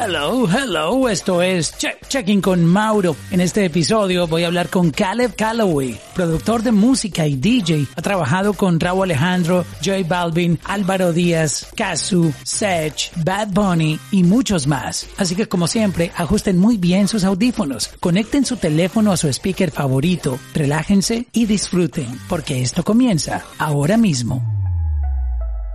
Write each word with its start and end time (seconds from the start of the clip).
Hello, 0.00 0.46
hello, 0.46 1.08
esto 1.08 1.42
es 1.42 1.74
Checking 1.76 2.40
con 2.40 2.64
Mauro. 2.64 3.16
En 3.32 3.40
este 3.40 3.64
episodio 3.64 4.28
voy 4.28 4.44
a 4.44 4.46
hablar 4.46 4.68
con 4.68 4.92
Caleb 4.92 5.34
Calloway, 5.34 5.98
productor 6.14 6.62
de 6.62 6.70
música 6.70 7.26
y 7.26 7.34
DJ. 7.34 7.88
Ha 7.96 8.02
trabajado 8.02 8.52
con 8.52 8.78
Raúl 8.78 9.10
Alejandro, 9.10 9.64
J 9.84 10.06
Balvin, 10.06 10.56
Álvaro 10.62 11.12
Díaz, 11.12 11.72
Kazu, 11.74 12.32
Sech, 12.44 13.10
Bad 13.24 13.48
Bunny 13.48 13.98
y 14.12 14.22
muchos 14.22 14.68
más. 14.68 15.08
Así 15.16 15.34
que 15.34 15.48
como 15.48 15.66
siempre, 15.66 16.12
ajusten 16.16 16.58
muy 16.58 16.76
bien 16.76 17.08
sus 17.08 17.24
audífonos, 17.24 17.90
conecten 17.98 18.44
su 18.44 18.56
teléfono 18.56 19.10
a 19.10 19.16
su 19.16 19.26
speaker 19.26 19.72
favorito, 19.72 20.38
relájense 20.54 21.26
y 21.32 21.46
disfruten, 21.46 22.06
porque 22.28 22.62
esto 22.62 22.84
comienza 22.84 23.42
ahora 23.58 23.96
mismo. 23.96 24.57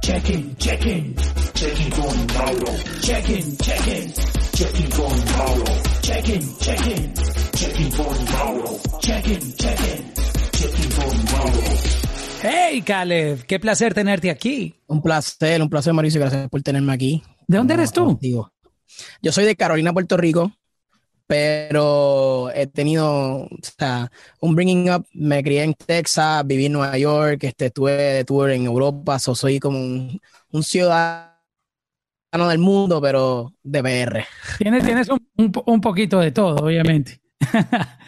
Checking, 0.04 0.56
checking, 0.58 1.16
checking 1.54 1.90
con 1.92 2.28
Mauro. 2.36 2.74
Checking, 3.00 3.56
checking, 3.56 4.14
checking 4.52 4.90
con 4.92 5.26
Mauro. 5.32 5.64
Checking, 6.02 6.58
checking, 6.60 7.14
checking 7.54 7.92
con 7.92 8.26
Mauro. 8.26 8.80
Checking, 9.00 9.54
checking, 9.56 10.14
checking 10.52 10.92
con 10.92 11.24
Mauro. 11.32 11.62
Hey, 12.42 12.82
Caleb, 12.82 13.46
qué 13.46 13.62
placer 13.62 13.94
tenerte 13.94 14.30
aquí. 14.30 14.76
Un 14.88 15.02
placer, 15.02 15.62
un 15.62 15.70
placer, 15.70 15.94
Mauricio. 15.94 16.20
Gracias 16.20 16.50
por 16.50 16.62
tenerme 16.62 16.92
aquí. 16.92 17.24
¿De 17.48 17.56
dónde 17.56 17.76
eres 17.76 17.94
tú? 17.94 18.20
Yo 19.22 19.32
soy 19.32 19.46
de 19.46 19.56
Carolina, 19.56 19.94
Puerto 19.94 20.18
Rico 20.18 20.52
pero 21.28 22.52
he 22.54 22.68
tenido 22.68 23.48
un 24.40 24.56
bringing 24.56 24.90
up, 24.92 25.06
me 25.14 25.44
crié 25.44 25.64
en 25.64 25.74
Texas, 25.74 26.46
viví 26.46 26.66
en 26.66 26.74
Nueva 26.74 26.98
York, 26.98 27.44
este, 27.44 27.68
estuve 27.68 27.92
de 27.92 28.26
tour 28.26 28.52
en 28.52 28.66
Europa, 28.66 29.20
soy 29.20 29.60
como 29.60 29.80
un, 29.80 30.64
ciudadano 30.64 31.34
del 32.32 32.60
mundo, 32.60 33.02
pero 33.02 33.54
de 33.64 33.82
PR. 33.82 34.26
Tienes, 34.58 34.84
tienes 34.84 35.08
un, 35.10 35.82
poquito 35.82 36.20
de 36.20 36.32
todo, 36.32 36.56
obviamente. 36.66 37.20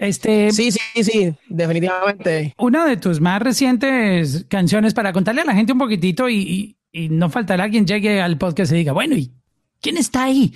Este, 0.00 0.52
sí, 0.52 0.70
sí, 0.70 1.02
sí, 1.02 1.34
definitivamente. 1.48 2.54
Una 2.56 2.86
de 2.86 2.98
tus 2.98 3.20
más 3.20 3.42
recientes 3.42 4.46
canciones 4.48 4.94
para 4.94 5.12
contarle 5.12 5.40
a 5.40 5.44
la 5.44 5.54
gente 5.54 5.72
un 5.72 5.80
poquitito 5.80 6.28
y, 6.28 6.76
y 6.92 7.08
no 7.08 7.30
faltará 7.30 7.68
quien 7.68 7.84
llegue 7.84 8.20
al 8.20 8.38
podcast 8.38 8.70
y 8.70 8.76
diga, 8.76 8.92
bueno, 8.92 9.16
¿y 9.16 9.32
quién 9.80 9.96
está 9.96 10.22
ahí? 10.22 10.54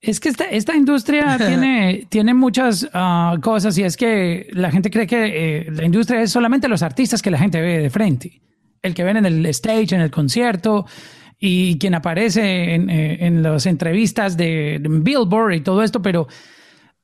Es 0.00 0.20
que 0.20 0.28
esta, 0.28 0.44
esta 0.44 0.76
industria 0.76 1.36
tiene, 1.46 2.06
tiene 2.08 2.34
muchas 2.34 2.88
ah, 2.92 3.36
cosas 3.42 3.76
y 3.78 3.82
es 3.82 3.96
que 3.96 4.48
la 4.52 4.70
gente 4.70 4.90
cree 4.90 5.06
que 5.06 5.58
eh, 5.58 5.70
la 5.70 5.84
industria 5.84 6.22
es 6.22 6.30
solamente 6.30 6.68
los 6.68 6.82
artistas 6.82 7.22
que 7.22 7.30
la 7.30 7.38
gente 7.38 7.60
ve 7.60 7.78
de 7.78 7.90
frente. 7.90 8.40
El 8.82 8.94
que 8.94 9.04
ven 9.04 9.16
en 9.16 9.26
el 9.26 9.44
stage, 9.46 9.94
en 9.94 10.00
el 10.00 10.10
concierto 10.10 10.86
y 11.38 11.78
quien 11.78 11.94
aparece 11.94 12.74
en, 12.74 12.90
eh, 12.90 13.26
en 13.26 13.42
las 13.42 13.66
entrevistas 13.66 14.36
de, 14.36 14.80
Billboard 14.80 15.54
y 15.54 15.60
todo 15.60 15.82
esto, 15.82 16.02
pero 16.02 16.28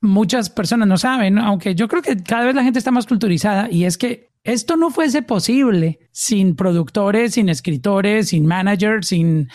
muchas 0.01 0.51
personas 0.51 0.87
no 0.87 0.99
saben, 0.99 1.39
aunque 1.39 1.75
yo 1.75 1.89
creo 1.89 2.03
que 2.03 2.23
cada 2.23 2.45
vez 2.45 2.55
la 2.55 2.63
gente 2.63 2.79
está 2.79 2.91
más 2.91 3.07
culturizada 3.07 3.69
y 3.71 3.85
es 3.85 3.97
que 3.97 4.31
esto 4.45 4.77
no 4.77 4.91
fuese 4.91 5.23
posible 5.23 5.99
sin 6.13 6.55
productores, 6.55 7.35
sin 7.35 7.49
escritores, 7.49 8.29
sin 8.29 8.45
managers, 8.45 9.09
sin 9.09 9.49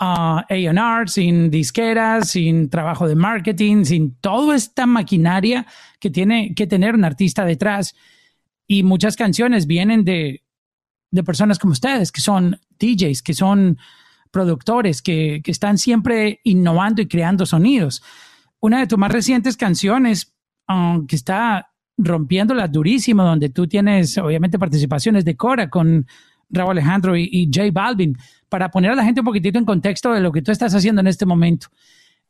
uh, 0.00 0.40
AR, 0.48 1.08
sin 1.08 1.50
disqueras, 1.50 2.30
sin 2.30 2.70
trabajo 2.70 3.08
de 3.08 3.14
marketing, 3.14 3.84
sin 3.84 4.14
toda 4.16 4.54
esta 4.54 4.86
maquinaria 4.86 5.66
que 6.00 6.10
tiene 6.10 6.54
que 6.54 6.66
tener 6.66 6.94
un 6.94 7.04
artista 7.04 7.44
detrás. 7.44 7.94
Y 8.66 8.82
muchas 8.82 9.16
canciones 9.16 9.66
vienen 9.66 10.04
de, 10.04 10.42
de 11.10 11.24
personas 11.24 11.58
como 11.58 11.72
ustedes, 11.72 12.12
que 12.12 12.20
son 12.20 12.60
DJs, 12.78 13.22
que 13.22 13.34
son 13.34 13.78
productores, 14.30 15.02
que, 15.02 15.40
que 15.42 15.50
están 15.50 15.78
siempre 15.78 16.40
innovando 16.44 17.02
y 17.02 17.08
creando 17.08 17.46
sonidos. 17.46 18.02
Una 18.60 18.80
de 18.80 18.86
tus 18.86 18.98
más 18.98 19.10
recientes 19.10 19.56
canciones, 19.56 20.34
uh, 20.68 21.06
que 21.06 21.16
está 21.16 21.72
rompiéndola 21.96 22.68
durísimo, 22.68 23.24
donde 23.24 23.48
tú 23.48 23.66
tienes 23.66 24.16
obviamente 24.18 24.58
participaciones 24.58 25.24
de 25.24 25.36
Cora 25.36 25.68
con 25.68 26.06
Raúl 26.50 26.72
Alejandro 26.72 27.16
y, 27.16 27.28
y 27.30 27.46
J 27.52 27.70
Balvin 27.72 28.16
para 28.48 28.70
poner 28.70 28.92
a 28.92 28.94
la 28.94 29.04
gente 29.04 29.20
un 29.20 29.26
poquitito 29.26 29.58
en 29.58 29.64
contexto 29.64 30.12
de 30.12 30.20
lo 30.20 30.32
que 30.32 30.42
tú 30.42 30.52
estás 30.52 30.74
haciendo 30.74 31.00
en 31.00 31.06
este 31.06 31.26
momento. 31.26 31.68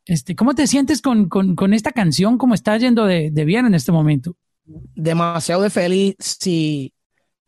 Este, 0.09 0.34
¿Cómo 0.34 0.55
te 0.55 0.67
sientes 0.67 1.03
con, 1.03 1.29
esta 1.75 1.93
canción? 1.93 2.39
¿Cómo 2.39 2.55
está 2.55 2.77
yendo 2.79 3.05
de, 3.05 3.31
bien 3.31 3.67
en 3.67 3.75
este 3.75 3.93
momento? 3.93 4.37
Demasiado 4.65 5.62
de 5.62 5.71
feliz. 5.71 6.17
Si, 6.19 6.95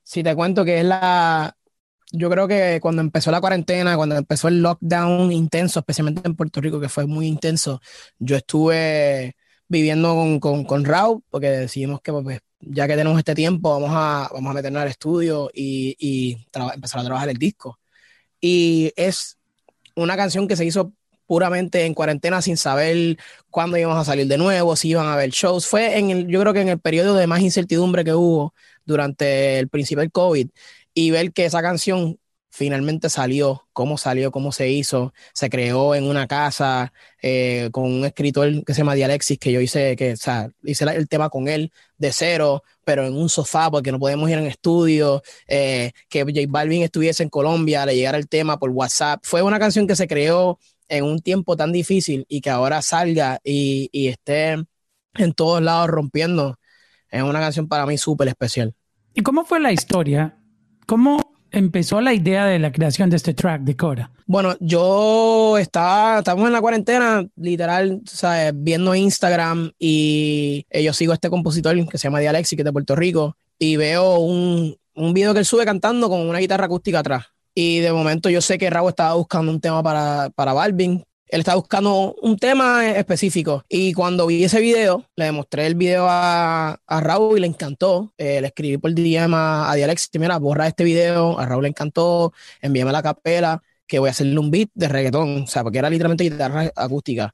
si 0.03 0.23
te 0.23 0.35
cuento 0.35 0.65
que 0.65 0.81
es 0.81 0.85
la. 0.85 1.57
Yo 2.13 2.29
creo 2.29 2.47
que 2.47 2.79
cuando 2.83 3.01
empezó 3.01 3.31
la 3.31 3.41
cuarentena, 3.41 3.97
cuando 3.97 4.17
empezó 4.17 4.49
el 4.49 4.61
lockdown 4.61 5.33
intenso, 5.33 5.79
especialmente 5.81 6.23
en 6.27 6.35
Puerto 6.35 6.61
Rico, 6.61 6.81
que 6.81 6.89
fue 6.89 7.07
muy 7.07 7.27
intenso, 7.27 7.81
yo 8.19 8.37
estuve 8.37 9.37
viviendo 9.69 10.39
con, 10.41 10.65
con, 10.65 10.85
Raúl, 10.85 11.23
porque 11.31 11.49
decidimos 11.49 12.03
que 12.03 12.13
pues, 12.13 12.41
ya 12.61 12.87
que 12.87 12.97
tenemos 12.97 13.17
este 13.17 13.35
tiempo, 13.35 13.71
vamos 13.71 13.91
a, 13.93 14.29
vamos 14.35 14.51
a 14.51 14.55
meternos 14.55 14.83
al 14.83 14.89
estudio 14.89 15.51
y, 15.55 15.97
y 15.99 16.47
empezar 16.75 17.01
a 17.01 17.05
trabajar 17.05 17.29
el 17.31 17.39
disco. 17.39 17.80
Y 18.41 18.93
es 18.97 19.39
una 19.95 20.17
canción 20.17 20.49
que 20.49 20.57
se 20.57 20.65
hizo 20.65 20.93
puramente 21.27 21.87
en 21.87 21.95
cuarentena 21.95 22.43
sin 22.43 22.57
saber 22.57 23.17
cuándo 23.51 23.77
íbamos 23.77 23.99
a 23.99 24.05
salir 24.05 24.27
de 24.27 24.39
nuevo, 24.39 24.75
si 24.77 24.89
iban 24.89 25.07
a 25.07 25.15
haber 25.15 25.31
shows. 25.31 25.67
Fue 25.67 25.99
en 25.99 26.11
el, 26.11 26.27
yo 26.27 26.41
creo 26.41 26.53
que 26.53 26.61
en 26.61 26.69
el 26.69 26.81
periodo 26.81 27.15
de 27.15 27.27
más 27.27 27.41
incertidumbre 27.41 28.05
que 28.05 28.15
hubo 28.15 28.55
durante 28.85 29.59
el 29.59 29.69
principio 29.69 30.01
del 30.01 30.11
COVID 30.11 30.49
y 30.95 31.11
ver 31.11 31.33
que 31.33 31.45
esa 31.45 31.63
canción 31.63 32.19
finalmente 32.51 33.09
salió, 33.09 33.69
cómo 33.73 33.97
salió, 33.97 34.33
cómo 34.33 34.53
se 34.53 34.69
hizo, 34.69 35.15
se 35.33 35.49
creó 35.49 35.95
en 35.95 36.05
una 36.05 36.27
casa 36.27 36.93
eh, 37.23 37.71
con 37.73 37.85
un 37.85 38.05
escritor 38.05 38.65
que 38.65 38.75
se 38.75 38.81
llama 38.81 38.95
Dialexis, 38.95 39.39
que 39.39 39.53
yo 39.53 39.61
hice, 39.61 39.95
que, 39.97 40.15
o 40.15 40.51
hice 40.65 40.85
el 40.85 41.09
tema 41.09 41.31
con 41.31 41.49
él 41.49 41.73
de 41.97 42.13
cero, 42.13 42.63
pero 42.85 43.07
en 43.07 43.17
un 43.17 43.29
sofá 43.29 43.71
porque 43.71 43.93
no 43.93 44.01
podemos 44.01 44.29
ir 44.29 44.39
en 44.39 44.47
estudio, 44.47 45.23
eh, 45.47 45.93
que 46.09 46.23
J 46.23 46.41
Balvin 46.49 46.83
estuviese 46.83 47.23
en 47.23 47.29
Colombia, 47.29 47.87
le 47.87 47.95
llegara 47.95 48.19
el 48.19 48.29
tema 48.29 48.59
por 48.59 48.71
WhatsApp. 48.71 49.21
Fue 49.23 49.43
una 49.43 49.61
canción 49.61 49.87
que 49.87 49.97
se 49.97 50.09
creó 50.09 50.59
en 50.89 51.05
un 51.05 51.21
tiempo 51.21 51.57
tan 51.57 51.71
difícil 51.71 52.27
y 52.29 52.41
que 52.41 52.51
ahora 52.51 52.83
salga 52.83 53.39
y, 53.45 53.89
y 53.93 54.09
esté 54.09 54.57
en 55.15 55.33
todos 55.35 55.63
lados 55.63 55.89
rompiendo. 55.89 56.59
Es 57.09 57.23
una 57.23 57.39
canción 57.39 57.69
para 57.69 57.87
mí 57.87 57.97
súper 57.97 58.29
especial. 58.29 58.75
¿Y 59.15 59.23
cómo 59.23 59.45
fue 59.45 59.61
la 59.61 59.73
historia? 59.73 60.37
¿Cómo 60.87 61.33
empezó 61.53 62.01
la 62.01 62.15
idea 62.15 62.47
de 62.47 62.59
la 62.59 62.73
creación 62.73 63.11
de 63.11 63.17
este 63.17 63.35
track 63.35 63.63
de 63.63 63.77
Cora? 63.77 64.11
Bueno, 64.27 64.57
yo 64.61 65.59
estaba, 65.59 66.19
estamos 66.19 66.47
en 66.47 66.53
la 66.53 66.61
cuarentena, 66.61 67.27
literal, 67.37 68.01
¿sabes? 68.07 68.53
viendo 68.55 68.95
Instagram 68.95 69.73
y 69.79 70.67
eh, 70.71 70.83
yo 70.83 70.93
sigo 70.93 71.13
a 71.13 71.15
este 71.15 71.31
compositor 71.31 71.77
que 71.89 71.99
se 71.99 72.05
llama 72.05 72.21
Dialexi, 72.21 72.57
que 72.57 72.63
es 72.63 72.67
de 72.67 72.73
Puerto 72.73 72.97
Rico, 72.97 73.37
y 73.59 73.77
veo 73.77 74.19
un, 74.19 74.77
un 74.95 75.15
video 75.15 75.33
que 75.33 75.41
él 75.41 75.45
sube 75.45 75.65
cantando 75.65 76.09
con 76.09 76.21
una 76.21 76.39
guitarra 76.39 76.67
acústica 76.67 77.01
atrás. 77.01 77.27
Y 77.55 77.81
de 77.81 77.93
momento 77.93 78.31
yo 78.31 78.41
sé 78.41 78.59
que 78.59 78.71
Raúl 78.71 78.91
estaba 78.91 79.15
buscando 79.15 79.51
un 79.51 79.61
tema 79.61 79.83
para, 79.83 80.31
para 80.31 80.53
Balvin, 80.53 81.05
él 81.31 81.41
estaba 81.41 81.57
buscando 81.57 82.17
un 82.23 82.37
tema 82.37 82.89
específico. 82.91 83.65
Y 83.69 83.93
cuando 83.93 84.27
vi 84.27 84.43
ese 84.43 84.61
video, 84.61 85.07
le 85.15 85.27
demostré 85.27 85.67
el 85.67 85.77
video 85.77 86.07
a, 86.09 86.81
Raúl 86.89 87.39
y 87.39 87.41
le 87.43 87.47
encantó. 87.47 88.13
Eh, 88.19 88.41
le 88.41 88.49
escribí 88.49 88.79
por 88.79 88.93
DM 88.93 89.33
a, 89.35 89.71
a 89.71 89.75
Dialex, 89.77 90.11
mira, 90.19 90.39
borra 90.39 90.67
este 90.67 90.83
video. 90.83 91.39
A 91.39 91.47
Raúl 91.47 91.63
le 91.63 91.69
encantó, 91.69 92.33
envíame 92.61 92.91
la 92.91 93.03
capela, 93.03 93.63
que 93.87 94.01
voy 94.01 94.09
a 94.09 94.11
hacerle 94.11 94.39
un 94.41 94.51
beat 94.51 94.71
de 94.75 94.89
reggaetón. 94.89 95.43
O 95.43 95.47
sea, 95.47 95.63
porque 95.63 95.79
era 95.79 95.89
literalmente 95.89 96.25
guitarra 96.25 96.71
acústica. 96.75 97.33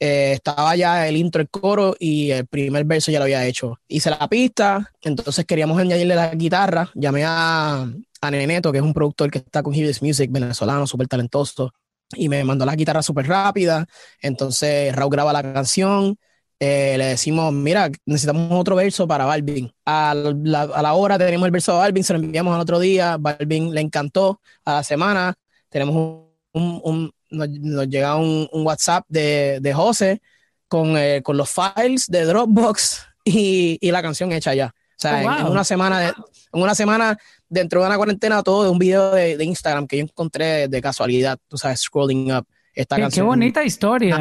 Eh, 0.00 0.32
estaba 0.34 0.74
ya 0.74 1.08
el 1.08 1.16
intro, 1.16 1.40
el 1.40 1.48
coro 1.48 1.94
y 1.98 2.30
el 2.32 2.46
primer 2.46 2.84
verso 2.84 3.12
ya 3.12 3.18
lo 3.20 3.24
había 3.24 3.46
hecho. 3.46 3.78
Hice 3.86 4.10
la 4.10 4.28
pista, 4.28 4.92
entonces 5.02 5.44
queríamos 5.44 5.78
añadirle 5.80 6.16
la 6.16 6.34
guitarra. 6.34 6.90
Llamé 6.94 7.24
a, 7.24 7.88
a 8.20 8.30
Neneto, 8.32 8.72
que 8.72 8.78
es 8.78 8.84
un 8.84 8.94
productor 8.94 9.30
que 9.30 9.38
está 9.38 9.62
con 9.62 9.74
Hibis 9.74 10.02
Music, 10.02 10.30
venezolano, 10.32 10.88
súper 10.88 11.06
talentoso 11.06 11.72
y 12.14 12.28
me 12.28 12.42
mandó 12.44 12.64
la 12.64 12.76
guitarra 12.76 13.02
súper 13.02 13.26
rápida. 13.26 13.86
Entonces 14.20 14.94
Raúl 14.94 15.12
graba 15.12 15.32
la 15.32 15.42
canción. 15.42 16.18
Eh, 16.60 16.96
le 16.98 17.04
decimos, 17.06 17.52
mira, 17.52 17.90
necesitamos 18.04 18.48
otro 18.52 18.76
verso 18.76 19.06
para 19.06 19.26
Balvin. 19.26 19.72
A 19.84 20.14
la, 20.14 20.62
a 20.62 20.82
la, 20.82 20.92
hora 20.94 21.16
tenemos 21.18 21.46
el 21.46 21.52
verso 21.52 21.72
de 21.72 21.78
Balvin, 21.78 22.02
se 22.04 22.12
lo 22.14 22.18
enviamos 22.18 22.54
al 22.54 22.60
otro 22.60 22.80
día. 22.80 23.16
Balvin 23.18 23.72
le 23.72 23.80
encantó. 23.80 24.40
A 24.64 24.74
la 24.74 24.82
semana 24.82 25.34
tenemos 25.68 26.26
un, 26.52 26.80
un 26.82 27.12
nos, 27.30 27.88
llega 27.88 28.16
un, 28.16 28.48
un, 28.52 28.66
WhatsApp 28.66 29.04
de, 29.08 29.58
de 29.60 29.74
José 29.74 30.22
con, 30.66 30.96
eh, 30.96 31.22
con, 31.22 31.36
los 31.36 31.50
files 31.50 32.06
de 32.08 32.24
Dropbox 32.24 33.06
y, 33.24 33.78
y, 33.80 33.90
la 33.90 34.02
canción 34.02 34.32
hecha 34.32 34.54
ya. 34.54 34.66
O 34.66 35.00
sea, 35.00 35.22
oh, 35.24 35.46
en, 35.46 35.52
una 35.52 35.64
semana, 35.64 36.00
de, 36.00 36.06
en 36.08 36.62
una 36.62 36.74
semana 36.74 37.18
dentro 37.48 37.80
de 37.80 37.86
una 37.86 37.96
cuarentena 37.96 38.42
todo 38.42 38.64
de 38.64 38.70
un 38.70 38.78
video 38.78 39.12
de, 39.12 39.36
de, 39.36 39.44
Instagram 39.44 39.86
que 39.86 39.98
yo 39.98 40.02
encontré 40.04 40.68
de 40.68 40.80
casualidad, 40.82 41.38
tú 41.48 41.56
sabes, 41.56 41.80
scrolling 41.80 42.32
up. 42.32 42.46
Esta 42.74 42.94
qué, 42.94 43.02
canción. 43.02 43.24
Qué 43.24 43.28
bonita 43.28 43.64
historia. 43.64 44.20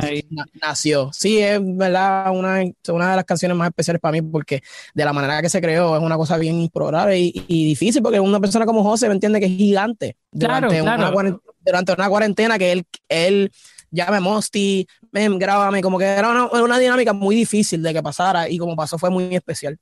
Nació, 0.60 1.12
Sí, 1.14 1.38
es 1.38 1.60
verdad 1.62 2.32
una, 2.32 2.64
una 2.90 3.10
de 3.12 3.16
las 3.16 3.26
canciones 3.26 3.56
más 3.56 3.68
especiales 3.68 4.02
para 4.02 4.14
mí 4.14 4.22
porque 4.24 4.64
de 4.96 5.06
la 5.06 5.14
manera 5.14 5.44
que 5.44 5.50
se 5.50 5.62
creó 5.62 5.96
es 5.96 6.02
una 6.02 6.18
cosa 6.18 6.38
bien 6.38 6.60
improbable 6.60 7.20
y, 7.20 7.46
y 7.48 7.66
difícil 7.66 8.02
porque 8.02 8.20
una 8.20 8.40
persona 8.40 8.66
como 8.66 8.84
José 8.84 9.10
me 9.10 9.14
entiende 9.14 9.40
que 9.40 9.46
es 9.46 9.52
gigante. 9.52 10.18
Claro, 10.32 10.70
durante, 10.70 10.82
claro. 10.82 11.16
Una, 11.16 11.40
durante 11.64 11.94
una 11.94 12.10
cuarentena 12.10 12.58
que 12.58 12.72
él, 12.72 12.86
él 13.10 13.52
llame 13.92 14.20
Mosty, 14.20 14.88
ven, 15.12 15.38
grábame, 15.38 15.82
como 15.82 16.00
que 16.00 16.06
era 16.06 16.30
una, 16.30 16.46
una, 16.46 16.80
dinámica 16.80 17.14
muy 17.14 17.36
difícil 17.36 17.84
de 17.84 17.94
que 17.94 18.02
pasara 18.02 18.50
y 18.50 18.58
como 18.58 18.76
pasó 18.76 18.98
fue 18.98 19.12
muy 19.12 19.36
especial. 19.36 19.78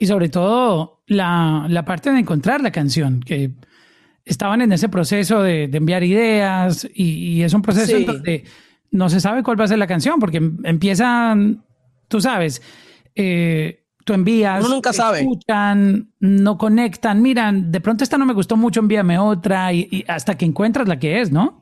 Y 0.00 0.06
sobre 0.06 0.30
todo 0.30 1.02
la, 1.06 1.66
la 1.68 1.84
parte 1.84 2.10
de 2.10 2.18
encontrar 2.18 2.62
la 2.62 2.72
canción, 2.72 3.20
que 3.20 3.52
estaban 4.24 4.62
en 4.62 4.72
ese 4.72 4.88
proceso 4.88 5.42
de, 5.42 5.68
de 5.68 5.78
enviar 5.78 6.02
ideas 6.02 6.88
y, 6.92 7.34
y, 7.34 7.42
es 7.42 7.52
un 7.52 7.62
proceso 7.62 7.96
en 7.96 8.06
donde 8.06 8.44
no 8.90 9.10
se 9.10 9.20
sabe 9.20 9.42
cuál 9.42 9.60
va 9.60 9.64
a 9.64 9.68
ser 9.68 9.78
la 9.78 9.86
canción 9.86 10.18
porque 10.18 10.38
empiezan, 10.64 11.64
tú 12.08 12.20
sabes, 12.20 12.62
eh, 13.14 13.84
tú 14.04 14.14
envías, 14.14 14.64
Uno 14.64 14.76
nunca 14.76 14.92
sabe. 14.92 15.20
escuchan, 15.20 16.12
no 16.18 16.56
conectan, 16.56 17.20
miran, 17.20 17.70
de 17.70 17.80
pronto 17.80 18.02
esta 18.02 18.16
no 18.16 18.24
me 18.24 18.32
gustó 18.32 18.56
mucho, 18.56 18.80
envíame 18.80 19.18
otra 19.18 19.72
y, 19.72 19.86
y 19.90 20.04
hasta 20.08 20.36
que 20.36 20.46
encuentras 20.46 20.88
la 20.88 20.98
que 20.98 21.20
es, 21.20 21.30
¿no? 21.30 21.60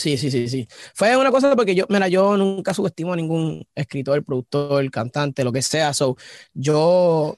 Sí, 0.00 0.16
sí, 0.16 0.30
sí, 0.30 0.48
sí. 0.48 0.66
Fue 0.94 1.14
una 1.14 1.30
cosa 1.30 1.54
porque 1.54 1.74
yo, 1.74 1.84
mira, 1.90 2.08
yo 2.08 2.34
nunca 2.34 2.72
subestimo 2.72 3.12
a 3.12 3.16
ningún 3.16 3.66
escritor, 3.74 4.24
productor, 4.24 4.90
cantante, 4.90 5.44
lo 5.44 5.52
que 5.52 5.60
sea. 5.60 5.92
So, 5.92 6.16
yo, 6.54 7.36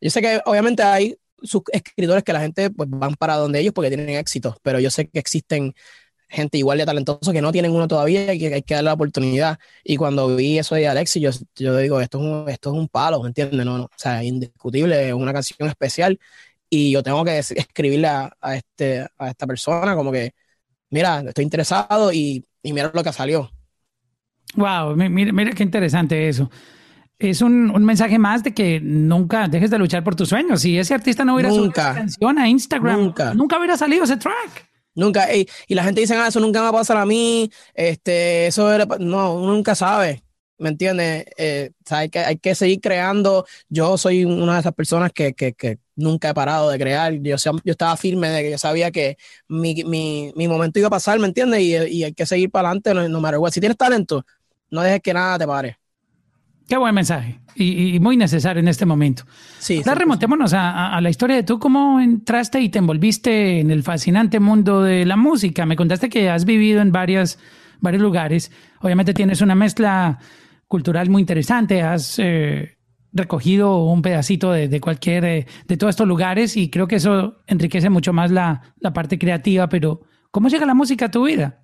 yo 0.00 0.10
sé 0.10 0.20
que 0.22 0.40
obviamente 0.44 0.82
hay 0.82 1.16
sus 1.42 1.62
escritores 1.72 2.24
que 2.24 2.32
la 2.32 2.40
gente 2.40 2.70
pues 2.70 2.88
van 2.90 3.14
para 3.14 3.36
donde 3.36 3.60
ellos 3.60 3.72
porque 3.74 3.90
tienen 3.90 4.10
éxito, 4.10 4.56
pero 4.62 4.80
yo 4.80 4.90
sé 4.90 5.08
que 5.08 5.18
existen 5.18 5.74
gente 6.28 6.58
igual 6.58 6.78
de 6.78 6.86
talentosa 6.86 7.32
que 7.32 7.40
no 7.42 7.52
tienen 7.52 7.72
uno 7.72 7.88
todavía 7.88 8.34
y 8.34 8.38
que 8.38 8.54
hay 8.54 8.62
que 8.62 8.74
darle 8.74 8.88
la 8.88 8.94
oportunidad. 8.94 9.58
Y 9.84 9.96
cuando 9.96 10.36
vi 10.36 10.58
eso 10.58 10.74
de 10.74 10.86
Alexis, 10.88 11.22
yo, 11.22 11.30
yo 11.56 11.76
digo, 11.78 12.00
esto 12.00 12.18
es 12.18 12.24
un, 12.24 12.48
esto 12.50 12.70
es 12.70 12.76
un 12.78 12.88
palo, 12.88 13.22
¿me 13.22 13.28
entiendes? 13.28 13.64
No, 13.64 13.78
no, 13.78 13.84
o 13.84 13.90
sea, 13.96 14.22
indiscutible, 14.24 15.08
es 15.08 15.14
una 15.14 15.32
canción 15.32 15.68
especial 15.68 16.18
y 16.70 16.90
yo 16.92 17.02
tengo 17.02 17.24
que 17.24 17.38
escribirle 17.38 18.08
a, 18.08 18.30
a, 18.40 18.56
este, 18.56 19.06
a 19.18 19.28
esta 19.30 19.46
persona 19.46 19.94
como 19.94 20.12
que 20.12 20.34
mira, 20.90 21.20
estoy 21.26 21.44
interesado 21.44 22.12
y, 22.12 22.44
y 22.62 22.72
mira 22.72 22.90
lo 22.94 23.02
que 23.02 23.12
salió. 23.12 23.50
Wow, 24.56 24.96
mira, 24.96 25.32
mira 25.32 25.52
qué 25.52 25.62
interesante 25.62 26.28
eso. 26.28 26.50
Es 27.18 27.42
un, 27.42 27.70
un, 27.70 27.84
mensaje 27.84 28.18
más 28.18 28.44
de 28.44 28.54
que 28.54 28.80
nunca 28.80 29.48
dejes 29.48 29.70
de 29.70 29.78
luchar 29.78 30.04
por 30.04 30.14
tus 30.14 30.28
sueños. 30.28 30.60
Si 30.60 30.78
ese 30.78 30.94
artista 30.94 31.24
no 31.24 31.34
hubiera 31.34 31.48
nunca, 31.48 31.82
subido 31.82 31.94
canción 31.94 32.38
a 32.38 32.48
Instagram, 32.48 33.00
nunca, 33.00 33.34
nunca 33.34 33.58
hubiera 33.58 33.76
salido 33.76 34.04
ese 34.04 34.16
track. 34.16 34.68
Nunca. 34.94 35.34
Y, 35.34 35.48
y 35.66 35.74
la 35.74 35.84
gente 35.84 36.00
dice, 36.00 36.14
ah, 36.14 36.28
eso 36.28 36.40
nunca 36.40 36.60
me 36.60 36.64
va 36.64 36.70
a 36.70 36.80
pasar 36.80 36.96
a 36.96 37.06
mí. 37.06 37.50
Este, 37.74 38.46
eso 38.46 38.72
era, 38.72 38.84
no, 39.00 39.34
uno 39.34 39.52
nunca 39.52 39.74
sabe. 39.74 40.22
¿Me 40.58 40.70
entiendes? 40.70 41.24
Eh, 41.36 41.70
o 41.72 41.88
sea, 41.88 41.98
hay, 41.98 42.08
que, 42.08 42.18
hay 42.18 42.36
que 42.38 42.54
seguir 42.54 42.80
creando. 42.80 43.46
Yo 43.68 43.96
soy 43.96 44.24
una 44.24 44.54
de 44.54 44.60
esas 44.60 44.74
personas 44.74 45.12
que, 45.12 45.34
que, 45.34 45.52
que 45.54 45.78
nunca 45.94 46.30
he 46.30 46.34
parado 46.34 46.70
de 46.70 46.78
crear. 46.78 47.12
Yo, 47.14 47.36
yo 47.36 47.70
estaba 47.70 47.96
firme 47.96 48.28
de 48.28 48.42
que 48.42 48.50
yo 48.50 48.58
sabía 48.58 48.90
que 48.90 49.16
mi, 49.46 49.84
mi, 49.84 50.32
mi 50.34 50.48
momento 50.48 50.80
iba 50.80 50.88
a 50.88 50.90
pasar, 50.90 51.18
¿me 51.20 51.28
entiendes? 51.28 51.60
Y, 51.60 51.76
y, 51.76 52.04
hay 52.04 52.12
que 52.12 52.26
seguir 52.26 52.50
para 52.50 52.68
adelante, 52.68 52.92
no, 52.94 53.08
no. 53.08 53.50
Si 53.50 53.60
tienes 53.60 53.78
talento, 53.78 54.24
no 54.70 54.82
dejes 54.82 55.00
que 55.00 55.14
nada 55.14 55.38
te 55.38 55.46
pare. 55.46 55.77
Qué 56.68 56.76
buen 56.76 56.94
mensaje 56.94 57.40
y, 57.54 57.96
y 57.96 58.00
muy 58.00 58.18
necesario 58.18 58.60
en 58.60 58.68
este 58.68 58.84
momento. 58.84 59.24
Sí. 59.58 59.78
Ahora 59.78 59.94
remontémonos 59.94 60.52
a, 60.52 60.70
a, 60.70 60.96
a, 60.96 61.00
la 61.00 61.08
historia 61.08 61.34
de 61.34 61.42
tú, 61.42 61.58
cómo 61.58 61.98
entraste 61.98 62.60
y 62.60 62.68
te 62.68 62.78
envolviste 62.78 63.60
en 63.60 63.70
el 63.70 63.82
fascinante 63.82 64.38
mundo 64.38 64.82
de 64.82 65.06
la 65.06 65.16
música. 65.16 65.64
Me 65.64 65.76
contaste 65.76 66.10
que 66.10 66.28
has 66.28 66.44
vivido 66.44 66.82
en 66.82 66.92
varias, 66.92 67.38
varios 67.80 68.02
lugares. 68.02 68.52
Obviamente 68.80 69.14
tienes 69.14 69.40
una 69.40 69.54
mezcla 69.54 70.18
cultural 70.66 71.08
muy 71.08 71.22
interesante. 71.22 71.80
Has 71.80 72.18
eh, 72.18 72.76
recogido 73.12 73.84
un 73.84 74.02
pedacito 74.02 74.52
de, 74.52 74.68
de 74.68 74.80
cualquier 74.80 75.24
eh, 75.24 75.46
de 75.66 75.76
todos 75.78 75.92
estos 75.92 76.06
lugares 76.06 76.54
y 76.58 76.68
creo 76.68 76.86
que 76.86 76.96
eso 76.96 77.38
enriquece 77.46 77.88
mucho 77.88 78.12
más 78.12 78.30
la, 78.30 78.74
la 78.78 78.92
parte 78.92 79.18
creativa. 79.18 79.70
Pero, 79.70 80.02
¿cómo 80.30 80.48
llega 80.48 80.66
la 80.66 80.74
música 80.74 81.06
a 81.06 81.10
tu 81.10 81.24
vida? 81.24 81.62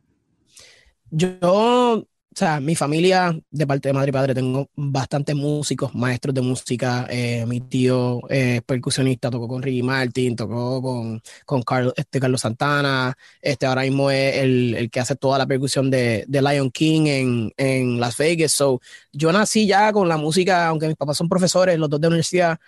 Yo 1.10 2.08
o 2.34 2.36
sea, 2.36 2.58
mi 2.58 2.74
familia, 2.74 3.38
de 3.48 3.64
parte 3.64 3.88
de 3.88 3.92
madre 3.92 4.08
y 4.08 4.12
padre, 4.12 4.34
tengo 4.34 4.68
bastantes 4.74 5.36
músicos, 5.36 5.94
maestros 5.94 6.34
de 6.34 6.40
música. 6.40 7.06
Eh, 7.08 7.44
mi 7.46 7.60
tío 7.60 8.28
es 8.28 8.60
percusionista, 8.62 9.30
tocó 9.30 9.46
con 9.46 9.62
Ricky 9.62 9.84
Martin, 9.84 10.34
tocó 10.34 10.82
con, 10.82 11.22
con 11.46 11.62
Carlos, 11.62 11.94
este, 11.96 12.18
Carlos 12.18 12.40
Santana. 12.40 13.16
Este 13.40 13.66
ahora 13.66 13.82
mismo 13.82 14.10
es 14.10 14.36
el, 14.38 14.74
el 14.74 14.90
que 14.90 14.98
hace 14.98 15.14
toda 15.14 15.38
la 15.38 15.46
percusión 15.46 15.92
de, 15.92 16.24
de 16.26 16.42
Lion 16.42 16.72
King 16.72 17.06
en, 17.06 17.52
en, 17.56 18.00
Las 18.00 18.16
Vegas. 18.16 18.50
So, 18.50 18.80
yo 19.12 19.30
nací 19.32 19.68
ya 19.68 19.92
con 19.92 20.08
la 20.08 20.16
música, 20.16 20.66
aunque 20.66 20.88
mis 20.88 20.96
papás 20.96 21.16
son 21.16 21.28
profesores, 21.28 21.78
los 21.78 21.88
dos 21.88 22.00
de 22.00 22.08
universidad, 22.08 22.58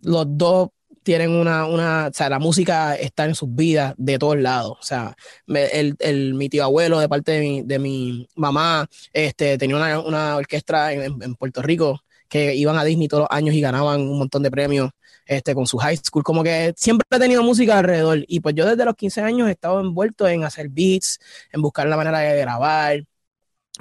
los 0.00 0.26
dos 0.28 0.70
tienen 1.02 1.30
una, 1.30 1.66
una, 1.66 2.08
o 2.08 2.12
sea, 2.14 2.28
la 2.28 2.38
música 2.38 2.94
está 2.94 3.24
en 3.24 3.34
sus 3.34 3.54
vidas 3.54 3.94
de 3.96 4.18
todos 4.18 4.38
lados. 4.38 4.78
O 4.80 4.82
sea, 4.82 5.16
me, 5.46 5.66
el, 5.66 5.96
el, 5.98 6.34
mi 6.34 6.48
tío 6.48 6.64
abuelo 6.64 7.00
de 7.00 7.08
parte 7.08 7.32
de 7.32 7.40
mi, 7.40 7.62
de 7.62 7.78
mi 7.78 8.28
mamá, 8.36 8.86
este, 9.12 9.58
tenía 9.58 9.76
una, 9.76 10.00
una 10.00 10.36
orquesta 10.36 10.92
en, 10.92 11.22
en, 11.22 11.34
Puerto 11.34 11.62
Rico 11.62 12.02
que 12.28 12.54
iban 12.54 12.78
a 12.78 12.84
Disney 12.84 13.08
todos 13.08 13.22
los 13.22 13.36
años 13.36 13.54
y 13.54 13.60
ganaban 13.60 14.00
un 14.00 14.18
montón 14.18 14.42
de 14.42 14.50
premios 14.50 14.90
este, 15.26 15.54
con 15.54 15.66
su 15.66 15.78
high 15.78 15.96
school. 15.96 16.22
Como 16.22 16.42
que 16.42 16.72
siempre 16.76 17.06
he 17.10 17.18
tenido 17.18 17.42
música 17.42 17.78
alrededor. 17.78 18.24
Y 18.26 18.40
pues 18.40 18.54
yo 18.54 18.66
desde 18.66 18.84
los 18.84 18.94
15 18.96 19.20
años 19.22 19.48
he 19.48 19.52
estado 19.52 19.80
envuelto 19.80 20.26
en 20.28 20.44
hacer 20.44 20.68
beats, 20.68 21.18
en 21.52 21.62
buscar 21.62 21.86
la 21.86 21.96
manera 21.96 22.18
de 22.20 22.40
grabar. 22.40 23.04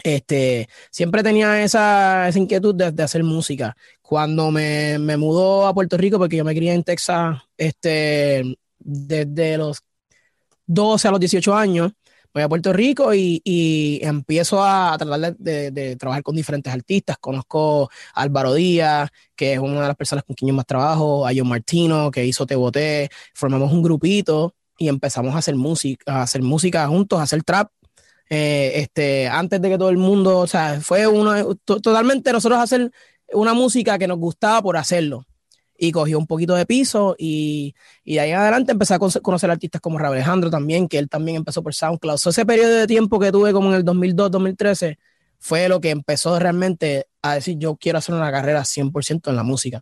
Este, 0.04 0.70
siempre 0.90 1.22
tenía 1.22 1.64
esa, 1.64 2.28
esa 2.30 2.40
inquietud 2.40 2.74
de, 2.74 2.92
de, 2.92 3.04
hacer 3.04 3.24
música. 3.24 3.76
Cuando 4.12 4.52
me, 4.52 5.00
me, 5.00 5.16
mudó 5.16 5.66
a 5.66 5.74
Puerto 5.74 5.96
Rico, 5.96 6.18
porque 6.18 6.36
yo 6.36 6.44
me 6.44 6.54
crié 6.54 6.74
en 6.74 6.84
Texas 6.84 7.44
este, 7.56 8.58
desde 8.78 9.58
los 9.58 9.86
12 10.66 11.08
a 11.08 11.12
los 11.12 11.20
18 11.22 11.56
años, 11.56 11.94
voy 12.34 12.44
a 12.44 12.50
Puerto 12.50 12.74
Rico 12.74 13.14
y, 13.14 13.42
y 13.46 14.02
empiezo 14.04 14.62
a, 14.66 14.98
tratar 15.00 15.38
de, 15.38 15.96
trabajar 15.96 16.24
con 16.24 16.36
diferentes 16.36 16.74
artistas. 16.74 17.20
Conozco 17.22 17.90
a 18.14 18.22
Álvaro 18.22 18.54
Díaz, 18.54 19.10
que 19.34 19.54
es 19.54 19.60
una 19.60 19.80
de 19.80 19.88
las 19.88 19.96
personas 19.96 20.26
con 20.26 20.36
quien 20.36 20.50
yo 20.50 20.56
más 20.56 20.66
trabajo, 20.66 21.26
a 21.26 21.32
John 21.34 21.48
Martino, 21.48 22.12
que 22.12 22.26
hizo 22.26 22.46
Te 22.46 22.58
Boté. 22.58 23.10
Formamos 23.34 23.72
un 23.72 23.82
grupito 23.82 24.56
y 24.78 24.90
empezamos 24.90 25.36
a 25.36 25.38
hacer 25.38 25.56
música, 25.56 26.04
a 26.16 26.24
hacer 26.24 26.42
música 26.42 26.86
juntos, 26.90 27.18
a 27.18 27.24
hacer 27.24 27.44
trap 27.44 27.72
eh, 28.34 28.80
este, 28.82 29.28
antes 29.28 29.62
de 29.62 29.70
que 29.70 29.78
todo 29.78 29.90
el 29.90 29.98
mundo, 29.98 30.38
o 30.38 30.48
sea, 30.48 30.80
fue 30.80 31.06
uno, 31.06 31.54
totalmente 31.56 32.32
nosotros 32.32 32.62
hacer 32.62 32.90
una 33.34 33.54
música 33.54 33.98
que 33.98 34.08
nos 34.08 34.18
gustaba 34.18 34.62
por 34.62 34.78
hacerlo. 34.78 35.26
Y 35.78 35.92
cogió 35.92 36.20
un 36.20 36.28
poquito 36.28 36.54
de 36.54 36.68
piso 36.68 37.16
y, 37.18 37.74
y 38.04 38.14
de 38.14 38.20
ahí 38.20 38.30
en 38.30 38.38
adelante 38.38 38.72
empecé 38.72 38.94
a 38.94 39.00
conocer 39.00 39.50
artistas 39.50 39.82
como 39.82 39.98
Raúl 39.98 40.16
Alejandro 40.16 40.52
también, 40.52 40.88
que 40.88 41.00
él 41.00 41.10
también 41.10 41.38
empezó 41.38 41.64
por 41.64 41.74
SoundCloud. 41.74 42.18
So, 42.18 42.30
ese 42.30 42.46
periodo 42.46 42.76
de 42.76 42.86
tiempo 42.86 43.20
que 43.20 43.32
tuve 43.32 43.52
como 43.52 43.70
en 43.70 43.76
el 43.78 43.84
2002, 43.84 44.30
2013, 44.30 45.00
fue 45.40 45.68
lo 45.68 45.82
que 45.82 45.90
empezó 45.90 46.38
realmente 46.38 47.08
a 47.24 47.34
decir 47.34 47.58
yo 47.58 47.76
quiero 47.76 47.98
hacer 47.98 48.14
una 48.14 48.32
carrera 48.32 48.62
100% 48.62 49.30
en 49.32 49.36
la 49.36 49.42
música. 49.42 49.82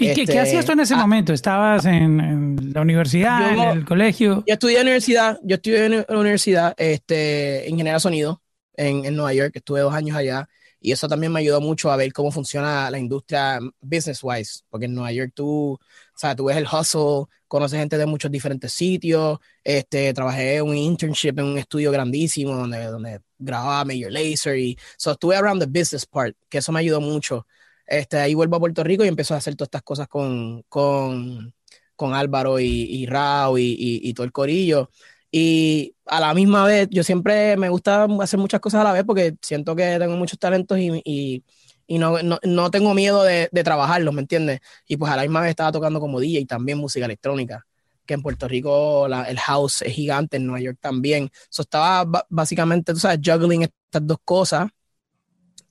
¿Y 0.00 0.08
este, 0.08 0.24
qué, 0.24 0.32
qué, 0.32 0.40
hacías 0.40 0.64
tú 0.64 0.72
en 0.72 0.80
ese 0.80 0.94
ah, 0.94 0.98
momento? 0.98 1.34
¿Estabas 1.34 1.84
en, 1.84 2.18
en 2.20 2.72
la 2.72 2.80
universidad, 2.80 3.54
yo, 3.54 3.62
en 3.62 3.78
el 3.78 3.84
colegio? 3.84 4.42
Yo 4.46 4.54
estudié 4.54 4.78
en 4.78 4.86
la 4.86 4.90
universidad, 4.90 5.38
yo 5.42 5.56
estudié 5.56 5.84
en 5.84 6.06
la 6.08 6.18
universidad, 6.18 6.74
este, 6.78 7.64
ingeniería 7.66 7.94
de 7.94 8.00
sonido 8.00 8.42
en, 8.74 9.04
en 9.04 9.14
Nueva 9.14 9.34
York, 9.34 9.52
estuve 9.56 9.80
dos 9.80 9.92
años 9.92 10.16
allá, 10.16 10.48
y 10.80 10.92
eso 10.92 11.08
también 11.08 11.32
me 11.32 11.40
ayudó 11.40 11.60
mucho 11.60 11.90
a 11.90 11.96
ver 11.96 12.12
cómo 12.12 12.32
funciona 12.32 12.90
la 12.90 12.98
industria 12.98 13.60
business-wise, 13.80 14.64
porque 14.70 14.86
en 14.86 14.94
Nueva 14.94 15.12
York 15.12 15.32
tú, 15.34 15.74
o 15.74 15.78
sea, 16.16 16.34
tú 16.34 16.46
ves 16.46 16.56
el 16.56 16.66
hustle, 16.66 17.26
conoces 17.46 17.78
gente 17.78 17.98
de 17.98 18.06
muchos 18.06 18.30
diferentes 18.30 18.72
sitios, 18.72 19.38
este, 19.62 20.12
trabajé 20.14 20.62
un 20.62 20.76
internship 20.76 21.38
en 21.38 21.44
un 21.44 21.58
estudio 21.58 21.92
grandísimo 21.92 22.54
donde, 22.56 22.84
donde 22.86 23.20
grababa 23.38 23.84
Major 23.84 24.10
Lazer, 24.10 24.56
y 24.58 24.78
so, 24.96 25.12
estuve 25.12 25.36
around 25.36 25.60
the 25.60 25.66
business 25.66 26.06
part, 26.06 26.36
que 26.48 26.58
eso 26.58 26.72
me 26.72 26.80
ayudó 26.80 27.00
mucho. 27.00 27.46
Este, 27.86 28.18
ahí 28.18 28.34
vuelvo 28.34 28.56
a 28.56 28.60
Puerto 28.60 28.84
Rico 28.84 29.04
y 29.04 29.08
empiezo 29.08 29.34
a 29.34 29.38
hacer 29.38 29.56
todas 29.56 29.66
estas 29.68 29.82
cosas 29.82 30.08
con, 30.08 30.62
con, 30.68 31.52
con 31.96 32.14
Álvaro 32.14 32.60
y, 32.60 32.66
y 32.66 33.06
Rao 33.06 33.58
y, 33.58 33.64
y, 33.64 34.08
y, 34.08 34.14
todo 34.14 34.24
el 34.24 34.32
corillo. 34.32 34.90
Y 35.30 35.94
a 36.06 36.20
la 36.20 36.34
misma 36.34 36.64
vez, 36.64 36.88
yo 36.90 37.04
siempre 37.04 37.56
me 37.56 37.68
gusta 37.68 38.06
hacer 38.20 38.38
muchas 38.38 38.60
cosas 38.60 38.80
a 38.80 38.84
la 38.84 38.92
vez 38.92 39.04
porque 39.04 39.36
siento 39.42 39.76
que 39.76 39.98
tengo 39.98 40.16
muchos 40.16 40.38
talentos 40.38 40.78
y, 40.78 41.44
y 41.90 41.98
no, 41.98 42.22
no, 42.22 42.38
no, 42.44 42.70
tengo 42.70 42.94
miedo 42.94 43.24
de, 43.24 43.48
de, 43.50 43.64
trabajarlos, 43.64 44.14
¿me 44.14 44.20
entiendes? 44.20 44.60
Y 44.86 44.96
pues 44.96 45.10
a 45.10 45.16
la 45.16 45.22
misma 45.22 45.40
vez 45.40 45.50
estaba 45.50 45.72
tocando 45.72 45.98
como 45.98 46.20
DJ 46.20 46.40
y 46.40 46.46
también 46.46 46.78
música 46.78 47.04
electrónica, 47.04 47.66
que 48.06 48.14
en 48.14 48.22
Puerto 48.22 48.46
Rico 48.46 49.08
la, 49.08 49.24
el 49.24 49.40
house 49.40 49.82
es 49.82 49.92
gigante, 49.92 50.36
en 50.36 50.46
Nueva 50.46 50.60
York 50.60 50.78
también. 50.80 51.30
So 51.48 51.62
estaba 51.62 52.24
básicamente, 52.28 52.92
tú 52.92 53.00
sabes, 53.00 53.18
juggling 53.24 53.62
estas 53.62 54.06
dos 54.06 54.18
cosas 54.24 54.68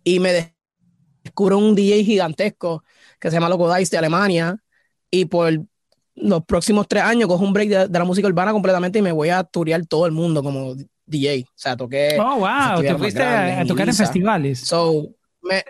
y 0.03 0.19
me 0.19 0.53
descubro 1.23 1.57
un 1.57 1.73
DJ 1.73 2.03
gigantesco 2.03 2.83
que 3.19 3.29
se 3.29 3.37
llama 3.37 3.47
Loco 3.47 3.73
Dice 3.73 3.91
de 3.91 3.99
Alemania 3.99 4.57
y 5.09 5.25
por 5.25 5.53
los 6.21 6.43
próximos 6.45 6.88
tres 6.88 7.03
años 7.03 7.27
cojo 7.27 7.43
un 7.43 7.53
break 7.53 7.69
de, 7.69 7.88
de 7.88 7.99
la 7.99 8.05
música 8.05 8.27
urbana 8.27 8.51
completamente 8.51 8.99
y 8.99 9.01
me 9.01 9.11
voy 9.11 9.29
a 9.29 9.43
turear 9.43 9.85
todo 9.85 10.05
el 10.05 10.11
mundo 10.11 10.43
como 10.43 10.75
DJ. 11.05 11.45
O 11.47 11.51
sea, 11.55 11.75
toqué. 11.75 12.17
Oh, 12.19 12.39
wow, 12.39 12.81
te 12.81 12.95
fuiste 12.97 13.23
a, 13.23 13.61
a 13.61 13.65
tocar 13.65 13.88
en 13.88 13.95
festivales. 13.95 14.59
So, 14.59 15.09
me, 15.41 15.63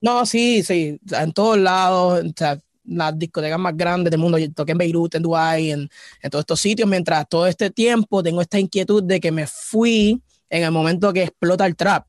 no, 0.00 0.26
sí, 0.26 0.62
sí, 0.62 1.00
en 1.10 1.32
todos 1.32 1.58
lados, 1.58 2.24
o 2.24 2.32
sea, 2.36 2.58
las 2.84 3.18
discotecas 3.18 3.58
más 3.58 3.76
grandes 3.76 4.10
del 4.10 4.20
mundo. 4.20 4.38
Yo 4.38 4.52
toqué 4.52 4.72
en 4.72 4.78
Beirut, 4.78 5.14
en 5.14 5.22
Dubái, 5.22 5.70
en, 5.70 5.88
en 6.22 6.30
todos 6.30 6.42
estos 6.42 6.60
sitios, 6.60 6.88
mientras 6.88 7.28
todo 7.28 7.46
este 7.46 7.70
tiempo 7.70 8.22
tengo 8.22 8.40
esta 8.40 8.58
inquietud 8.58 9.02
de 9.02 9.20
que 9.20 9.32
me 9.32 9.46
fui 9.46 10.22
en 10.50 10.62
el 10.62 10.70
momento 10.70 11.12
que 11.12 11.22
explota 11.22 11.66
el 11.66 11.74
trap 11.74 12.06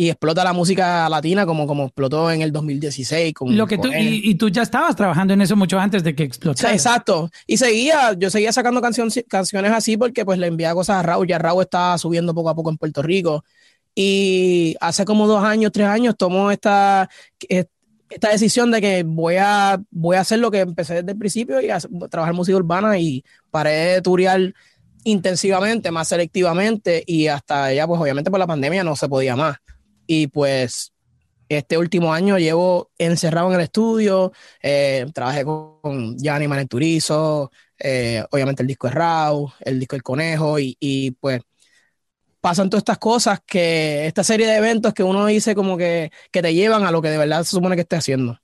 y 0.00 0.10
explota 0.10 0.44
la 0.44 0.52
música 0.52 1.08
latina 1.08 1.44
como, 1.44 1.66
como 1.66 1.86
explotó 1.86 2.30
en 2.30 2.40
el 2.40 2.52
2016. 2.52 3.34
Con, 3.34 3.56
Lo 3.56 3.66
que 3.66 3.78
tú, 3.78 3.90
y, 3.92 4.32
tú 4.36 4.48
ya 4.48 4.62
estabas 4.62 4.94
trabajando 4.94 5.34
en 5.34 5.40
eso 5.40 5.56
mucho 5.56 5.76
antes 5.76 6.04
de 6.04 6.14
que 6.14 6.22
explotara. 6.22 6.72
exacto. 6.72 7.28
Y 7.48 7.56
seguía, 7.56 8.12
yo 8.16 8.30
seguía 8.30 8.52
sacando 8.52 8.80
canciones 8.80 9.24
canciones 9.26 9.72
así 9.72 9.96
porque 9.96 10.24
pues 10.24 10.38
le 10.38 10.46
enviaba 10.46 10.76
cosas 10.76 10.98
a 10.98 11.02
Raúl. 11.02 11.26
Ya 11.26 11.38
Raúl 11.40 11.64
estaba 11.64 11.98
subiendo 11.98 12.32
poco 12.32 12.48
a 12.48 12.54
poco 12.54 12.70
en 12.70 12.76
Puerto 12.76 13.02
Rico. 13.02 13.44
Y 13.92 14.76
hace 14.80 15.04
como 15.04 15.26
dos 15.26 15.42
años, 15.42 15.72
tres 15.72 15.88
años, 15.88 16.14
tomó 16.16 16.52
esta, 16.52 17.10
esta 17.48 18.30
decisión 18.30 18.70
de 18.70 18.80
que 18.80 19.02
voy 19.02 19.34
a, 19.40 19.82
voy 19.90 20.14
a 20.14 20.20
hacer 20.20 20.38
lo 20.38 20.52
que 20.52 20.60
empecé 20.60 20.94
desde 20.94 21.10
el 21.10 21.18
principio 21.18 21.60
y 21.60 21.70
a 21.70 21.80
trabajar 22.08 22.34
música 22.34 22.56
urbana 22.56 22.96
y 23.00 23.24
paré 23.50 23.94
de 23.94 24.02
turear 24.02 24.54
intensivamente, 25.02 25.90
más 25.90 26.06
selectivamente 26.06 27.02
y 27.04 27.26
hasta 27.26 27.72
ya, 27.72 27.84
pues 27.88 28.00
obviamente 28.00 28.30
por 28.30 28.38
la 28.38 28.46
pandemia 28.46 28.84
no 28.84 28.94
se 28.94 29.08
podía 29.08 29.34
más. 29.34 29.56
Y 30.08 30.26
pues 30.28 30.92
este 31.48 31.78
último 31.78 32.12
año 32.12 32.38
llevo 32.38 32.90
encerrado 32.98 33.48
en 33.48 33.54
el 33.56 33.60
estudio, 33.60 34.32
eh, 34.62 35.06
trabajé 35.14 35.44
con 35.44 36.16
Gianni 36.18 36.48
Manenturizo, 36.48 37.50
eh, 37.78 38.24
obviamente 38.30 38.62
el 38.62 38.66
disco 38.66 38.88
es 38.88 38.94
Raw, 38.94 39.52
el 39.60 39.78
disco 39.78 39.94
El 39.94 40.02
Conejo, 40.02 40.58
y, 40.58 40.76
y, 40.80 41.12
pues 41.12 41.42
pasan 42.40 42.70
todas 42.70 42.80
estas 42.82 42.98
cosas 42.98 43.40
que 43.44 44.06
esta 44.06 44.24
serie 44.24 44.46
de 44.46 44.56
eventos 44.56 44.94
que 44.94 45.02
uno 45.02 45.26
dice 45.26 45.54
como 45.54 45.76
que, 45.76 46.10
que 46.30 46.40
te 46.40 46.54
llevan 46.54 46.84
a 46.84 46.90
lo 46.90 47.02
que 47.02 47.10
de 47.10 47.18
verdad 47.18 47.42
se 47.42 47.50
supone 47.50 47.74
que 47.74 47.82
esté 47.82 47.96
haciendo. 47.96 48.38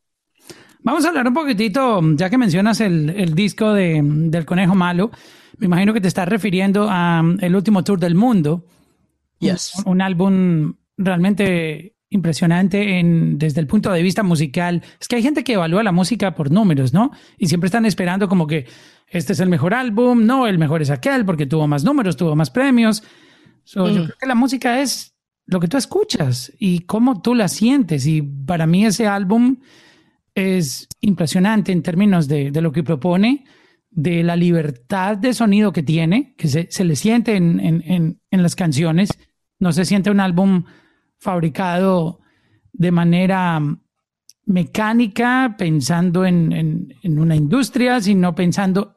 Vamos 0.80 1.04
a 1.04 1.08
hablar 1.08 1.26
un 1.26 1.34
poquitito, 1.34 2.00
ya 2.14 2.28
que 2.28 2.36
mencionas 2.36 2.80
el, 2.80 3.08
el 3.08 3.34
disco 3.34 3.72
de, 3.72 4.02
del 4.04 4.44
Conejo 4.44 4.74
Malo, 4.74 5.10
me 5.56 5.66
imagino 5.66 5.94
que 5.94 6.00
te 6.00 6.08
estás 6.08 6.28
refiriendo 6.28 6.88
a 6.90 7.22
el 7.40 7.56
último 7.56 7.82
tour 7.84 7.98
del 7.98 8.14
mundo. 8.14 8.64
Yes. 9.38 9.72
Un, 9.84 9.92
un 9.92 10.02
álbum 10.02 10.74
realmente 10.96 11.94
impresionante 12.14 13.00
en, 13.00 13.38
desde 13.38 13.60
el 13.60 13.66
punto 13.66 13.90
de 13.90 14.02
vista 14.02 14.22
musical. 14.22 14.82
Es 15.00 15.08
que 15.08 15.16
hay 15.16 15.22
gente 15.22 15.42
que 15.42 15.54
evalúa 15.54 15.82
la 15.82 15.92
música 15.92 16.34
por 16.34 16.50
números, 16.50 16.92
¿no? 16.92 17.10
Y 17.38 17.48
siempre 17.48 17.66
están 17.66 17.86
esperando 17.86 18.28
como 18.28 18.46
que 18.46 18.66
este 19.08 19.32
es 19.32 19.40
el 19.40 19.48
mejor 19.48 19.74
álbum, 19.74 20.24
no, 20.24 20.46
el 20.46 20.58
mejor 20.58 20.80
es 20.80 20.90
aquel 20.90 21.24
porque 21.24 21.46
tuvo 21.46 21.66
más 21.66 21.84
números, 21.84 22.16
tuvo 22.16 22.36
más 22.36 22.50
premios. 22.50 23.02
So, 23.64 23.88
Yo 23.88 24.04
creo 24.04 24.16
que 24.20 24.26
la 24.26 24.34
música 24.36 24.80
es 24.80 25.16
lo 25.46 25.58
que 25.60 25.68
tú 25.68 25.76
escuchas 25.76 26.52
y 26.58 26.80
cómo 26.80 27.20
tú 27.20 27.34
la 27.34 27.48
sientes. 27.48 28.06
Y 28.06 28.22
para 28.22 28.66
mí 28.66 28.86
ese 28.86 29.08
álbum 29.08 29.56
es 30.34 30.88
impresionante 31.00 31.72
en 31.72 31.82
términos 31.82 32.28
de, 32.28 32.50
de 32.50 32.60
lo 32.60 32.70
que 32.70 32.84
propone, 32.84 33.44
de 33.90 34.22
la 34.22 34.36
libertad 34.36 35.16
de 35.16 35.34
sonido 35.34 35.72
que 35.72 35.82
tiene, 35.82 36.34
que 36.36 36.48
se, 36.48 36.68
se 36.70 36.84
le 36.84 36.94
siente 36.96 37.34
en, 37.34 37.60
en, 37.60 38.20
en 38.30 38.42
las 38.42 38.54
canciones. 38.54 39.10
No 39.58 39.72
se 39.72 39.84
siente 39.84 40.10
un 40.10 40.20
álbum 40.20 40.64
fabricado 41.24 42.20
de 42.72 42.92
manera 42.92 43.58
mecánica, 44.44 45.56
pensando 45.58 46.26
en, 46.26 46.94
una 47.02 47.34
industria, 47.34 48.00
sino 48.00 48.34
pensando 48.34 48.96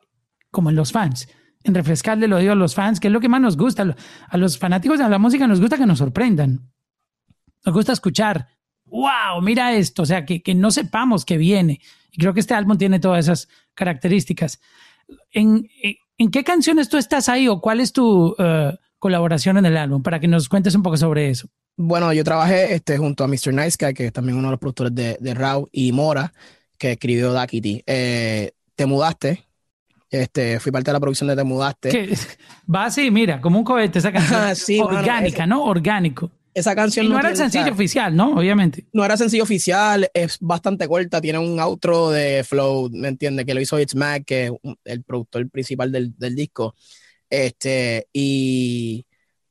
como 0.52 0.70
en 0.70 0.76
los 0.76 0.92
fans, 0.92 1.30
en 1.64 1.74
refrescarle 1.74 2.26
el 2.26 2.34
oído 2.34 2.52
a 2.52 2.56
los 2.56 2.76
fans, 2.76 3.00
que 3.00 3.08
es 3.08 3.14
lo 3.14 3.22
que 3.22 3.30
más 3.30 3.40
nos 3.40 3.56
gusta. 3.56 3.96
A 4.28 4.38
los 4.38 4.60
fanáticos 4.60 5.00
de 5.00 5.10
la 5.10 5.18
música 5.18 5.48
nos 5.48 5.62
gusta 5.62 5.78
que 5.78 5.86
nos 5.86 6.00
sorprendan. 6.00 6.70
Nos 7.66 7.74
gusta 7.74 7.94
escuchar, 7.94 8.48
wow, 8.86 9.42
mira 9.42 9.74
esto, 9.74 10.02
o 10.02 10.06
sea, 10.06 10.26
que, 10.26 10.42
no 10.54 10.70
sepamos 10.70 11.24
que 11.24 11.38
viene. 11.38 11.80
Y 12.12 12.18
creo 12.18 12.34
que 12.34 12.42
este 12.42 12.56
álbum 12.56 12.78
tiene 12.78 13.00
todas 13.00 13.26
esas 13.26 13.48
características. 13.74 14.60
¿En, 15.32 15.70
en 16.18 16.32
qué 16.32 16.44
canciones 16.44 16.90
tú 16.90 16.98
estás 16.98 17.30
ahí 17.30 17.48
o 17.48 17.62
cuál 17.62 17.80
es 17.80 17.94
tu 17.94 18.32
uh, 18.32 18.76
colaboración 19.00 19.58
en 19.58 19.66
el 19.66 19.78
álbum? 19.78 20.04
Para 20.04 20.20
que 20.20 20.28
nos 20.28 20.50
cuentes 20.50 20.76
un 20.76 20.84
poco 20.84 20.98
sobre 20.98 21.30
eso. 21.30 21.50
Bueno, 21.80 22.12
yo 22.12 22.24
trabajé 22.24 22.74
este, 22.74 22.98
junto 22.98 23.24
a 23.24 23.28
Mr. 23.28 23.54
Nice 23.54 23.78
Guy, 23.80 23.94
que 23.94 24.08
es 24.08 24.14
también 24.14 24.36
uno 24.36 24.48
de 24.48 24.52
los 24.54 24.60
productores 24.60 24.96
de, 24.96 25.16
de 25.20 25.34
Raw, 25.36 25.70
y 25.72 25.92
Mora, 25.92 26.34
que 26.76 26.94
escribió 26.94 27.32
Dakity. 27.32 27.84
Eh, 27.86 28.52
Te 28.76 28.88
mudaste. 28.88 29.46
Este, 30.10 30.60
fui 30.60 30.72
parte 30.72 30.90
de 30.90 30.94
la 30.94 31.00
producción 31.00 31.28
de 31.28 31.36
Te 31.36 31.44
mudaste. 31.44 31.90
Que 31.90 32.18
va 32.74 32.86
así, 32.86 33.12
mira, 33.12 33.40
como 33.40 33.60
un 33.60 33.64
cohete 33.64 34.00
esa 34.00 34.12
canción. 34.12 34.56
sí, 34.56 34.80
Orgánica, 34.80 35.44
mano, 35.46 35.58
¿no? 35.58 35.66
Orgánico. 35.66 36.32
Esa 36.52 36.74
canción 36.74 37.06
y 37.06 37.10
no, 37.10 37.14
no 37.14 37.20
era 37.20 37.30
el 37.30 37.38
sencillo 37.38 37.72
oficial, 37.72 38.16
¿no? 38.16 38.36
Obviamente. 38.36 38.88
No 38.92 39.06
era 39.06 39.16
sencillo 39.16 39.44
oficial, 39.44 40.10
es 40.12 40.40
bastante 40.40 40.88
corta, 40.88 41.22
tiene 41.22 41.38
un 41.38 41.60
outro 41.60 42.10
de 42.10 42.44
Flow, 42.44 42.90
¿me 42.92 43.10
entiendes? 43.10 43.46
Que 43.46 43.54
lo 43.54 43.62
hizo 43.62 43.80
It's 43.80 43.94
Mac, 43.94 44.24
que 44.26 44.46
es 44.46 44.52
el 44.86 45.04
productor 45.04 45.48
principal 45.52 45.92
del, 45.92 46.18
del 46.18 46.34
disco. 46.34 46.74
Este, 47.30 48.08
y, 48.12 49.06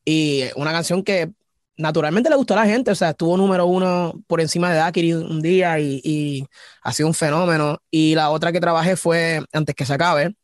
y 0.04 0.42
una 0.56 0.72
canción 0.72 1.04
que 1.04 1.30
naturalmente 1.76 2.30
le 2.30 2.36
gustó 2.36 2.54
a 2.54 2.58
la 2.58 2.66
gente, 2.66 2.90
o 2.90 2.94
sea, 2.94 3.10
estuvo 3.10 3.36
número 3.36 3.66
uno 3.66 4.14
por 4.26 4.40
encima 4.40 4.70
de 4.70 4.78
Dakiri 4.78 5.12
un 5.14 5.42
día 5.42 5.78
y, 5.78 6.00
y, 6.04 6.46
ha 6.82 6.92
sido 6.92 7.08
un 7.08 7.14
fenómeno. 7.14 7.80
Y 7.90 8.14
la 8.14 8.30
otra 8.30 8.52
que 8.52 8.60
trabajé 8.60 8.96
fue 8.96 9.42
Antes 9.52 9.74
que 9.74 9.84
se 9.86 9.94
acabe, 9.94 10.34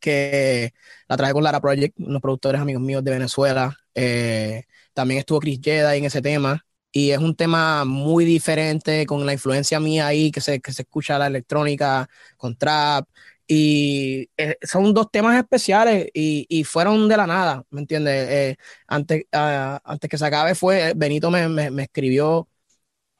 que 0.00 0.72
la 1.08 1.16
traje 1.16 1.32
con 1.32 1.44
Lara 1.44 1.60
Project, 1.60 1.98
unos 1.98 2.22
productores 2.22 2.60
amigos 2.60 2.82
míos 2.82 3.04
de 3.04 3.10
Venezuela. 3.10 3.76
Eh, 3.94 4.64
también 4.92 5.20
estuvo 5.20 5.40
Chris 5.40 5.60
Jedi 5.62 5.98
en 5.98 6.04
ese 6.04 6.22
tema. 6.22 6.64
Y 6.92 7.10
es 7.10 7.18
un 7.18 7.36
tema 7.36 7.84
muy 7.84 8.24
diferente 8.24 9.04
con 9.06 9.26
la 9.26 9.34
influencia 9.34 9.78
mía 9.80 10.06
ahí, 10.06 10.30
que 10.30 10.40
se, 10.40 10.60
que 10.60 10.72
se 10.72 10.82
escucha 10.82 11.18
la 11.18 11.26
electrónica 11.26 12.08
con 12.38 12.56
trap. 12.56 13.06
Y 13.48 14.28
eh, 14.36 14.56
son 14.62 14.92
dos 14.92 15.10
temas 15.10 15.36
especiales 15.38 16.08
y, 16.12 16.46
y, 16.48 16.64
fueron 16.64 17.08
de 17.08 17.16
la 17.16 17.26
nada, 17.28 17.64
¿me 17.70 17.80
entiendes? 17.80 18.28
Eh, 18.28 18.56
antes, 18.88 19.24
uh, 19.32 19.78
antes 19.84 20.10
que 20.10 20.18
se 20.18 20.26
acabe 20.26 20.54
fue, 20.56 20.94
Benito 20.96 21.30
me, 21.30 21.48
me, 21.48 21.82
escribió, 21.84 22.38
o 22.40 22.48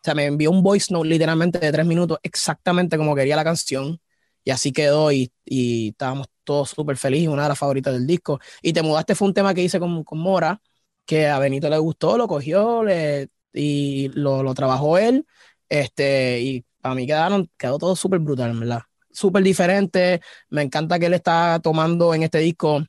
sea, 0.03 0.15
me 0.15 0.27
envió 0.27 0.51
un 0.51 0.63
voice 0.63 0.93
note 0.93 1.09
literalmente 1.09 1.59
de 1.59 1.73
tres 1.73 1.87
minutos, 1.87 2.19
exactamente 2.23 2.97
como 2.97 3.15
quería 3.15 3.37
la 3.37 3.45
canción. 3.45 4.01
Y 4.45 4.51
así 4.51 4.73
quedó 4.73 5.11
y, 5.13 5.33
y 5.45 5.89
estábamos 5.91 6.29
todos 6.45 6.71
súper 6.71 6.97
felices, 6.97 7.29
una 7.29 7.43
de 7.45 7.49
las 7.51 7.59
favoritas 7.59 7.93
del 7.93 8.07
disco. 8.07 8.39
Y 8.63 8.73
Te 8.73 8.83
Mudaste 8.83 9.15
fue 9.17 9.29
un 9.29 9.35
tema 9.35 9.53
que 9.55 9.63
hice 9.63 9.81
con, 9.81 10.05
con 10.05 10.19
Mora, 10.19 10.61
que 11.05 11.27
a 11.29 11.39
Benito 11.41 11.69
le 11.69 11.79
gustó, 11.79 12.17
lo 12.17 12.29
cogió 12.29 12.85
y 13.53 14.09
lo, 14.15 14.43
lo 14.43 14.55
trabajó 14.55 14.99
él. 14.99 15.27
Este, 15.69 16.41
y 16.41 16.65
para 16.81 16.95
mí 16.95 17.07
quedaron, 17.07 17.51
quedó 17.57 17.79
todo 17.79 17.97
súper 17.97 18.21
brutal, 18.21 18.59
¿verdad? 18.59 18.83
Súper 19.17 19.43
diferente. 19.43 20.21
Me 20.51 20.63
encanta 20.63 20.99
que 20.99 21.07
él 21.07 21.15
está 21.15 21.59
tomando 21.63 22.15
en 22.15 22.23
este 22.23 22.39
disco, 22.39 22.85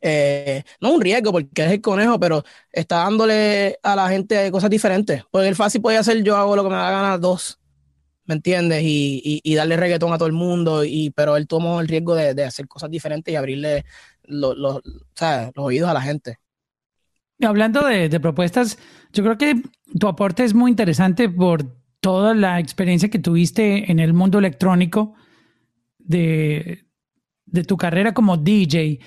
eh, 0.00 0.62
no 0.80 0.94
un 0.94 1.00
riesgo 1.00 1.32
porque 1.32 1.64
es 1.64 1.72
el 1.72 1.80
conejo, 1.80 2.18
pero 2.18 2.42
está 2.72 2.96
dándole 3.04 3.78
a 3.82 3.94
la 3.94 4.08
gente 4.08 4.50
cosas 4.50 4.70
diferentes. 4.70 5.22
Porque 5.30 5.48
el 5.48 5.56
fácil 5.56 5.82
puede 5.82 5.98
hacer 5.98 6.22
yo 6.22 6.36
hago 6.36 6.56
lo 6.56 6.64
que 6.64 6.70
me 6.70 6.76
da 6.76 6.90
ganas 6.90 7.20
dos, 7.20 7.60
¿me 8.24 8.34
entiendes? 8.34 8.82
Y, 8.82 9.20
y, 9.24 9.40
y, 9.44 9.54
darle 9.54 9.76
reggaetón 9.76 10.12
a 10.12 10.18
todo 10.18 10.26
el 10.26 10.32
mundo, 10.32 10.84
y, 10.84 11.10
pero 11.10 11.36
él 11.36 11.46
tomó 11.46 11.80
el 11.80 11.88
riesgo 11.88 12.14
de, 12.14 12.34
de 12.34 12.44
hacer 12.44 12.66
cosas 12.66 12.90
diferentes 12.90 13.32
y 13.32 13.36
abrirle 13.36 13.84
lo, 14.24 14.54
lo, 14.54 14.80
los 14.82 15.52
oídos 15.56 15.90
a 15.90 15.94
la 15.94 16.00
gente. 16.00 16.38
Hablando 17.42 17.84
de, 17.84 18.08
de 18.08 18.20
propuestas, 18.20 18.78
yo 19.12 19.24
creo 19.24 19.36
que 19.36 19.62
tu 19.98 20.06
aporte 20.08 20.44
es 20.44 20.54
muy 20.54 20.70
interesante 20.70 21.28
por 21.28 21.64
toda 22.00 22.34
la 22.34 22.58
experiencia 22.60 23.10
que 23.10 23.18
tuviste 23.18 23.90
en 23.90 24.00
el 24.00 24.12
mundo 24.12 24.38
electrónico 24.38 25.14
de, 26.04 26.86
de 27.46 27.64
tu 27.64 27.76
carrera 27.76 28.14
como 28.14 28.36
DJ 28.36 29.00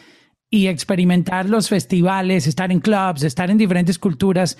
y 0.50 0.68
experimentar 0.68 1.50
los 1.50 1.70
festivales, 1.70 2.48
estar 2.48 2.72
en 2.72 2.80
clubs, 2.80 3.24
estar 3.24 3.50
en 3.50 3.58
diferentes 3.58 4.00
culturas, 4.00 4.58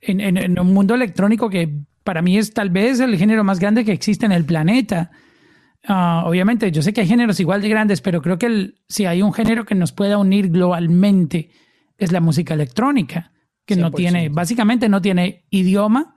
en, 0.00 0.20
en, 0.20 0.36
en, 0.36 0.58
un 0.58 0.74
mundo 0.74 0.94
electrónico 0.94 1.48
que 1.48 1.82
para 2.02 2.22
mí 2.22 2.38
es 2.38 2.52
tal 2.52 2.70
vez 2.70 3.00
el 3.00 3.16
género 3.16 3.44
más 3.44 3.60
grande 3.60 3.84
que 3.84 3.92
existe 3.92 4.26
en 4.26 4.32
el 4.32 4.44
planeta. 4.44 5.10
Uh, 5.88 6.26
obviamente, 6.26 6.72
yo 6.72 6.82
sé 6.82 6.92
que 6.92 7.02
hay 7.02 7.06
géneros 7.06 7.38
igual 7.38 7.62
de 7.62 7.68
grandes, 7.68 8.00
pero 8.00 8.22
creo 8.22 8.38
que 8.38 8.46
el, 8.46 8.82
si 8.88 9.06
hay 9.06 9.22
un 9.22 9.32
género 9.32 9.64
que 9.64 9.74
nos 9.74 9.92
pueda 9.92 10.18
unir 10.18 10.48
globalmente 10.48 11.50
es 11.98 12.12
la 12.12 12.20
música 12.20 12.54
electrónica, 12.54 13.32
que 13.64 13.76
100%. 13.76 13.80
no 13.80 13.90
tiene, 13.92 14.28
básicamente 14.28 14.88
no 14.88 15.00
tiene 15.00 15.46
idioma, 15.50 16.15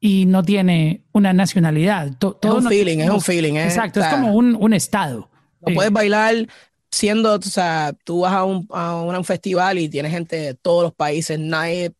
y 0.00 0.26
no 0.26 0.42
tiene 0.42 1.04
una 1.12 1.32
nacionalidad. 1.32 2.16
Todo 2.18 2.38
es 2.42 2.50
un 2.50 2.64
no, 2.64 2.70
feeling, 2.70 2.98
es 2.98 3.10
un 3.10 3.20
feeling. 3.20 3.54
Es, 3.54 3.74
exacto, 3.74 4.00
o 4.00 4.02
sea, 4.02 4.12
es 4.12 4.18
como 4.18 4.34
un, 4.34 4.56
un 4.58 4.72
estado. 4.72 5.30
No 5.60 5.74
puedes 5.74 5.92
bailar 5.92 6.46
siendo, 6.90 7.34
o 7.34 7.42
sea, 7.42 7.94
tú 8.04 8.20
vas 8.20 8.32
a 8.32 8.44
un, 8.44 8.66
a 8.70 8.96
un 8.96 9.24
festival 9.24 9.78
y 9.78 9.88
tienes 9.88 10.12
gente 10.12 10.36
de 10.36 10.54
todos 10.54 10.84
los 10.84 10.94
países, 10.94 11.38
nadie 11.38 11.92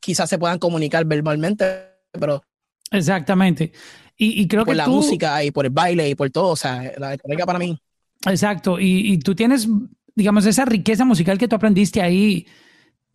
quizás 0.00 0.28
se 0.28 0.38
puedan 0.38 0.58
comunicar 0.58 1.04
verbalmente, 1.04 1.66
pero... 2.12 2.42
Exactamente. 2.90 3.72
Y, 4.16 4.42
y 4.42 4.46
creo 4.46 4.64
por 4.64 4.74
que 4.74 4.76
la 4.76 4.84
tú, 4.84 4.90
música 4.90 5.42
y 5.42 5.50
por 5.50 5.64
el 5.64 5.72
baile 5.72 6.08
y 6.08 6.14
por 6.14 6.30
todo, 6.30 6.50
o 6.50 6.56
sea, 6.56 6.92
la 6.98 7.08
electrónica 7.08 7.46
para 7.46 7.58
mí. 7.58 7.80
Exacto, 8.26 8.78
y, 8.78 9.12
y 9.12 9.18
tú 9.18 9.34
tienes, 9.34 9.66
digamos, 10.14 10.46
esa 10.46 10.64
riqueza 10.64 11.04
musical 11.04 11.38
que 11.38 11.48
tú 11.48 11.56
aprendiste 11.56 12.02
ahí, 12.02 12.46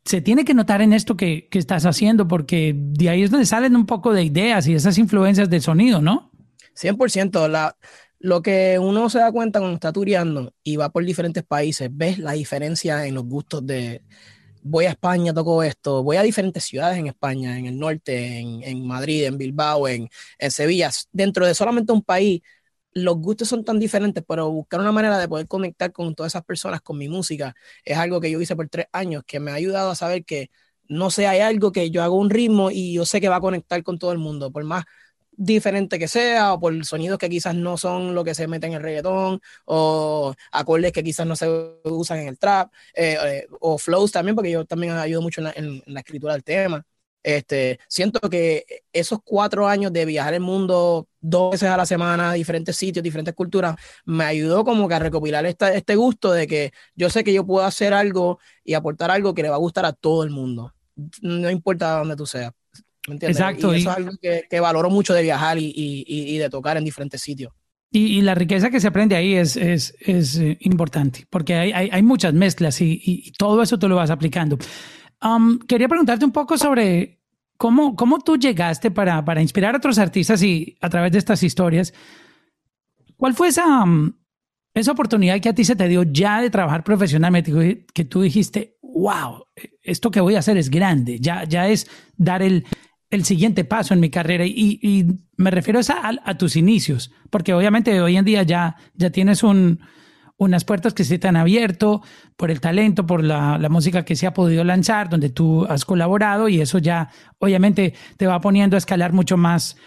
se 0.08 0.22
tiene 0.22 0.46
que 0.46 0.54
notar 0.54 0.82
en 0.82 0.94
esto 0.94 1.18
que, 1.18 1.48
que, 1.50 1.60
estás 1.60 1.86
haciendo, 1.86 2.28
porque 2.28 2.74
de 2.76 3.10
ahí 3.10 3.24
es 3.24 3.32
donde 3.32 3.46
salen 3.46 3.76
un 3.76 3.86
poco 3.86 4.14
de 4.14 4.24
ideas 4.24 4.66
y 4.68 4.74
esas 4.74 4.98
influencias 4.98 5.50
del 5.50 5.62
sonido, 5.62 6.02
¿no? 6.02 6.32
100%. 6.76 7.50
La, 7.50 7.76
lo 8.20 8.42
que 8.42 8.80
uno 8.80 9.10
se 9.10 9.20
da 9.20 9.32
cuenta 9.32 9.60
cuando 9.60 9.76
está 9.76 9.92
tureando 9.92 10.54
y 10.64 10.78
va 10.78 10.90
por 10.90 11.04
diferentes 11.04 11.44
países, 11.44 11.90
ves 11.92 12.20
la 12.20 12.32
diferencia 12.32 13.06
en 13.06 13.16
los 13.16 13.26
gustos 13.26 13.66
de, 13.68 14.02
voy 14.64 14.86
a 14.86 14.92
España, 14.92 15.34
toco 15.34 15.62
esto, 15.62 16.04
voy 16.04 16.18
a 16.18 16.24
diferentes 16.24 16.64
ciudades 16.64 16.98
en 16.98 17.08
España, 17.08 17.58
en 17.58 17.66
el 17.66 17.78
norte, 17.78 18.40
en, 18.40 18.88
Madrid, 18.88 19.26
en 19.26 19.38
Bilbao, 19.38 19.88
en, 19.88 20.10
en, 20.40 20.52
Sevilla, 20.52 20.90
dentro 21.12 21.46
de 21.46 21.54
solamente 21.54 21.92
un 21.92 22.02
país, 22.02 22.42
los 22.94 23.16
gustos 23.18 23.48
son 23.48 23.64
tan 23.64 23.80
diferentes, 23.80 24.24
pero 24.28 24.50
buscar 24.52 24.80
una 24.80 24.92
manera 24.92 25.18
de 25.20 25.28
poder 25.28 25.48
conectar 25.48 25.92
con 25.92 26.16
todas 26.16 26.32
esas 26.32 26.44
personas 26.46 26.82
con 26.82 26.98
mi 26.98 27.10
música 27.10 27.56
es 27.86 27.98
algo 27.98 28.20
que 28.22 28.32
yo 28.32 28.42
hice 28.42 28.56
por 28.56 28.70
tres 28.70 28.88
años, 28.92 29.24
que 29.26 29.40
me 29.40 29.52
ha 29.52 29.56
ayudado 29.56 29.92
a 29.92 29.96
saber 29.96 30.26
que 30.26 30.50
no 30.90 31.12
sé, 31.12 31.28
hay 31.28 31.40
algo 31.42 31.72
que 31.72 31.90
yo 31.92 32.04
hago 32.04 32.16
un 32.18 32.30
ritmo 32.30 32.72
y 32.72 32.94
yo 32.94 33.06
sé 33.06 33.22
que 33.22 33.30
va 33.30 33.38
a 33.38 33.42
conectar 33.42 33.84
con 33.84 34.00
todo 34.00 34.12
el 34.12 34.18
mundo, 34.20 34.52
por 34.52 34.64
más 34.64 34.86
diferente 35.38 36.00
que 36.00 36.08
sea, 36.08 36.54
o 36.54 36.60
por 36.60 36.86
sonidos 36.86 37.20
que 37.20 37.30
quizás 37.30 37.56
no 37.56 37.78
son 37.78 38.16
lo 38.16 38.24
que 38.24 38.34
se 38.36 38.48
mete 38.48 38.68
en 38.68 38.74
el 38.74 38.82
reggaetón, 38.82 39.40
o 39.66 40.34
acordes 40.52 40.92
que 40.92 41.04
quizás 41.04 41.28
no 41.28 41.36
se 41.36 41.48
usan 41.84 42.20
en 42.20 42.28
el 42.30 42.40
trap, 42.40 42.74
eh, 42.96 43.18
eh, 43.24 43.48
o 43.60 43.78
flows 43.78 44.12
también, 44.12 44.36
porque 44.36 44.52
yo 44.52 44.66
también 44.66 44.94
ayudo 44.94 45.22
mucho 45.22 45.42
en 45.56 45.84
la, 45.86 46.00
escritura 46.00 46.34
del 46.34 46.44
tema. 46.44 46.86
Este, 47.28 47.78
siento 47.90 48.22
que 48.30 48.66
esos 48.94 49.20
cuatro 49.22 49.68
años 49.68 49.92
de 49.92 50.06
viajar 50.06 50.34
el 50.34 50.40
mundo 50.40 51.10
dos 51.20 51.52
veces 51.52 51.68
a 51.68 51.76
la 51.76 51.86
semana, 51.86 52.32
diferentes 52.32 52.78
sitios, 52.78 53.04
diferentes 53.04 53.34
culturas, 53.34 53.76
me 54.06 54.24
ayudó 54.24 54.64
como 54.64 54.88
que 54.88 54.94
a 54.94 55.00
recopilar 55.00 55.46
este 55.46 55.96
gusto 55.98 56.32
de 56.32 56.48
que 56.48 56.72
yo 56.96 57.10
sé 57.10 57.26
que 57.26 57.34
yo 57.34 57.46
puedo 57.46 57.66
hacer 57.66 57.94
algo 57.94 58.40
y 58.64 58.76
aportar 58.76 59.12
algo 59.12 59.34
que 59.34 59.42
le 59.42 59.50
va 59.50 59.56
a 59.56 59.60
gustar 59.60 59.84
a 59.84 59.92
todo 59.92 60.24
el 60.24 60.30
mundo, 60.30 60.74
no 61.22 61.50
importa 61.50 61.98
dónde 61.98 62.16
tú 62.16 62.26
seas. 62.26 62.54
Exacto. 63.10 63.76
Y 63.76 63.80
eso 63.80 63.92
es 63.92 63.98
algo 63.98 64.12
que, 64.22 64.60
valoro 64.62 64.90
mucho 64.90 65.14
de 65.14 65.24
viajar 65.24 65.58
y, 65.60 66.38
de 66.38 66.50
tocar 66.50 66.78
en 66.78 66.86
diferentes 66.86 67.22
sitios. 67.22 67.52
Y, 67.92 68.22
la 68.22 68.36
riqueza 68.36 68.70
que 68.70 68.80
se 68.80 68.88
aprende 68.88 69.18
ahí 69.18 69.34
es, 69.34 69.58
es, 69.58 69.94
eh, 70.38 70.58
importante, 70.62 71.26
porque 71.30 71.56
hay, 71.56 72.04
muchas 72.04 72.34
mezclas 72.34 72.80
y, 72.80 73.34
todo 73.38 73.62
eso 73.62 73.78
tú 73.78 73.90
lo 73.90 73.98
vas 73.98 74.12
aplicando. 74.12 74.58
Um, 75.22 75.58
quería 75.60 75.90
preguntarte 75.90 76.24
un 76.24 76.32
poco 76.32 76.58
sobre 76.58 77.17
cómo, 77.58 77.96
cómo 77.96 78.20
tú 78.20 78.38
llegaste 78.38 78.92
para, 78.92 79.24
para 79.26 79.42
inspirar 79.42 79.76
a 79.76 79.78
otros 79.78 79.98
artistas 79.98 80.42
y 80.44 80.78
a 80.82 80.90
través 80.90 81.12
de 81.12 81.18
estas 81.18 81.44
historias. 81.44 81.94
¿Cuál 83.18 83.34
fue 83.34 83.50
esa, 83.50 83.84
um, 83.84 84.14
esa 84.74 84.92
oportunidad 84.92 85.40
que 85.40 85.50
a 85.50 85.56
ti 85.56 85.66
se 85.66 85.76
te 85.76 85.88
dio 85.88 86.04
ya 86.04 86.42
de 86.42 86.50
trabajar 86.50 86.84
profesionalmente, 86.84 87.86
que 87.94 88.06
tú 88.06 88.22
dijiste, 88.22 88.78
wow, 88.82 89.46
esto 89.82 90.12
que 90.12 90.22
voy 90.22 90.36
a 90.36 90.40
hacer 90.40 90.58
es 90.58 90.70
grande, 90.70 91.20
ya, 91.20 91.44
ya 91.44 91.68
es 91.68 91.90
dar 92.16 92.42
el, 92.42 92.66
el 93.10 93.26
siguiente 93.26 93.66
paso 93.66 93.94
en 93.94 94.00
mi 94.00 94.10
carrera 94.10 94.46
y, 94.46 95.06
me 95.40 95.52
refiero 95.52 95.80
a, 95.80 96.12
a, 96.24 96.38
tus 96.38 96.56
inicios, 96.56 97.12
porque 97.30 97.54
obviamente 97.54 98.02
hoy 98.02 98.18
en 98.18 98.26
día 98.26 98.42
ya, 98.42 98.76
ya 98.96 99.12
tienes 99.12 99.44
un, 99.44 99.80
unas 100.38 100.64
puertas 100.64 100.94
que 100.94 101.04
se 101.04 101.18
te 101.18 101.28
han 101.28 101.36
abierto 101.36 102.02
por 102.36 102.52
el 102.52 102.62
talento, 102.62 103.06
por 103.06 103.24
la, 103.24 103.58
la, 103.58 103.70
música 103.70 104.06
que 104.06 104.16
se 104.16 104.28
ha 104.28 104.34
podido 104.34 104.64
lanzar, 104.64 105.10
donde 105.10 105.30
tú 105.30 105.66
has 105.66 105.84
colaborado 105.84 106.48
y 106.48 106.62
eso 106.62 106.78
ya 106.78 107.10
obviamente 107.40 107.94
te 108.18 108.28
va 108.28 108.40
poniendo 108.40 108.76
a 108.76 108.78
escalar 108.78 109.14
mucho 109.14 109.36
más, 109.36 109.78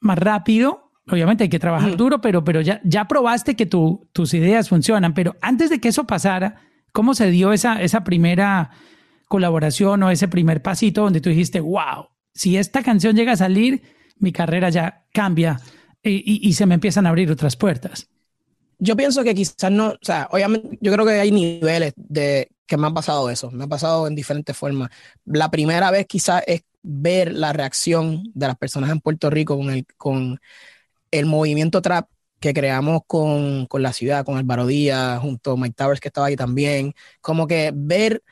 más 0.00 0.18
rápido. 0.18 0.92
Obviamente 1.08 1.44
hay 1.44 1.50
que 1.50 1.60
trabajar 1.60 1.92
mm. 1.92 1.96
duro, 1.96 2.20
pero, 2.20 2.42
pero 2.42 2.60
ya, 2.60 2.80
ya 2.82 3.06
probaste 3.06 3.54
que 3.54 3.66
tu, 3.66 4.08
tus 4.12 4.34
ideas 4.34 4.68
funcionan. 4.68 5.14
Pero 5.14 5.36
antes 5.40 5.70
de 5.70 5.80
que 5.80 5.88
eso 5.88 6.04
pasara, 6.04 6.56
¿cómo 6.92 7.14
se 7.14 7.30
dio 7.30 7.52
esa, 7.52 7.80
esa 7.80 8.02
primera 8.02 8.70
colaboración 9.28 10.02
o 10.02 10.10
ese 10.10 10.28
primer 10.28 10.62
pasito 10.62 11.02
donde 11.02 11.20
tú 11.20 11.30
dijiste, 11.30 11.60
wow, 11.60 12.08
si 12.34 12.56
esta 12.56 12.82
canción 12.82 13.16
llega 13.16 13.32
a 13.32 13.36
salir, 13.36 13.82
mi 14.18 14.32
carrera 14.32 14.70
ya 14.70 15.06
cambia 15.12 15.60
y, 16.02 16.52
se 16.52 16.66
me 16.66 16.74
empiezan 16.74 17.06
a 17.06 17.08
abrir 17.08 17.30
otras 17.30 17.56
puertas. 17.56 18.08
Yo 18.78 18.96
pienso 18.96 19.24
que 19.24 19.34
quizás 19.34 19.70
no, 19.70 19.88
o 19.88 19.98
sea, 20.02 20.28
obviamente 20.30 20.78
yo 20.80 20.92
creo 20.92 21.06
que 21.06 21.12
hay 21.12 21.30
niveles 21.30 21.94
de 21.96 22.50
que 22.66 22.76
me 22.76 22.86
han 22.86 22.94
pasado 22.94 23.30
eso, 23.30 23.50
me 23.50 23.64
ha 23.64 23.68
pasado 23.68 24.06
en 24.06 24.14
diferentes 24.14 24.56
formas. 24.56 24.90
La 25.24 25.50
primera 25.50 25.90
vez 25.90 26.06
quizás 26.06 26.42
es 26.46 26.62
ver 26.82 27.32
la 27.32 27.52
reacción 27.52 28.22
de 28.34 28.46
las 28.46 28.56
personas 28.56 28.90
en 28.90 29.00
Puerto 29.00 29.30
Rico 29.30 29.56
con 29.56 29.70
el, 29.70 29.86
con 29.96 30.40
el 31.10 31.26
movimiento 31.26 31.80
trap 31.82 32.08
que 32.40 32.52
creamos 32.52 33.02
con, 33.06 33.66
con 33.66 33.82
la 33.82 33.92
ciudad, 33.92 34.24
con 34.24 34.36
Álvaro 34.36 34.66
Díaz, 34.66 35.20
junto 35.20 35.52
a 35.52 35.56
Mike 35.56 35.74
Towers 35.76 36.00
que 36.00 36.08
estaba 36.08 36.26
ahí 36.26 36.36
también, 36.36 36.94
como 37.20 37.46
que 37.46 37.72
ver 37.74 38.22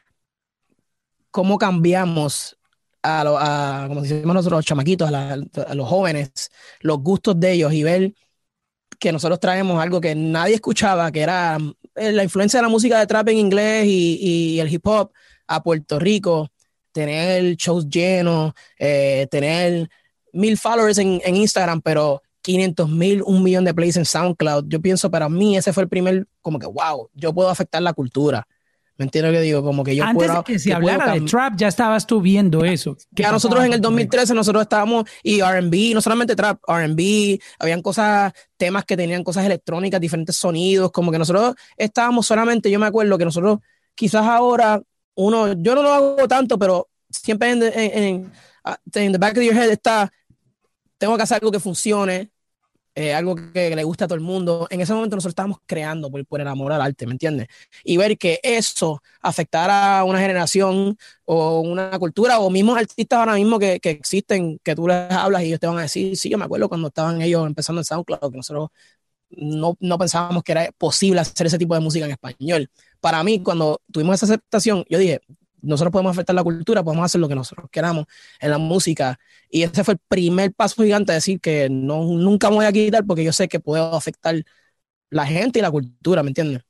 cómo 1.31 1.59
cambiamos 1.59 2.59
a, 3.03 3.85
como 3.89 4.03
decimos 4.03 4.35
nosotros, 4.35 4.59
los 4.59 4.65
chamaquitos, 4.65 5.13
a, 5.13 5.37
los 5.75 5.89
jóvenes, 5.89 6.51
los 6.81 6.99
gustos 6.99 7.39
de 7.39 7.53
ellos 7.53 7.73
y 7.73 7.83
ver 7.83 8.15
que 9.05 9.13
nosotros 9.13 9.39
traemos 9.39 9.83
algo 9.83 10.01
que 10.01 10.15
nadie 10.15 10.55
escuchaba, 10.55 11.13
que 11.13 11.21
era 11.21 11.59
eh, 11.95 12.11
la 12.11 12.25
influencia 12.25 12.59
de 12.59 12.63
la 12.63 12.71
música 12.71 12.99
de 12.99 13.07
trap 13.07 13.29
en 13.29 13.37
inglés 13.37 13.85
y, 13.87 14.59
el 14.59 14.73
hip 14.73 14.87
hop 14.87 15.13
a 15.47 15.63
Puerto 15.63 15.99
Rico, 15.99 16.51
tener 16.91 17.55
shows 17.57 17.87
llenos, 17.87 18.55
eh, 18.79 19.27
tener 19.31 19.91
mil 20.33 20.57
followers 20.57 20.97
en, 20.97 21.21
en 21.23 21.37
Instagram, 21.37 21.83
pero 21.83 22.23
500 22.41 22.89
mil, 22.89 23.23
un 23.27 23.43
millón 23.43 23.67
de 23.67 23.75
plays 23.75 23.99
en 23.99 24.07
SoundCloud. 24.07 24.69
Yo 24.69 24.81
pienso, 24.81 25.11
para 25.11 25.29
mí 25.29 25.55
ese 25.55 25.75
fue 25.75 25.83
el 25.83 25.91
primer, 25.91 26.27
como 26.41 26.59
que, 26.59 26.67
wow, 26.67 27.11
yo 27.13 27.35
puedo 27.35 27.51
afectar 27.51 27.83
la 27.83 27.93
cultura. 27.93 28.49
¿Me 28.97 29.07
entiendes 29.07 29.33
lo 29.33 29.39
que 29.39 29.43
digo? 29.43 29.63
Como 29.63 29.83
que 29.83 29.97
yo 29.97 30.05
Antes 30.05 30.33
de 30.33 30.43
que 30.45 30.59
se 30.59 30.73
hablara 30.73 31.15
de 31.15 31.23
trap, 31.23 31.55
ya 31.57 31.67
estabas 31.67 32.07
tú 32.07 32.21
viendo 32.21 32.65
eso. 32.65 32.97
Que 33.15 33.25
a 33.25 33.33
nosotros 33.33 33.65
en 33.65 33.73
el 33.73 33.81
2013, 33.81 34.35
nosotros 34.35 34.63
estábamos, 34.63 35.05
y 35.23 35.41
RB, 35.41 35.95
no 35.95 36.01
solamente 36.01 36.37
trap, 36.37 36.61
RB, 36.69 37.41
habían 37.59 37.83
cosas, 37.83 38.33
temas 38.57 38.85
que 38.85 38.97
tenían 38.97 39.25
cosas 39.25 39.45
electrónicas, 39.47 40.01
diferentes 40.01 40.37
sonidos, 40.37 40.93
como 40.93 41.11
que 41.11 41.19
nosotros 41.19 41.57
estábamos 41.77 42.27
solamente, 42.27 42.71
yo 42.71 42.79
me 42.79 42.87
acuerdo 42.87 43.19
que 43.19 43.25
nosotros, 43.25 43.59
quizás 43.97 44.25
ahora, 44.27 44.81
uno, 45.17 45.55
yo 45.55 45.75
no 45.75 45.83
lo 45.83 45.93
hago 45.93 46.29
tanto, 46.29 46.57
pero 46.57 46.89
siempre 47.11 47.51
en, 47.51 47.63
en, 47.65 48.33
en 48.95 49.13
the 49.13 49.19
back 49.19 49.37
of 49.37 49.43
your 49.43 49.57
head 49.57 49.71
está, 49.71 50.13
tengo 50.99 51.17
que 51.17 51.23
hacer 51.25 51.37
algo 51.37 51.51
que 51.51 51.61
funcione, 51.61 52.31
eh, 52.95 53.13
algo 53.15 53.35
que, 53.35 53.75
le 53.75 53.85
gusta 53.85 54.05
a 54.05 54.09
todo 54.09 54.17
el 54.17 54.21
mundo. 54.21 54.67
En 54.71 54.81
ese 54.81 54.95
momento 54.95 55.17
nosotros 55.17 55.33
estábamos 55.33 55.59
creando 55.67 56.11
por, 56.11 56.25
por 56.27 56.41
el 56.41 56.49
amor 56.49 56.73
al 56.73 56.81
arte, 56.81 57.07
¿me 57.07 57.13
entiendes? 57.13 57.49
Y 57.83 57.97
ver 57.97 58.17
que 58.19 58.41
eso 58.43 59.03
afectara 59.21 60.01
a 60.01 60.05
una 60.05 60.21
generación 60.21 60.97
o 61.25 61.61
una 61.61 61.99
cultura 61.99 62.39
o 62.39 62.51
mismos 62.51 62.79
artistas 62.79 63.19
ahora 63.19 63.35
mismo 63.35 63.59
que, 63.59 63.81
que, 63.81 63.91
existen, 63.91 64.59
que 64.63 64.75
tú 64.77 64.87
les 64.89 65.11
hablas 65.11 65.43
y 65.43 65.47
ellos 65.47 65.61
te 65.61 65.67
van 65.67 65.79
a 65.79 65.83
decir, 65.83 66.17
sí, 66.17 66.29
yo 66.31 66.39
me 66.39 66.45
acuerdo 66.45 66.69
cuando 66.69 66.89
estaban 66.89 67.21
ellos 67.23 67.47
empezando 67.47 67.81
en 67.81 67.85
SoundCloud, 67.85 68.31
que 68.31 68.37
nosotros 68.37 68.71
no, 69.31 69.77
no 69.81 69.99
pensábamos 69.99 70.43
que 70.43 70.53
era 70.53 70.71
posible 70.79 71.21
hacer 71.21 71.47
ese 71.47 71.59
tipo 71.59 71.75
de 71.75 71.81
música 71.81 72.05
en 72.07 72.13
español. 72.13 72.71
Para 73.01 73.23
mí, 73.25 73.43
cuando 73.43 73.81
tuvimos 73.93 74.15
esa 74.17 74.27
aceptación, 74.27 74.85
yo 74.89 74.99
dije, 74.99 75.21
nosotros 75.65 75.93
podemos 75.93 76.13
afectar 76.13 76.35
la 76.35 76.43
cultura, 76.43 76.83
podemos 76.83 77.05
hacer 77.05 77.21
lo 77.21 77.29
que 77.29 77.35
nosotros 77.35 77.69
queramos 77.71 78.07
en 78.41 78.51
la 78.51 78.59
música. 78.59 79.19
Y 79.51 79.63
ese 79.63 79.85
fue 79.85 79.95
el 79.95 80.01
primer 80.09 80.53
paso 80.53 80.83
gigante, 80.83 81.13
decir 81.13 81.41
que 81.41 81.69
no, 81.71 82.05
nunca 82.05 82.51
me 82.51 82.57
voy 82.57 82.67
a 82.67 82.73
quitar 82.73 83.05
porque 83.05 83.25
yo 83.25 83.33
sé 83.33 83.49
que 83.49 83.61
puedo 83.61 83.95
afectar 83.95 84.37
la 85.11 85.27
gente 85.27 85.59
y 85.59 85.63
la 85.63 85.71
cultura, 85.71 86.23
¿me 86.23 86.31
entiendes? 86.31 86.63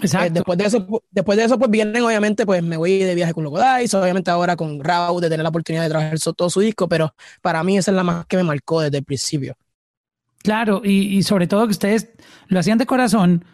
Exacto. 0.00 0.26
Eh, 0.26 0.30
después 0.30 0.58
de 0.58 0.64
eso, 0.64 1.02
después 1.10 1.38
de 1.38 1.44
eso, 1.44 1.58
pues 1.58 1.70
vienen, 1.70 2.02
obviamente, 2.02 2.46
pues 2.46 2.62
me 2.62 2.76
voy 2.76 2.98
de 2.98 3.14
viaje 3.14 3.34
con 3.34 3.44
Loco 3.44 3.60
Dice, 3.80 3.96
obviamente 3.96 4.30
ahora 4.30 4.56
con 4.56 4.82
Raúl, 4.82 5.20
de 5.20 5.28
tener 5.28 5.42
la 5.42 5.48
oportunidad 5.48 5.82
de 5.82 5.88
trabajar 5.90 6.18
todo 6.36 6.48
su 6.50 6.60
disco, 6.60 6.88
pero 6.88 7.14
para 7.42 7.62
mí 7.64 7.76
esa 7.76 7.90
es 7.90 7.96
la 7.96 8.04
más 8.04 8.26
que 8.26 8.36
me 8.36 8.44
marcó 8.44 8.80
desde 8.80 8.98
el 8.98 9.04
principio. 9.04 9.56
Claro, 10.42 10.80
y, 10.84 11.18
y 11.18 11.22
sobre 11.22 11.46
todo 11.46 11.66
que 11.66 11.72
ustedes 11.72 12.08
lo 12.48 12.60
hacían 12.60 12.78
de 12.78 12.86
corazón 12.86 13.44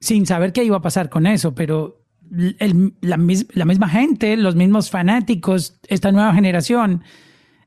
sin 0.00 0.26
saber 0.26 0.52
qué 0.52 0.64
iba 0.64 0.76
a 0.76 0.82
pasar 0.82 1.10
con 1.10 1.26
eso, 1.26 1.54
pero 1.54 2.05
la, 2.30 3.16
misma 3.16 3.88
gente, 3.88 4.36
los 4.36 4.54
mismos 4.54 4.90
fanáticos, 4.90 5.78
esta 5.88 6.12
nueva 6.12 6.34
generación, 6.34 7.02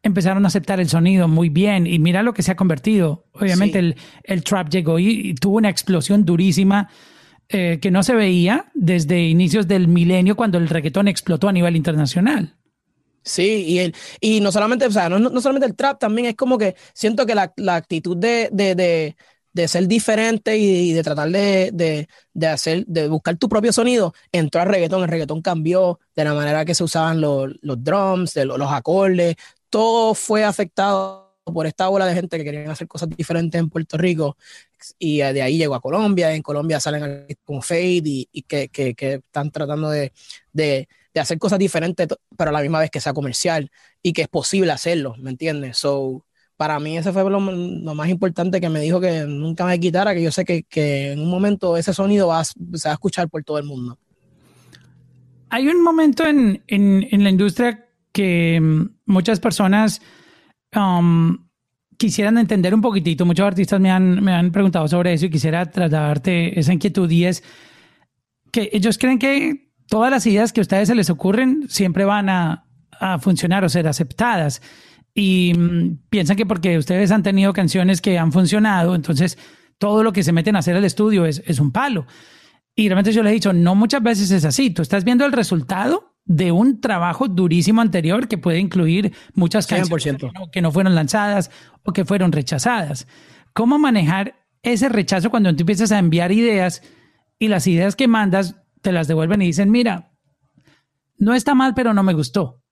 empezaron 0.03 0.45
a 0.45 0.47
aceptar 0.47 0.79
el 0.79 0.89
sonido 0.89 1.27
muy 1.27 1.49
bien 1.49 1.85
y 1.85 1.99
mira 1.99 2.23
lo 2.23 2.33
que 2.33 2.43
se 2.43 2.51
ha 2.51 2.55
convertido. 2.55 3.25
Obviamente 3.33 3.95
el, 4.23 4.43
trap 4.43 4.69
llegó 4.69 4.99
y, 4.99 5.35
tuvo 5.35 5.57
una 5.57 5.69
explosión 5.69 6.25
durísima 6.25 6.89
eh, 7.49 7.79
que 7.81 7.91
no 7.91 8.03
se 8.03 8.15
veía 8.15 8.71
desde 8.73 9.19
inicios 9.27 9.67
del 9.67 9.87
milenio 9.87 10.35
cuando 10.35 10.57
el 10.57 10.69
reggaetón 10.69 11.07
explotó 11.07 11.49
a 11.49 11.53
nivel 11.53 11.75
internacional. 11.75 12.55
Sí, 13.23 13.65
y, 13.67 13.79
el, 13.79 13.95
y 14.21 14.39
no 14.39 14.51
solamente, 14.51 14.85
o 14.85 14.91
sea, 14.91 15.09
no, 15.09 15.19
no 15.19 15.41
solamente 15.41 15.67
el 15.67 15.75
trap, 15.75 15.99
también 15.99 16.27
es 16.27 16.35
como 16.35 16.57
que 16.57 16.75
siento 16.93 17.25
que 17.25 17.35
la, 17.35 17.53
la 17.57 17.75
actitud 17.75 18.15
de, 18.15 18.49
de 18.51 18.75
de 18.75 19.15
ser 19.67 19.87
diferente 19.87 20.57
y, 20.57 20.93
de 20.93 21.03
tratar 21.03 21.29
de, 21.29 22.07
hacer, 22.47 22.85
de 22.85 23.07
buscar 23.07 23.37
tu 23.37 23.49
propio 23.49 23.73
sonido, 23.73 24.13
entró 24.31 24.61
al 24.61 24.67
reggaetón, 24.67 25.03
el 25.03 25.09
reggaetón 25.09 25.41
cambió 25.41 25.99
de 26.15 26.23
la 26.23 26.33
manera 26.33 26.65
que 26.65 26.75
se 26.75 26.83
usaban 26.83 27.21
los, 27.21 27.53
drums, 27.61 28.33
de 28.33 28.45
los, 28.45 28.71
acordes, 28.71 29.35
todo 29.69 30.13
fue 30.13 30.43
afectado 30.43 31.29
por 31.45 31.65
esta 31.65 31.89
ola 31.89 32.05
de 32.05 32.13
gente 32.13 32.37
que 32.37 32.43
querían 32.43 32.69
hacer 32.69 32.87
cosas 32.87 33.09
diferentes 33.09 33.59
en 33.59 33.69
Puerto 33.69 33.97
Rico. 33.97 34.37
Y 34.97 35.17
de 35.17 35.41
ahí 35.41 35.57
llegó 35.57 35.75
a 35.75 35.81
Colombia, 35.81 36.33
en 36.33 36.41
Colombia 36.41 36.79
salen 36.79 37.27
con 37.43 37.61
Fade 37.61 38.27
y, 38.31 38.43
que, 38.43 38.69
están 38.73 39.51
tratando 39.51 39.89
de, 39.89 40.13
de, 40.53 40.87
hacer 41.15 41.37
cosas 41.39 41.59
diferentes, 41.59 42.07
pero 42.37 42.49
a 42.51 42.53
la 42.53 42.61
misma 42.61 42.79
vez 42.79 42.89
que 42.91 43.01
sea 43.01 43.13
comercial 43.13 43.71
y 44.01 44.13
que 44.13 44.21
es 44.21 44.27
posible 44.29 44.71
hacerlo, 44.71 45.15
¿me 45.17 45.31
entiendes? 45.31 45.77
So, 45.77 46.23
para 46.59 46.77
mí 46.77 46.97
ese 46.97 47.13
fue 47.13 47.23
lo, 47.31 47.39
más 47.39 48.09
importante 48.09 48.59
que 48.59 48.67
me 48.67 48.81
dijo 48.81 48.99
que 48.99 49.23
nunca 49.23 49.65
me 49.65 49.79
quitara, 49.79 50.13
que 50.13 50.21
yo 50.21 50.29
sé 50.29 50.43
que, 50.43 51.13
en 51.13 51.21
un 51.21 51.29
momento 51.29 51.77
ese 51.77 51.93
sonido 51.93 52.27
va, 52.27 52.43
se 52.43 52.53
va 52.59 52.89
a 52.89 52.93
escuchar 52.95 53.29
por 53.29 53.45
todo 53.45 53.59
el 53.59 53.63
mundo. 53.63 53.97
hay 55.49 55.69
un 55.69 55.81
momento 55.81 56.25
en, 56.25 56.61
la 56.69 57.29
industria 57.29 57.87
que 58.11 58.59
mm, 58.59 58.89
muchas 59.05 59.39
personas 59.39 60.01
um, 60.75 61.47
quisieran 61.97 62.37
entender 62.37 62.75
un 62.75 62.81
poquitito. 62.81 63.25
Muchos 63.25 63.47
artistas 63.47 63.79
me 63.79 63.89
han, 63.89 64.51
preguntado 64.51 64.85
sobre 64.89 65.13
eso 65.13 65.27
y 65.27 65.29
quisiera 65.29 65.65
trasladarte 65.65 66.59
esa 66.59 66.73
inquietud 66.73 67.09
y 67.09 67.23
es 67.23 67.41
que 68.51 68.69
ellos 68.73 68.97
creen 68.97 69.17
que 69.17 69.71
todas 69.87 70.11
las 70.11 70.25
ideas 70.25 70.51
que 70.51 70.59
a 70.59 70.63
ustedes 70.63 70.89
se 70.89 70.95
les 70.95 71.09
ocurren 71.09 71.69
siempre 71.69 72.03
van 72.03 72.27
a 72.27 72.65
funcionar 73.21 73.63
o 73.63 73.69
ser 73.69 73.87
aceptadas. 73.87 74.61
Y 75.19 75.53
mm, 75.53 75.97
piensan 76.09 76.37
que 76.37 76.45
porque 76.45 76.77
ustedes 76.77 77.11
han 77.11 77.23
tenido 77.23 77.51
canciones 77.51 77.99
que 77.99 78.17
han 78.17 78.31
funcionado, 78.31 78.95
entonces 78.95 79.37
todo 79.77 80.01
lo 80.01 80.13
que 80.13 80.23
se 80.23 80.31
meten 80.31 80.55
a 80.55 80.59
hacer 80.59 80.77
al 80.77 80.85
estudio 80.85 81.25
es, 81.25 81.43
es 81.45 81.59
un 81.59 81.71
palo. 81.73 82.07
Y 82.73 82.87
realmente 82.87 83.11
yo 83.11 83.21
le 83.21 83.29
he 83.29 83.33
dicho, 83.33 83.51
no 83.51 83.75
muchas 83.75 84.01
veces 84.01 84.31
es 84.31 84.45
así. 84.45 84.69
Tú 84.69 84.81
estás 84.81 85.03
viendo 85.03 85.25
el 85.25 85.33
resultado 85.33 86.15
de 86.23 86.53
un 86.53 86.79
trabajo 86.79 87.27
durísimo 87.27 87.81
anterior 87.81 88.29
que 88.29 88.37
puede 88.37 88.59
incluir 88.59 89.13
muchas 89.33 89.67
canciones 89.67 90.23
que 90.53 90.61
no, 90.61 90.71
fueron 90.71 90.95
lanzadas 90.95 91.51
o 91.83 91.91
que 91.91 92.05
fueron 92.05 92.31
rechazadas. 92.31 93.05
¿Cómo 93.51 93.77
manejar 93.77 94.35
ese 94.63 94.87
rechazo 94.87 95.29
cuando 95.29 95.53
tú 95.53 95.63
empiezas 95.63 95.91
a 95.91 95.99
enviar 95.99 96.31
ideas 96.31 96.81
y 97.37 97.49
las 97.49 97.67
ideas 97.67 97.97
que 97.97 98.07
mandas 98.07 98.55
te 98.81 98.93
las 98.93 99.09
devuelven 99.09 99.41
y 99.41 99.47
dicen, 99.47 99.69
mira, 99.69 100.13
no 101.17 101.33
está 101.33 101.55
mal, 101.55 101.73
pero 101.73 101.93
no 101.93 102.03
me 102.03 102.13
gustó? 102.13 102.63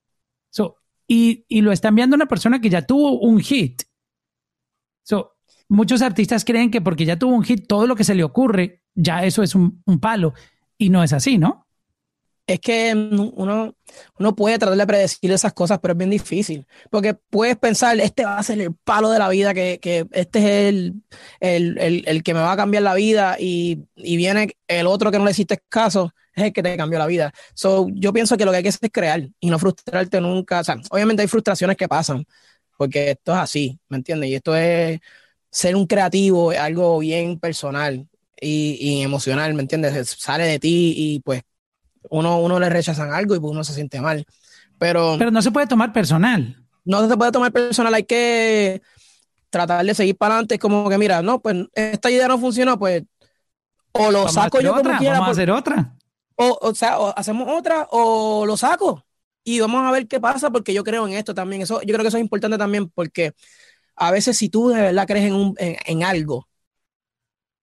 So, 0.49 0.77
y, 1.07 1.45
y, 1.47 1.61
lo 1.61 1.71
está 1.71 1.87
enviando 1.89 2.15
una 2.15 2.27
persona 2.27 2.59
que 2.59 2.69
ya 2.69 2.81
tuvo 2.81 3.19
un 3.19 3.39
hit. 3.39 3.83
So, 5.03 5.37
muchos 5.69 6.01
artistas 6.01 6.43
creen 6.43 6.71
que 6.71 6.81
porque 6.81 7.05
ya 7.05 7.17
tuvo 7.17 7.35
un 7.35 7.43
hit, 7.43 7.67
todo 7.67 7.87
lo 7.87 7.95
que 7.95 8.03
se 8.03 8.15
le 8.15 8.23
ocurre, 8.23 8.83
ya 8.93 9.23
eso 9.23 9.43
es 9.43 9.55
un, 9.55 9.81
un 9.85 9.99
palo. 9.99 10.33
Y 10.77 10.89
no 10.89 11.03
es 11.03 11.13
así, 11.13 11.37
¿no? 11.37 11.66
Es 12.47 12.61
que 12.61 12.93
uno, 12.93 13.75
uno 14.17 14.35
puede 14.35 14.57
tratar 14.57 14.77
de 14.77 14.87
predecir 14.87 15.31
esas 15.31 15.53
cosas, 15.53 15.79
pero 15.79 15.91
es 15.91 15.97
bien 15.97 16.09
difícil. 16.09 16.65
Porque 16.89 17.13
puedes 17.13 17.57
pensar, 17.57 17.99
este 17.99 18.23
va 18.23 18.37
a 18.37 18.43
ser 18.43 18.61
el 18.61 18.73
palo 18.73 19.11
de 19.11 19.19
la 19.19 19.27
vida, 19.27 19.53
que, 19.53 19.79
que 19.81 20.07
este 20.11 20.39
es 20.39 20.45
el, 20.69 21.03
el, 21.41 21.77
el, 21.77 22.03
el, 22.07 22.23
que 22.23 22.33
me 22.33 22.39
va 22.39 22.53
a 22.53 22.57
cambiar 22.57 22.83
la 22.83 22.93
vida, 22.93 23.35
y, 23.37 23.83
y, 23.97 24.15
viene 24.15 24.55
el 24.67 24.87
otro 24.87 25.11
que 25.11 25.19
no 25.19 25.25
le 25.25 25.31
hiciste 25.31 25.61
caso, 25.67 26.13
es 26.33 26.45
el 26.45 26.53
que 26.53 26.63
te 26.63 26.77
cambió 26.77 26.97
la 26.99 27.07
vida. 27.07 27.33
So, 27.53 27.89
yo 27.93 28.13
pienso 28.13 28.37
que 28.37 28.45
lo 28.45 28.51
que 28.51 28.57
hay 28.57 28.63
que 28.63 28.69
hacer 28.69 28.79
es 28.83 28.91
crear 28.93 29.27
y 29.41 29.49
no 29.49 29.59
frustrarte 29.59 30.21
nunca. 30.21 30.61
O 30.61 30.63
sea, 30.63 30.77
obviamente 30.89 31.23
hay 31.23 31.27
frustraciones 31.27 31.75
que 31.75 31.89
pasan, 31.89 32.25
porque 32.77 33.11
esto 33.11 33.33
es 33.33 33.39
así, 33.39 33.79
¿me 33.89 33.97
entiendes? 33.97 34.29
Y 34.29 34.35
esto 34.35 34.55
es 34.55 34.99
ser 35.51 35.75
un 35.75 35.85
creativo, 35.85 36.51
algo 36.51 36.99
bien 36.99 37.39
personal 37.39 38.07
y, 38.39 38.77
y 38.79 39.03
emocional, 39.03 39.53
¿me 39.53 39.63
entiendes? 39.63 40.09
Sale 40.17 40.45
de 40.45 40.59
ti 40.59 40.93
y 40.95 41.19
pues 41.21 41.43
uno, 42.09 42.41
uno 42.41 42.59
le 42.59 42.69
rechazan 42.69 43.13
algo 43.13 43.35
y 43.35 43.39
pues 43.39 43.51
uno 43.51 43.63
se 43.63 43.73
siente 43.73 44.01
mal. 44.01 44.25
Pero, 44.79 45.15
pero 45.17 45.31
no 45.31 45.41
se 45.41 45.51
puede 45.51 45.67
tomar 45.67 45.91
personal. 45.93 46.63
No 46.85 47.07
se 47.07 47.17
puede 47.17 47.31
tomar 47.31 47.51
personal, 47.51 47.93
hay 47.93 48.03
que 48.03 48.81
tratar 49.49 49.85
de 49.85 49.93
seguir 49.93 50.15
para 50.15 50.35
adelante. 50.35 50.59
Como 50.59 50.89
que, 50.89 50.97
mira, 50.97 51.21
no, 51.21 51.39
pues 51.41 51.55
esta 51.73 52.09
idea 52.11 52.27
no 52.27 52.37
funcionó, 52.37 52.77
pues 52.77 53.03
o 53.91 54.11
lo 54.11 54.27
saco 54.27 54.61
yo 54.61 54.75
como 54.75 54.97
quiera. 54.97 55.15
Vamos 55.15 55.29
a 55.29 55.31
hacer 55.31 55.51
otra. 55.51 55.95
O, 56.35 56.57
o 56.61 56.75
sea, 56.75 56.99
o 56.99 57.17
hacemos 57.17 57.47
otra 57.49 57.87
o 57.91 58.45
lo 58.45 58.55
saco 58.57 59.03
y 59.43 59.59
vamos 59.59 59.81
a 59.83 59.91
ver 59.91 60.07
qué 60.07 60.19
pasa 60.19 60.51
porque 60.51 60.73
yo 60.73 60.83
creo 60.83 61.07
en 61.07 61.13
esto 61.13 61.33
también. 61.33 61.61
Eso, 61.61 61.81
yo 61.81 61.93
creo 61.93 62.01
que 62.01 62.09
eso 62.09 62.17
es 62.17 62.23
importante 62.23 62.57
también 62.57 62.89
porque 62.89 63.33
a 63.95 64.11
veces 64.11 64.37
si 64.37 64.49
tú 64.49 64.69
de 64.69 64.81
verdad 64.81 65.07
crees 65.07 65.25
en, 65.25 65.33
un, 65.33 65.55
en 65.57 66.03
algo, 66.03 66.47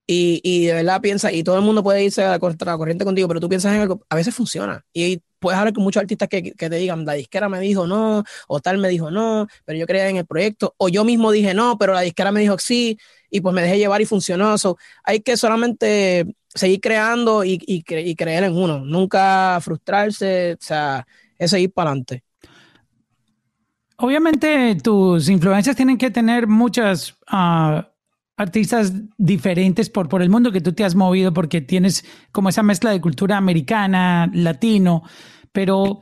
y, 0.07 0.39
y, 0.43 0.67
de 0.67 0.73
verdad 0.73 1.01
piensa, 1.01 1.31
y 1.31 1.43
todo 1.43 1.57
el 1.57 1.63
mundo 1.63 1.81
puede 1.83 2.03
irse 2.03 2.23
a 2.23 2.37
la 2.37 2.77
corriente 2.77 3.05
contigo, 3.05 3.27
pero 3.27 3.39
tú 3.39 3.49
piensas 3.49 3.73
en 3.73 3.81
algo, 3.81 4.05
a 4.07 4.15
veces 4.15 4.35
funciona. 4.35 4.85
Y 4.93 5.21
puedes 5.39 5.57
hablar 5.57 5.73
con 5.73 5.83
muchos 5.83 6.01
artistas 6.01 6.29
que, 6.29 6.51
que, 6.53 6.69
te 6.69 6.75
digan, 6.75 7.05
la 7.05 7.13
disquera 7.13 7.49
me 7.49 7.59
dijo 7.59 7.87
no, 7.87 8.23
o 8.47 8.59
tal 8.59 8.77
me 8.77 8.89
dijo 8.89 9.09
no, 9.09 9.47
pero 9.65 9.79
yo 9.79 9.87
creía 9.87 10.07
en 10.09 10.17
el 10.17 10.25
proyecto, 10.25 10.75
o 10.77 10.89
yo 10.89 11.05
mismo 11.05 11.31
dije 11.31 11.55
no, 11.55 11.77
pero 11.79 11.93
la 11.93 12.01
disquera 12.01 12.31
me 12.31 12.41
dijo 12.41 12.57
sí, 12.59 12.99
y 13.31 13.41
pues 13.41 13.55
me 13.55 13.63
dejé 13.63 13.79
llevar 13.79 13.99
y 14.01 14.05
funcionó. 14.05 14.57
So, 14.59 14.77
hay 15.03 15.21
que 15.21 15.37
solamente 15.37 16.35
seguir 16.53 16.81
creando 16.81 17.43
y, 17.43 17.59
y, 17.65 17.83
creer 18.15 18.43
en 18.43 18.55
uno, 18.55 18.79
nunca 18.85 19.59
frustrarse, 19.61 20.53
o 20.53 20.63
sea, 20.63 21.07
es 21.37 21.49
seguir 21.49 21.73
para 21.73 21.89
adelante. 21.89 22.23
Obviamente 23.97 24.75
tus 24.83 25.29
influencias 25.29 25.75
tienen 25.75 25.97
que 25.97 26.11
tener 26.11 26.45
muchas... 26.45 27.15
Uh 27.31 27.94
artistas 28.37 28.93
diferentes 29.17 29.89
por, 29.89 30.09
por 30.09 30.21
el 30.21 30.29
mundo 30.29 30.51
que 30.51 30.61
tú 30.61 30.73
te 30.73 30.83
has 30.83 30.95
movido 30.95 31.33
porque 31.33 31.61
tienes 31.61 32.05
como 32.31 32.49
esa 32.49 32.63
mezcla 32.63 32.91
de 32.91 33.01
cultura 33.01 33.37
americana, 33.37 34.29
latino, 34.33 35.03
pero 35.51 36.01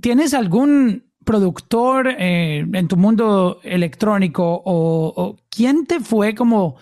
¿tienes 0.00 0.32
algún 0.34 1.10
productor 1.24 2.08
eh, 2.18 2.66
en 2.72 2.88
tu 2.88 2.96
mundo 2.96 3.60
electrónico 3.62 4.62
o, 4.64 5.36
quién 5.50 5.86
te 5.86 6.00
fue 6.00 6.34
como 6.34 6.76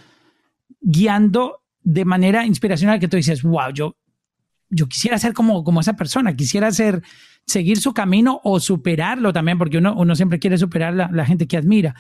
guiando 0.81 1.63
de 1.83 2.05
manera 2.05 2.47
inspiracional 2.47 3.01
que 3.01 3.09
tú 3.09 3.17
dices, 3.17 3.43
wow, 3.43 3.73
yo, 3.73 3.97
yo 4.71 4.87
quisiera 4.87 5.19
ser 5.19 5.33
como, 5.33 5.65
como 5.65 5.81
esa 5.81 5.95
persona, 5.95 6.37
quisiera 6.37 6.71
ser, 6.71 7.03
seguir 7.47 7.79
su 7.79 7.95
camino 7.95 8.41
o 8.45 8.61
superarlo 8.61 9.33
también, 9.33 9.59
porque 9.59 9.79
uno, 9.79 9.95
uno 9.97 10.15
siempre 10.15 10.39
quiere 10.39 10.59
superar 10.59 10.95
la, 10.95 11.11
la 11.13 11.25
gente 11.25 11.47
que 11.47 11.57
admira. 11.57 11.95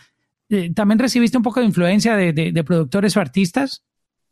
Eh, 0.51 0.73
¿también 0.75 0.99
recibiste 0.99 1.37
un 1.37 1.43
poco 1.43 1.61
de 1.61 1.67
influencia 1.67 2.17
de, 2.17 2.33
de, 2.33 2.65
productores 2.65 3.17
o 3.17 3.21
artistas? 3.21 3.85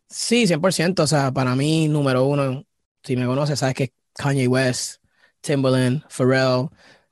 Sí, 0.08 0.46
100%. 0.46 1.02
O 1.02 1.06
sea, 1.06 1.32
para 1.32 1.54
mí, 1.54 1.88
número 1.88 2.24
uno, 2.24 2.64
si 3.02 3.16
me 3.16 3.26
conoces, 3.26 3.58
sabes 3.58 3.74
que 3.74 3.92
Kanye 4.14 4.48
West, 4.48 5.02
Timbaland, 5.40 6.02
Pharrell. 6.08 6.68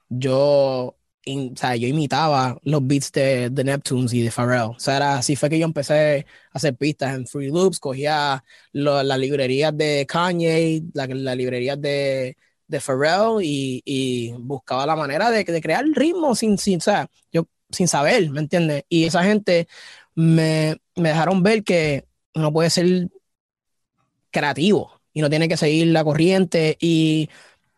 Yo, 0.08 0.96
o 1.26 1.56
sea, 1.56 1.76
yo 1.76 1.88
imitaba 1.88 2.58
los 2.62 2.86
beats 2.86 3.12
de, 3.12 3.50
de 3.50 3.64
Neptunes 3.64 4.12
y 4.14 4.22
de 4.22 4.30
Pharrell. 4.30 4.70
O 4.76 4.78
sea, 4.78 4.96
era, 4.96 5.18
así 5.18 5.36
fue 5.36 5.50
que 5.50 5.58
yo 5.58 5.66
empecé 5.66 6.26
a 6.52 6.56
hacer 6.56 6.76
pistas 6.76 7.14
en 7.14 7.26
Free 7.26 7.48
Loops, 7.48 7.80
cogía 7.80 8.42
las 8.72 9.18
librerías 9.18 9.76
de 9.76 10.06
Kanye, 10.08 10.82
las 10.94 11.08
la 11.10 11.34
librerías 11.34 11.80
de, 11.80 12.36
de 12.66 12.80
Pharrell 12.80 13.42
y, 13.42 13.82
y, 13.84 14.32
buscaba 14.38 14.86
la 14.86 14.96
manera 14.96 15.30
de, 15.30 15.44
de 15.44 15.60
crear 15.60 15.84
ritmo 15.94 16.34
sin, 16.34 16.58
sin, 16.58 16.78
o 16.78 16.80
sea, 16.80 17.08
yo 17.32 17.46
sin 17.74 17.88
saber, 17.88 18.30
¿me 18.30 18.40
entiendes? 18.40 18.84
Y 18.88 19.04
esa 19.04 19.24
gente 19.24 19.68
me, 20.14 20.76
dejaron 20.94 21.42
ver 21.42 21.64
que 21.64 22.06
uno 22.34 22.52
puede 22.52 22.70
ser 22.70 23.08
creativo 24.30 25.00
y 25.12 25.20
no 25.20 25.30
tiene 25.30 25.48
que 25.48 25.56
seguir 25.56 25.88
la 25.88 26.04
corriente 26.04 26.76
y 26.80 27.30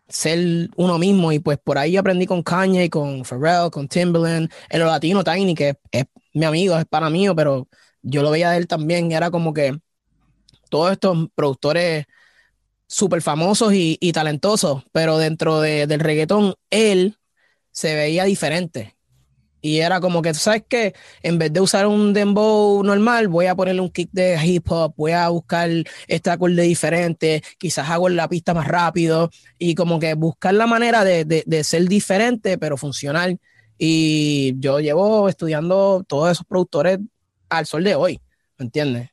ser 0.07 0.69
uno 0.75 0.97
mismo. 0.97 1.31
Y 1.31 1.39
pues 1.39 1.57
por 1.59 1.77
ahí 1.77 1.97
aprendí 1.97 2.25
con 2.25 2.43
Kanye, 2.43 2.89
con 2.89 3.23
Pharrell, 3.25 3.71
con 3.71 3.87
Timbaland, 3.87 4.51
el 4.69 4.81
latino 4.81 5.23
Tiny, 5.23 5.55
que 5.55 5.77
es, 5.91 6.05
mi 6.33 6.45
amigo, 6.45 6.77
es 6.77 6.85
para 6.85 7.09
mí, 7.09 7.27
pero 7.35 7.67
yo 8.01 8.23
lo 8.23 8.31
veía 8.31 8.51
de 8.51 8.57
él 8.57 8.67
también. 8.67 9.11
era 9.11 9.31
como 9.31 9.53
que 9.53 9.79
todos 10.69 10.91
estos 10.91 11.29
productores 11.35 12.05
súper 12.87 13.21
famosos 13.21 13.73
y, 13.73 13.97
talentosos, 14.13 14.83
pero 14.91 15.17
dentro 15.17 15.61
del 15.61 15.99
reggaetón, 15.99 16.55
él 16.69 17.17
se 17.71 17.95
veía 17.95 18.23
diferente. 18.25 18.96
Y 19.67 19.81
era 19.81 19.99
como 19.99 20.21
que, 20.21 20.33
¿sabes 20.33 20.63
qué? 20.69 20.95
En 21.21 21.37
vez 21.37 21.51
de 21.51 21.59
usar 21.59 21.87
un 21.87 22.13
dembow 22.13 22.81
normal, 22.83 23.27
voy 23.27 23.47
a 23.47 23.55
ponerle 23.55 23.81
un 23.81 23.89
kick 23.89 24.09
de 24.13 24.39
hip 24.41 24.71
hop, 24.71 24.93
voy 24.95 25.11
a 25.11 25.27
buscar 25.27 25.69
este 26.07 26.29
acorde 26.29 26.61
diferente, 26.61 27.43
quizás 27.57 27.89
hago 27.89 28.07
la 28.07 28.29
pista 28.29 28.53
más 28.53 28.65
rápido 28.65 29.29
y 29.57 29.75
como 29.75 29.99
que 29.99 30.13
buscar 30.13 30.53
la 30.53 30.67
manera 30.67 31.03
de, 31.03 31.25
de, 31.25 31.63
ser 31.65 31.85
diferente, 31.89 32.57
pero 32.57 32.77
funcional. 32.77 33.39
Y 33.77 34.57
yo 34.57 34.79
llevo 34.79 35.27
estudiando 35.27 36.05
todos 36.07 36.31
esos 36.31 36.45
productores 36.45 36.99
al 37.49 37.65
sol 37.65 37.83
de 37.83 37.95
hoy, 37.95 38.21
¿me 38.57 38.63
entiendes? 38.63 39.09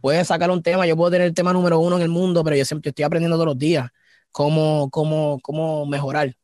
Puedes 0.00 0.26
sacar 0.26 0.50
un 0.50 0.64
tema, 0.64 0.84
yo 0.84 0.96
puedo 0.96 1.12
tener 1.12 1.28
el 1.28 1.34
tema 1.34 1.52
número 1.52 1.78
uno 1.78 1.94
en 1.94 2.02
el 2.02 2.08
mundo, 2.08 2.42
pero 2.42 2.56
yo 2.56 2.64
siempre 2.64 2.88
estoy 2.88 3.04
aprendiendo 3.04 3.36
todos 3.36 3.46
los 3.46 3.58
días 3.58 3.88
cómo, 4.32 4.90
cómo, 4.90 5.38
cómo 5.42 5.86
mejorar. 5.86 6.34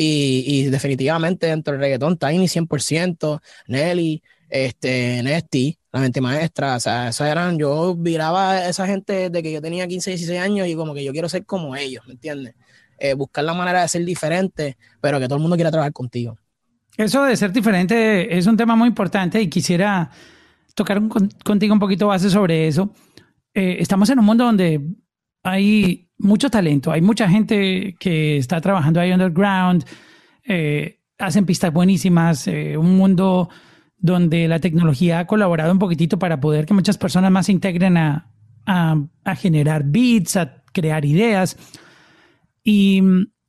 Y, 0.00 0.62
definitivamente 0.66 1.48
dentro 1.48 1.72
del 1.72 1.80
reggaetón, 1.80 2.16
Tiny 2.16 2.46
100%, 2.46 3.40
Nelly, 3.66 4.22
este, 4.48 5.20
Nesty, 5.24 5.76
la 5.90 5.98
mente 5.98 6.20
maestra, 6.20 6.76
o 6.76 6.80
sea, 6.80 7.08
esas 7.08 7.28
eran, 7.28 7.58
yo 7.58 7.96
viraba 7.96 8.52
a 8.52 8.68
esa 8.68 8.86
gente 8.86 9.28
de 9.28 9.42
que 9.42 9.50
yo 9.50 9.60
tenía 9.60 9.88
15, 9.88 10.10
16 10.10 10.38
años 10.38 10.68
y 10.68 10.76
como 10.76 10.94
que 10.94 11.02
yo 11.02 11.10
quiero 11.10 11.28
ser 11.28 11.44
como 11.44 11.74
ellos, 11.74 12.06
¿me 12.06 12.12
entiendes? 12.12 12.54
Eh, 12.96 13.14
buscar 13.14 13.42
la 13.42 13.54
manera 13.54 13.82
de 13.82 13.88
ser 13.88 14.04
diferente, 14.04 14.76
pero 15.00 15.18
que 15.18 15.26
todo 15.26 15.36
el 15.36 15.42
mundo 15.42 15.56
quiera 15.56 15.72
trabajar 15.72 15.92
contigo. 15.92 16.38
Eso 16.96 17.24
de 17.24 17.36
ser 17.36 17.52
diferente 17.52 18.38
es 18.38 18.46
un 18.46 18.56
tema 18.56 18.76
muy 18.76 18.88
importante 18.88 19.42
y 19.42 19.48
quisiera 19.48 20.10
tocar 20.74 21.02
contigo 21.44 21.74
un 21.74 21.80
poquito 21.80 22.06
base 22.06 22.30
sobre 22.30 22.68
eso. 22.68 22.94
Eh, 23.52 23.78
estamos 23.80 24.08
en 24.10 24.20
un 24.20 24.24
mundo 24.24 24.44
donde 24.44 24.80
hay 25.42 26.07
mucho 26.18 26.50
talento, 26.50 26.90
hay 26.90 27.00
mucha 27.00 27.28
gente 27.28 27.96
que 27.98 28.36
está 28.36 28.60
trabajando 28.60 29.00
ahí 29.00 29.12
underground, 29.12 29.84
eh, 30.44 31.00
hacen 31.18 31.46
pistas 31.46 31.72
buenísimas, 31.72 32.46
eh, 32.48 32.76
un 32.76 32.96
mundo 32.96 33.48
donde 33.96 34.48
la 34.48 34.60
tecnología 34.60 35.20
ha 35.20 35.26
colaborado 35.26 35.72
un 35.72 35.78
poquitito 35.78 36.18
para 36.18 36.40
poder 36.40 36.66
que 36.66 36.74
muchas 36.74 36.98
personas 36.98 37.30
más 37.30 37.46
se 37.46 37.52
integren 37.52 37.96
a, 37.96 38.30
a, 38.66 39.34
generar 39.36 39.82
beats, 39.84 40.36
a 40.36 40.62
crear 40.72 41.04
ideas. 41.04 41.56
Y, 42.62 43.02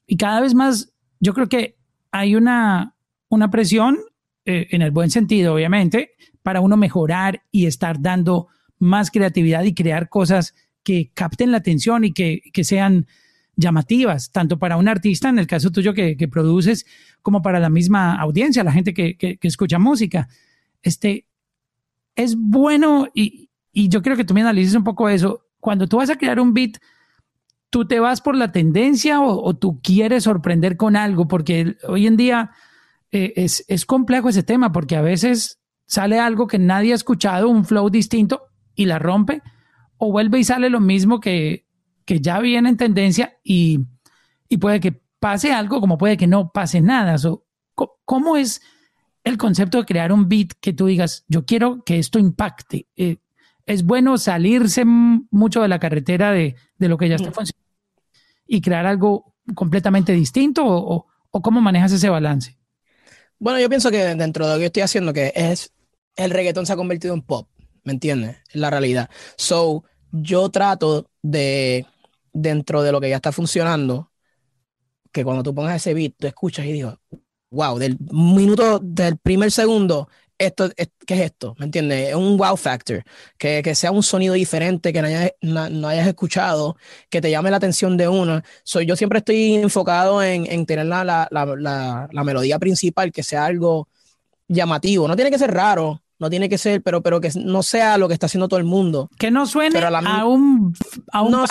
y 0.07 0.17
cada 0.17 0.41
vez 0.41 0.55
más 0.55 0.93
yo 1.19 1.33
creo 1.33 1.49
que 1.49 1.77
hay 2.11 2.35
una, 2.35 2.95
una 3.29 3.51
presión, 3.51 3.97
eh, 4.45 4.67
en 4.71 4.81
el 4.81 4.89
buen 4.89 5.11
sentido, 5.11 5.53
obviamente, 5.53 6.13
para 6.41 6.61
uno 6.61 6.75
mejorar 6.75 7.43
y 7.51 7.67
estar 7.67 8.01
dando 8.01 8.47
más 8.79 9.11
creatividad 9.11 9.63
y 9.63 9.75
crear 9.75 10.09
cosas 10.09 10.55
que 10.89 11.11
capten 11.13 11.51
la 11.51 11.59
atención 11.59 12.03
y 12.03 12.13
que, 12.13 12.41
que 12.51 12.63
sean 12.63 13.05
llamativas, 13.55 14.31
tanto 14.31 14.57
para 14.57 14.75
un 14.75 14.87
artista, 14.87 15.29
en 15.29 15.37
el 15.37 15.45
caso 15.45 15.69
tuyo 15.69 15.93
que, 15.93 16.17
que 16.17 16.27
produces, 16.27 16.87
como 17.21 17.43
para 17.43 17.59
la 17.59 17.69
misma 17.69 18.15
audiencia, 18.15 18.63
la 18.63 18.71
gente 18.71 18.95
que, 18.95 19.15
que, 19.15 19.37
escucha 19.43 19.77
música. 19.77 20.29
Este, 20.81 21.27
es 22.15 22.35
bueno 22.35 23.07
y, 23.13 23.51
y 23.71 23.89
yo 23.89 24.01
creo 24.01 24.17
que 24.17 24.23
tú 24.23 24.33
me 24.33 24.41
analices 24.41 24.73
un 24.73 24.83
poco 24.83 25.09
eso. 25.09 25.45
Cuando 25.59 25.85
tú 25.85 25.97
vas 25.97 26.09
a 26.09 26.15
crear 26.15 26.39
un 26.39 26.55
beat, 26.55 26.79
¿tú 27.69 27.85
te 27.85 27.99
vas 27.99 28.19
por 28.19 28.35
la 28.35 28.51
tendencia 28.51 29.21
o, 29.21 29.43
o 29.43 29.55
tú 29.55 29.79
quieres 29.83 30.23
sorprender 30.23 30.75
con 30.75 30.95
algo? 30.95 31.27
Porque 31.27 31.77
hoy 31.87 32.07
en 32.07 32.17
día 32.17 32.49
eh, 33.11 33.33
es, 33.35 33.63
es 33.67 33.85
complejo 33.85 34.29
ese 34.29 34.41
tema, 34.41 34.71
porque 34.71 34.95
a 34.95 35.03
veces 35.03 35.59
sale 35.85 36.17
algo 36.17 36.47
que 36.47 36.57
nadie 36.57 36.93
ha 36.93 36.95
escuchado, 36.95 37.47
un 37.47 37.63
flow 37.63 37.91
distinto 37.91 38.47
y 38.73 38.85
la 38.85 38.97
rompe, 38.97 39.43
o 39.99 40.11
vuelve 40.11 40.39
y 40.39 40.43
sale 40.43 40.69
lo 40.69 40.79
mismo 40.79 41.19
que, 41.19 41.65
que 42.05 42.19
ya 42.21 42.39
viene 42.39 42.69
en 42.69 42.77
tendencia 42.77 43.37
y, 43.43 43.81
y 44.47 44.57
puede 44.57 44.79
que 44.79 45.03
pase 45.19 45.51
algo 45.51 45.79
como 45.81 45.97
puede 45.97 46.17
que 46.17 46.25
no 46.25 46.51
pase 46.51 46.81
nada. 46.81 47.17
So, 47.19 47.45
¿Cómo 48.05 48.37
es 48.37 48.61
el 49.23 49.37
concepto 49.37 49.77
de 49.77 49.85
crear 49.85 50.11
un 50.11 50.27
beat 50.27 50.53
que 50.59 50.73
tú 50.73 50.87
digas, 50.87 51.25
yo 51.27 51.45
quiero 51.45 51.83
que 51.83 51.99
esto 51.99 52.17
impacte? 52.17 52.87
Eh, 52.95 53.17
¿Es 53.65 53.83
bueno 53.83 54.17
salirse 54.17 54.83
mucho 54.85 55.61
de 55.61 55.67
la 55.67 55.79
carretera 55.79 56.31
de, 56.31 56.55
de 56.77 56.87
lo 56.87 56.97
que 56.97 57.07
ya 57.07 57.15
está 57.15 57.31
funcionando 57.31 57.69
y 58.47 58.61
crear 58.61 58.87
algo 58.87 59.35
completamente 59.53 60.13
distinto 60.13 60.65
o, 60.65 61.05
o, 61.29 61.41
cómo 61.41 61.61
manejas 61.61 61.91
ese 61.91 62.09
balance? 62.09 62.57
Bueno, 63.37 63.59
yo 63.59 63.69
pienso 63.69 63.91
que 63.91 63.97
dentro 64.15 64.47
de 64.47 64.53
lo 64.53 64.59
que 64.59 64.65
estoy 64.65 64.81
haciendo, 64.81 65.13
que 65.13 65.31
es 65.35 65.71
el 66.15 66.31
reggaetón 66.31 66.65
se 66.65 66.73
ha 66.73 66.77
convertido 66.77 67.13
en 67.13 67.21
pop, 67.21 67.47
¿me 67.89 67.93
entiendes? 67.93 68.37
La 68.53 68.69
realidad. 68.69 69.09
So, 69.35 69.83
yo 70.11 70.49
trato 70.49 71.09
de, 71.23 71.87
dentro 72.31 72.83
de 72.83 72.91
lo 72.91 73.01
que 73.01 73.09
ya 73.09 73.15
está 73.15 73.31
funcionando, 73.31 74.11
que 75.11 75.23
cuando 75.23 75.41
tú 75.41 75.55
pongas 75.55 75.77
ese 75.77 75.95
beat, 75.95 76.13
tú 76.19 76.27
escuchas 76.27 76.67
y 76.67 76.73
digo, 76.73 76.99
wow, 77.49 77.79
del 77.79 77.97
minuto, 78.11 78.77
del 78.77 79.17
primer 79.17 79.51
segundo, 79.51 80.07
esto, 80.37 80.69
¿qué 81.07 81.15
es 81.15 81.21
esto? 81.21 81.55
¿Me 81.57 81.65
entiendes? 81.65 82.09
Es 82.09 82.15
un 82.15 82.37
wow 82.37 82.55
factor, 82.57 83.03
que, 83.39 83.63
que 83.63 83.73
sea 83.73 83.91
un 83.91 84.03
sonido 84.03 84.35
diferente, 84.35 84.93
que 84.93 85.01
no 85.01 85.07
hayas, 85.07 85.31
no, 85.41 85.67
no 85.69 85.87
hayas, 85.87 86.07
escuchado, 86.07 86.77
que 87.09 87.21
te 87.21 87.31
llame 87.31 87.49
la 87.49 87.57
atención 87.57 87.97
de 87.97 88.07
uno. 88.07 88.43
So, 88.63 88.81
yo 88.81 88.95
siempre 88.95 89.17
estoy 89.17 89.55
enfocado 89.55 90.21
en, 90.21 90.45
en 90.45 90.67
tener 90.67 90.85
la, 90.85 91.03
la, 91.03 91.27
la, 91.31 92.07
la, 92.11 92.23
melodía 92.23 92.59
principal, 92.59 93.11
que 93.11 93.23
sea 93.23 93.45
algo 93.45 93.89
llamativo. 94.47 95.07
No 95.07 95.15
tiene 95.15 95.31
que 95.31 95.39
ser 95.39 95.51
raro, 95.51 96.03
no 96.19 96.29
tiene 96.29 96.49
que 96.49 96.57
ser, 96.57 96.81
pero, 96.81 97.01
pero 97.01 97.21
que 97.21 97.31
no 97.35 97.63
sea 97.63 97.97
lo 97.97 98.07
que 98.07 98.13
está 98.13 98.27
haciendo 98.27 98.47
todo 98.47 98.59
el 98.59 98.65
mundo. 98.65 99.09
Que 99.17 99.31
no 99.31 99.45
suene 99.45 99.79
a, 99.79 99.89
la, 99.89 99.99
a, 99.99 100.25
un, 100.25 100.73
a 101.11 101.21
un 101.21 101.31
no, 101.31 101.45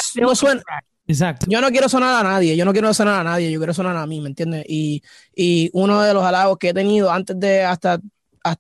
Exacto. 1.08 1.46
Yo 1.48 1.62
no 1.62 1.70
quiero 1.70 1.88
sonar 1.88 2.24
a 2.24 2.28
nadie, 2.28 2.54
yo 2.54 2.66
no 2.66 2.72
quiero 2.72 2.92
sonar 2.92 3.20
a 3.20 3.24
nadie, 3.24 3.50
yo 3.50 3.58
quiero 3.58 3.72
sonar 3.72 3.96
a 3.96 4.06
mí, 4.06 4.20
¿me 4.20 4.28
entiendes? 4.28 4.66
Y, 4.68 5.02
y 5.34 5.70
uno 5.72 6.02
de 6.02 6.12
los 6.12 6.22
halagos 6.22 6.58
que 6.58 6.68
he 6.68 6.74
tenido 6.74 7.10
antes 7.10 7.40
de 7.40 7.64
hasta 7.64 7.98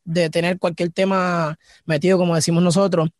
de 0.04 0.30
tener 0.30 0.58
cualquier 0.58 0.90
tema 0.90 1.58
metido, 1.84 2.18
como 2.18 2.34
decimos 2.34 2.62
nosotros, 2.62 3.10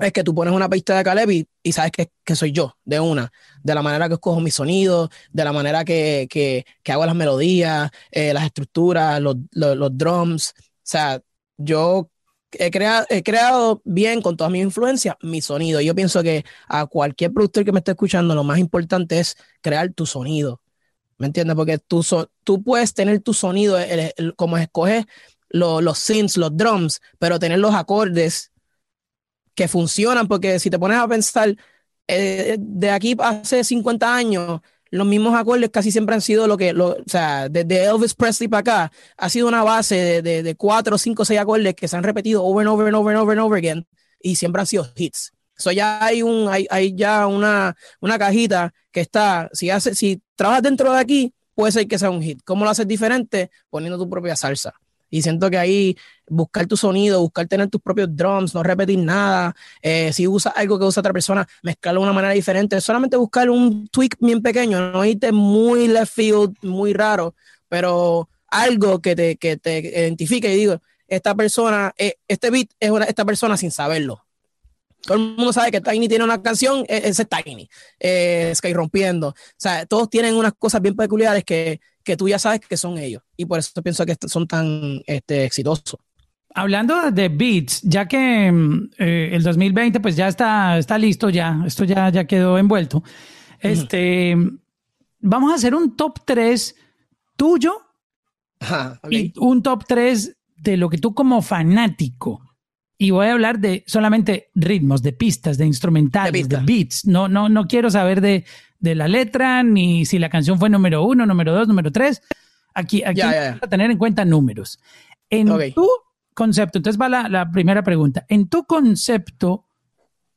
es 0.00 0.12
que 0.12 0.24
tú 0.24 0.34
pones 0.34 0.52
una 0.52 0.68
pista 0.68 0.96
de 0.96 1.04
Caleb 1.04 1.30
y, 1.30 1.48
y 1.62 1.72
sabes 1.72 1.92
que, 1.92 2.10
que, 2.24 2.34
soy 2.34 2.50
yo, 2.50 2.76
de 2.84 2.98
una, 2.98 3.32
de 3.62 3.74
la 3.74 3.82
manera 3.82 4.08
que 4.08 4.14
escojo 4.14 4.40
mis 4.40 4.54
sonidos, 4.54 5.08
de 5.32 5.44
la 5.44 5.52
manera 5.52 5.84
que, 5.84 6.26
que, 6.28 6.66
que 6.82 6.92
hago 6.92 7.06
las 7.06 7.14
melodías, 7.14 7.90
eh, 8.10 8.32
las 8.34 8.44
estructuras, 8.44 9.20
los, 9.20 9.36
los, 9.52 9.76
los, 9.76 9.96
drums. 9.96 10.52
O 10.58 10.62
sea, 10.82 11.20
yo 11.56 12.10
he, 12.58 12.70
crea, 12.70 13.06
he 13.08 13.22
creado 13.22 13.82
bien 13.84 14.22
con 14.22 14.36
toda 14.36 14.50
mi 14.50 14.60
influencia 14.60 15.16
mi 15.22 15.40
sonido. 15.40 15.80
Yo 15.80 15.94
pienso 15.94 16.22
que 16.22 16.44
a 16.68 16.86
cualquier 16.86 17.32
productor 17.32 17.64
que 17.64 17.72
me 17.72 17.78
esté 17.78 17.92
escuchando, 17.92 18.34
lo 18.34 18.44
más 18.44 18.58
importante 18.58 19.18
es 19.18 19.36
crear 19.60 19.92
tu 19.92 20.06
sonido. 20.06 20.60
¿Me 21.18 21.26
entiendes? 21.26 21.56
Porque 21.56 21.78
tú, 21.78 22.02
so, 22.02 22.30
tú 22.42 22.62
puedes 22.62 22.94
tener 22.94 23.20
tu 23.20 23.34
sonido 23.34 23.78
el, 23.78 24.34
como 24.36 24.58
escoges 24.58 25.06
lo, 25.48 25.80
los 25.80 25.98
synths, 25.98 26.36
los 26.36 26.56
drums, 26.56 27.00
pero 27.18 27.38
tener 27.38 27.58
los 27.58 27.74
acordes 27.74 28.52
que 29.54 29.68
funcionan, 29.68 30.26
porque 30.26 30.58
si 30.58 30.70
te 30.70 30.78
pones 30.78 30.98
a 30.98 31.06
pensar, 31.06 31.56
eh, 32.08 32.56
de 32.58 32.90
aquí 32.90 33.16
hace 33.18 33.62
50 33.64 34.14
años, 34.14 34.60
los 34.94 35.06
mismos 35.08 35.34
acordes 35.34 35.70
casi 35.70 35.90
siempre 35.90 36.14
han 36.14 36.20
sido 36.20 36.46
lo 36.46 36.56
que, 36.56 36.72
lo, 36.72 36.90
o 36.90 37.04
sea, 37.06 37.48
desde 37.48 37.84
Elvis 37.84 38.14
Presley 38.14 38.46
para 38.46 38.60
acá, 38.60 38.92
ha 39.16 39.28
sido 39.28 39.48
una 39.48 39.64
base 39.64 39.96
de, 39.96 40.22
de, 40.22 40.42
de 40.44 40.54
cuatro, 40.54 40.98
cinco, 40.98 41.24
seis 41.24 41.40
acordes 41.40 41.74
que 41.74 41.88
se 41.88 41.96
han 41.96 42.04
repetido 42.04 42.44
over 42.44 42.64
and 42.64 42.72
over 42.72 42.86
and 42.86 42.96
over 42.96 43.12
and 43.12 43.20
over 43.20 43.32
and 43.32 43.44
over 43.44 43.58
again 43.58 43.86
y 44.20 44.36
siempre 44.36 44.60
han 44.60 44.66
sido 44.66 44.86
hits. 44.94 45.32
So 45.56 45.72
ya 45.72 46.04
hay 46.04 46.22
un, 46.22 46.48
hay, 46.48 46.68
hay 46.70 46.94
ya 46.94 47.26
una, 47.26 47.74
una 48.00 48.18
cajita 48.20 48.72
que 48.92 49.00
está, 49.00 49.50
si 49.52 49.68
hace, 49.68 49.96
si 49.96 50.22
trabajas 50.36 50.62
dentro 50.62 50.92
de 50.92 51.00
aquí, 51.00 51.34
puede 51.56 51.72
ser 51.72 51.88
que 51.88 51.98
sea 51.98 52.10
un 52.10 52.22
hit. 52.22 52.40
¿Cómo 52.44 52.64
lo 52.64 52.70
haces 52.70 52.86
diferente? 52.86 53.50
Poniendo 53.70 53.98
tu 53.98 54.08
propia 54.08 54.36
salsa. 54.36 54.74
Y 55.14 55.22
siento 55.22 55.48
que 55.48 55.56
ahí 55.56 55.96
buscar 56.28 56.66
tu 56.66 56.76
sonido, 56.76 57.20
buscar 57.20 57.46
tener 57.46 57.68
tus 57.68 57.80
propios 57.80 58.08
drums, 58.10 58.52
no 58.52 58.64
repetir 58.64 58.98
nada. 58.98 59.54
Eh, 59.80 60.12
si 60.12 60.26
usas 60.26 60.54
algo 60.56 60.76
que 60.76 60.86
usa 60.86 61.00
otra 61.02 61.12
persona, 61.12 61.46
mezclarlo 61.62 62.00
de 62.00 62.06
una 62.06 62.12
manera 62.12 62.34
diferente. 62.34 62.80
Solamente 62.80 63.16
buscar 63.16 63.48
un 63.48 63.86
tweak 63.86 64.16
bien 64.18 64.42
pequeño, 64.42 64.90
no 64.90 65.04
irte 65.04 65.30
muy 65.30 65.86
left 65.86 66.12
field, 66.12 66.56
muy 66.62 66.94
raro, 66.94 67.36
pero 67.68 68.28
algo 68.48 69.00
que 69.00 69.14
te, 69.14 69.36
que 69.36 69.56
te 69.56 69.78
identifique 69.78 70.52
y 70.52 70.56
digo, 70.56 70.82
esta 71.06 71.32
persona, 71.36 71.94
eh, 71.96 72.16
este 72.26 72.50
beat 72.50 72.70
es 72.80 72.90
una, 72.90 73.04
esta 73.04 73.24
persona 73.24 73.56
sin 73.56 73.70
saberlo. 73.70 74.26
Todo 75.00 75.16
el 75.18 75.36
mundo 75.36 75.52
sabe 75.52 75.70
que 75.70 75.80
Tiny 75.80 76.08
tiene 76.08 76.24
una 76.24 76.42
canción, 76.42 76.84
ese 76.88 77.22
es 77.22 77.28
Tiny, 77.28 77.70
eh, 78.00 78.52
Sky 78.52 78.72
rompiendo. 78.72 79.28
O 79.28 79.34
sea, 79.56 79.86
todos 79.86 80.10
tienen 80.10 80.34
unas 80.34 80.54
cosas 80.54 80.82
bien 80.82 80.96
peculiares 80.96 81.44
que, 81.44 81.80
que 82.04 82.16
tú 82.16 82.28
ya 82.28 82.38
sabes 82.38 82.60
que 82.60 82.76
son 82.76 82.98
ellos. 82.98 83.22
Y 83.36 83.46
por 83.46 83.58
eso 83.58 83.82
pienso 83.82 84.06
que 84.06 84.16
son 84.26 84.46
tan 84.46 85.00
este, 85.06 85.44
exitosos. 85.44 85.98
Hablando 86.54 87.10
de 87.10 87.28
beats, 87.28 87.82
ya 87.82 88.06
que 88.06 88.52
eh, 88.98 89.30
el 89.32 89.42
2020 89.42 89.98
pues 89.98 90.14
ya 90.14 90.28
está, 90.28 90.78
está 90.78 90.96
listo, 90.98 91.28
ya, 91.28 91.64
esto 91.66 91.82
ya, 91.84 92.10
ya 92.10 92.26
quedó 92.26 92.58
envuelto. 92.58 93.02
Este, 93.58 94.36
vamos 95.18 95.50
a 95.50 95.56
hacer 95.56 95.74
un 95.74 95.96
top 95.96 96.20
3 96.24 96.76
tuyo 97.36 97.72
Ajá, 98.60 99.00
okay. 99.02 99.32
y 99.34 99.38
un 99.38 99.62
top 99.62 99.84
3 99.86 100.36
de 100.56 100.76
lo 100.76 100.88
que 100.88 100.98
tú 100.98 101.12
como 101.12 101.42
fanático 101.42 102.40
y 102.96 103.10
voy 103.10 103.26
a 103.26 103.32
hablar 103.32 103.58
de 103.58 103.82
solamente 103.86 104.50
ritmos, 104.54 105.02
de 105.02 105.12
pistas, 105.12 105.58
de 105.58 105.66
instrumentales, 105.66 106.32
de, 106.32 106.38
pista. 106.38 106.58
de 106.60 106.64
beats. 106.64 107.04
No, 107.06 107.28
no, 107.28 107.48
no 107.48 107.66
quiero 107.66 107.90
saber 107.90 108.20
de, 108.20 108.44
de, 108.84 108.94
la 108.94 109.08
letra, 109.08 109.62
ni 109.62 110.06
si 110.06 110.18
la 110.18 110.28
canción 110.28 110.58
fue 110.58 110.70
número 110.70 111.04
uno, 111.04 111.26
número 111.26 111.52
dos, 111.52 111.66
número 111.66 111.90
tres. 111.90 112.22
Aquí, 112.74 113.02
aquí 113.04 113.18
ya, 113.18 113.58
a 113.60 113.66
tener 113.66 113.90
en 113.90 113.98
cuenta 113.98 114.24
números. 114.24 114.80
En 115.30 115.50
okay. 115.50 115.72
tu 115.72 115.88
concepto, 116.34 116.78
entonces 116.78 117.00
va 117.00 117.08
la, 117.08 117.28
la, 117.28 117.50
primera 117.50 117.82
pregunta. 117.82 118.26
En 118.28 118.48
tu 118.48 118.64
concepto 118.64 119.66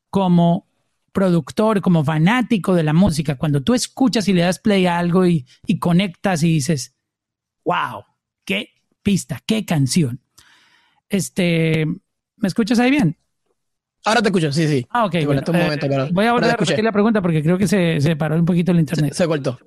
como 0.10 0.68
productor, 1.12 1.82
como 1.82 2.04
fanático 2.04 2.76
de 2.76 2.84
la 2.84 2.94
música, 2.94 3.36
cuando 3.38 3.64
tú 3.64 3.74
escuchas 3.74 4.28
y 4.28 4.34
le 4.34 4.42
das 4.42 4.60
play 4.60 4.86
a 4.86 4.98
algo 4.98 5.26
y, 5.26 5.46
y 5.66 5.80
conectas 5.80 6.44
y 6.44 6.54
dices, 6.54 6.96
wow, 7.66 8.04
qué 8.46 8.70
pista, 9.02 9.42
qué 9.46 9.66
canción. 9.66 10.22
Este, 11.10 11.86
¿Me 12.36 12.48
escuchas 12.48 12.80
ahí 12.80 12.92
bien? 12.92 13.18
Ahora 14.08 14.22
te 14.22 14.30
escucho, 14.30 14.52
sí, 14.52 14.68
sí. 14.68 14.86
Ah, 14.90 15.06
ok. 15.06 15.16
Bueno, 15.26 15.42
este 15.42 15.52
momento, 15.52 15.88
pero 15.88 16.08
voy 16.12 16.26
a 16.26 16.34
volver 16.34 16.52
a 16.52 16.56
repetir 16.56 16.84
la 16.84 16.92
pregunta 16.92 17.22
porque 17.22 17.44
creo 17.44 17.58
que 17.58 17.68
se, 17.68 18.00
se 18.02 18.16
paró 18.16 18.36
un 18.36 18.46
poquito 18.46 18.72
el 18.72 18.80
internet. 18.80 19.14
Se, 19.14 19.24
se, 19.24 19.28
cortó. 19.28 19.60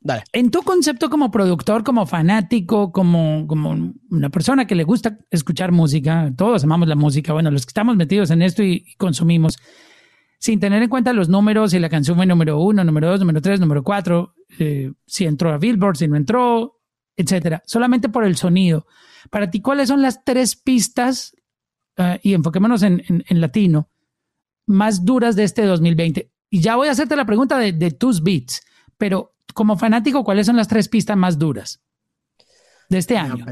Dale. 0.00 0.22
En 0.32 0.50
tu 0.50 0.62
concepto 0.62 1.10
como 1.10 1.30
productor, 1.30 1.82
como 1.82 2.06
fanático, 2.06 2.92
como, 2.92 3.46
como 3.48 3.94
una 4.10 4.30
persona 4.30 4.66
que 4.66 4.76
le 4.76 4.84
gusta 4.84 5.18
escuchar 5.30 5.72
música, 5.72 6.32
todos 6.36 6.62
amamos 6.62 6.88
la 6.88 6.94
música, 6.94 7.32
bueno, 7.32 7.50
los 7.50 7.66
que 7.66 7.70
estamos 7.70 7.96
metidos 7.96 8.30
en 8.30 8.42
esto 8.42 8.62
y, 8.62 8.84
y 8.86 8.94
consumimos, 8.94 9.58
sin 10.38 10.60
tener 10.60 10.82
en 10.82 10.88
cuenta 10.88 11.12
los 11.12 11.28
números, 11.28 11.72
si 11.72 11.80
la 11.80 11.88
canción 11.88 12.16
fue 12.16 12.26
número 12.26 12.60
uno, 12.60 12.84
número 12.84 13.10
dos, 13.10 13.20
número 13.20 13.42
tres, 13.42 13.58
número 13.58 13.82
cuatro, 13.82 14.34
eh, 14.58 14.92
si 15.06 15.24
entró 15.24 15.52
a 15.52 15.58
Billboard, 15.58 15.96
si 15.96 16.06
no 16.06 16.16
entró, 16.16 16.80
etcétera. 17.16 17.62
Solamente 17.66 18.08
por 18.08 18.24
el 18.24 18.36
sonido. 18.36 18.86
Para 19.30 19.50
ti, 19.50 19.60
¿cuáles 19.60 19.88
son 19.88 20.00
las 20.00 20.24
tres 20.24 20.54
pistas 20.54 21.34
Uh, 21.98 22.16
y 22.22 22.34
enfoquémonos 22.34 22.82
en, 22.84 23.02
en, 23.08 23.24
en, 23.28 23.40
latino, 23.40 23.88
más 24.66 25.04
duras 25.04 25.34
de 25.34 25.42
este 25.42 25.64
2020. 25.64 26.30
Y 26.48 26.60
ya 26.60 26.76
voy 26.76 26.86
a 26.86 26.92
hacerte 26.92 27.16
la 27.16 27.26
pregunta 27.26 27.58
de, 27.58 27.72
de, 27.72 27.90
tus 27.90 28.22
beats, 28.22 28.62
pero 28.96 29.34
como 29.52 29.76
fanático, 29.76 30.22
¿cuáles 30.22 30.46
son 30.46 30.56
las 30.56 30.68
tres 30.68 30.88
pistas 30.88 31.16
más 31.16 31.38
duras 31.38 31.80
de 32.88 32.98
este 32.98 33.18
año? 33.18 33.44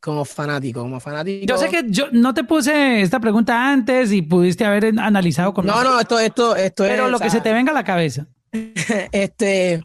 Como 0.00 0.24
fanático, 0.24 0.80
como 0.80 0.98
fanático. 0.98 1.44
Yo 1.46 1.58
sé 1.58 1.68
que 1.68 1.84
yo 1.88 2.06
no 2.12 2.32
te 2.32 2.44
puse 2.44 3.02
esta 3.02 3.20
pregunta 3.20 3.70
antes 3.70 4.12
y 4.12 4.22
pudiste 4.22 4.64
haber 4.64 4.98
analizado 4.98 5.52
con 5.52 5.66
No, 5.66 5.84
no, 5.84 6.00
esto, 6.00 6.18
esto, 6.18 6.56
esto 6.56 6.84
pero 6.84 7.04
es, 7.04 7.10
lo 7.10 7.18
que 7.18 7.26
o 7.26 7.30
sea, 7.30 7.38
se 7.38 7.42
te 7.42 7.52
venga 7.52 7.70
a 7.72 7.74
la 7.74 7.84
cabeza. 7.84 8.26
este, 9.12 9.84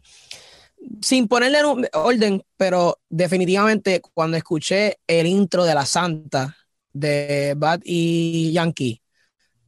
sin 1.01 1.27
ponerle 1.27 1.59
orden, 1.93 2.43
pero 2.55 2.99
definitivamente 3.09 4.01
cuando 4.13 4.37
escuché 4.37 4.99
el 5.05 5.27
intro 5.27 5.65
de 5.65 5.75
La 5.75 5.85
Santa 5.85 6.55
de 6.93 7.53
Bad 7.57 7.81
y 7.83 8.51
Yankee, 8.51 9.01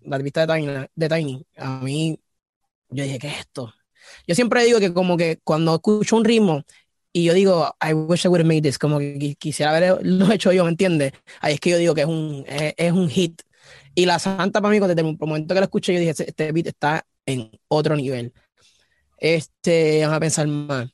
la 0.02 0.18
vista 0.18 0.46
de 0.46 0.54
Tiny, 0.54 0.88
de 0.96 1.10
Tiny, 1.10 1.46
a 1.58 1.80
mí, 1.82 2.20
yo 2.90 3.04
dije, 3.04 3.20
¿qué 3.20 3.28
es 3.28 3.40
esto? 3.40 3.74
Yo 4.28 4.36
siempre 4.36 4.64
digo 4.66 4.80
que 4.80 4.94
como 4.94 5.18
que 5.18 5.40
cuando 5.44 5.76
escucho 5.76 6.18
un 6.18 6.26
ritmo 6.26 6.64
y 7.14 7.26
yo 7.26 7.34
digo, 7.34 7.76
I 7.82 7.94
wish 7.94 8.26
I 8.26 8.30
would 8.30 8.42
have 8.42 8.48
made 8.48 8.62
this, 8.62 8.78
como 8.78 9.00
que 9.00 9.36
quisiera 9.38 9.76
haberlo 9.76 10.32
hecho 10.32 10.52
yo, 10.52 10.64
¿me 10.64 10.72
entiendes? 10.72 11.14
Ahí 11.42 11.56
es 11.56 11.60
que 11.60 11.72
yo 11.72 11.78
digo 11.78 11.94
que 11.94 12.02
es 12.02 12.08
un, 12.08 12.46
es, 12.48 12.92
un 12.92 13.10
hit. 13.10 13.42
Y 13.94 14.06
La 14.06 14.20
Santa 14.20 14.62
para 14.62 14.72
mí, 14.72 14.80
desde 14.80 15.02
el 15.02 15.18
momento 15.20 15.54
que 15.54 15.60
la 15.60 15.66
escuché, 15.66 15.94
yo 15.94 16.00
dije, 16.00 16.12
este, 16.12 16.30
este 16.30 16.52
beat 16.52 16.68
está 16.68 17.06
en 17.26 17.52
otro 17.68 17.96
nivel. 17.96 18.34
Este, 19.18 20.02
vamos 20.02 20.18
a 20.18 20.20
pensar 20.20 20.48
más. 20.48 20.90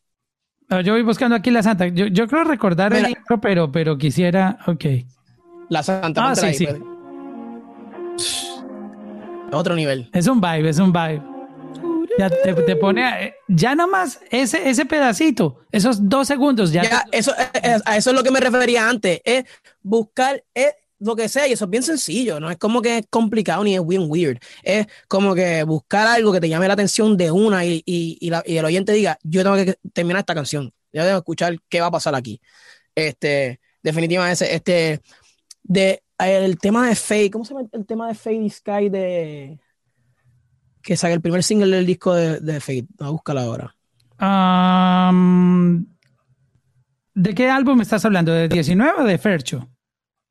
yo 0.84 0.94
voy 0.94 1.04
buscando 1.04 1.36
aquí 1.36 1.52
La 1.52 1.62
Santa. 1.62 1.88
Yo, 1.88 2.08
yo 2.08 2.28
creo 2.28 2.44
recordar 2.44 2.94
el 2.94 3.10
intro, 3.10 3.40
pero, 3.40 3.72
pero 3.72 3.98
quisiera, 3.98 4.58
ok. 4.66 4.86
La 5.70 5.84
Santa. 5.84 6.30
Ah, 6.30 6.36
sí, 6.36 6.54
sí. 6.54 6.68
Pues. 6.68 6.82
Otro 9.52 9.76
nivel. 9.76 10.10
Es 10.14 10.28
un 10.28 10.42
vibe, 10.42 10.70
es 10.70 10.80
un 10.80 10.92
vibe. 10.92 11.22
Ya 12.18 12.30
te, 12.32 12.76
pone, 12.76 13.36
ya 13.48 13.76
nada 13.76 13.88
más 13.88 14.20
ese, 14.32 14.68
ese 14.68 14.86
pedacito, 14.86 15.60
esos 15.72 16.10
dos 16.10 16.28
segundos, 16.28 16.72
ya. 16.72 17.06
eso, 17.12 17.32
eh, 17.38 17.60
eh, 17.62 17.78
a 17.86 17.96
eso 17.96 18.10
es 18.10 18.16
lo 18.16 18.24
que 18.24 18.32
me 18.32 18.40
refería 18.40 18.90
antes, 18.90 19.22
es 19.24 19.46
buscar 19.84 20.44
es 20.56 20.74
lo 20.98 21.16
que 21.16 21.30
sea, 21.30 21.48
y 21.48 21.52
eso 21.52 21.66
es 21.66 21.70
bien 21.70 21.84
sencillo, 21.84 22.40
no 22.40 22.50
es 22.50 22.58
como 22.58 22.82
que 22.82 22.98
es 22.98 23.06
complicado 23.08 23.64
ni 23.64 23.76
es 23.76 23.86
bien 23.86 24.06
weird, 24.08 24.40
es 24.64 24.88
como 25.08 25.36
que 25.36 25.62
buscar 25.62 26.08
algo 26.08 26.34
que 26.34 26.42
te 26.42 26.50
llame 26.50 26.68
la 26.68 26.74
atención 26.74 27.16
de 27.18 27.30
una 27.30 27.64
y, 27.66 27.84
y, 27.86 28.18
y, 28.20 28.58
el 28.58 28.66
oyente 28.66 28.94
diga, 28.94 29.20
yo 29.22 29.44
tengo 29.44 29.56
que 29.58 29.78
terminar 29.94 30.22
esta 30.22 30.34
canción, 30.34 30.74
yo 30.92 31.04
tengo 31.04 31.18
que 31.18 31.20
escuchar 31.20 31.56
qué 31.70 31.82
va 31.82 31.88
a 31.88 31.92
pasar 31.92 32.16
aquí. 32.16 32.42
Este, 32.96 33.60
definitivamente, 33.84 34.56
este, 34.56 35.02
de, 35.68 36.02
el 36.20 36.58
tema 36.58 36.88
de 36.88 36.96
Fade, 36.96 37.32
¿cómo 37.32 37.46
se 37.46 37.54
llama 37.54 37.68
el 37.72 37.86
tema 37.86 38.08
de 38.08 38.16
Fade 38.16 38.50
Sky 38.50 38.90
de 38.90 39.60
que 40.88 40.96
saque 40.96 41.14
el 41.14 41.22
primer 41.22 41.44
single 41.44 41.76
del 41.76 41.86
disco 41.86 42.14
de, 42.14 42.40
de 42.40 42.62
Fate. 42.62 42.88
a 43.02 43.10
buscarla 43.10 43.44
ahora. 43.44 43.76
¿De 47.14 47.36
qué 47.36 47.50
álbum 47.50 47.82
estás 47.82 48.06
hablando? 48.06 48.32
¿De 48.32 48.48
19 48.48 49.02
o 49.02 49.04
de 49.04 49.18
Fercho? 49.18 49.68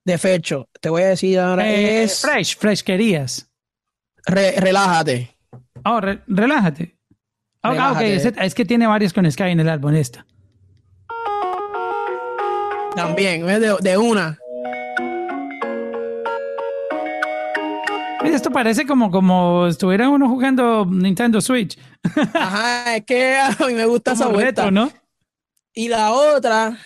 De 0.02 0.16
Fercho. 0.16 0.70
Te 0.80 0.88
voy 0.88 1.02
a 1.02 1.08
decir 1.08 1.38
ahora. 1.38 1.68
Eh, 1.68 2.04
es... 2.04 2.22
Fresh, 2.22 2.56
Fresh 2.56 2.82
querías. 2.82 3.50
relájate. 4.24 5.36
Oh, 5.84 6.00
relájate. 6.00 6.96
Ah, 7.62 7.92
ok, 7.92 8.00
es, 8.00 8.54
que 8.54 8.64
tiene 8.64 8.86
varios 8.86 9.12
con 9.12 9.30
Sky 9.30 9.50
en 9.50 9.60
el 9.60 9.68
álbum 9.68 9.94
esta. 9.94 10.24
También, 12.94 13.44
de, 13.44 13.76
de 13.78 13.98
una. 13.98 14.38
Esto 18.34 18.50
parece 18.50 18.86
como, 18.86 19.10
como 19.10 19.66
estuviera 19.66 20.08
uno 20.08 20.28
jugando 20.28 20.86
Nintendo 20.86 21.40
Switch. 21.40 21.78
Ajá, 22.34 22.96
es 22.96 23.04
que 23.04 23.36
a 23.38 23.56
mí 23.66 23.74
me 23.74 23.86
gusta 23.86 24.12
esa 24.12 24.26
vuelta. 24.28 24.70
¿no? 24.70 24.90
Y 25.72 25.88
la 25.88 26.12
otra, 26.12 26.78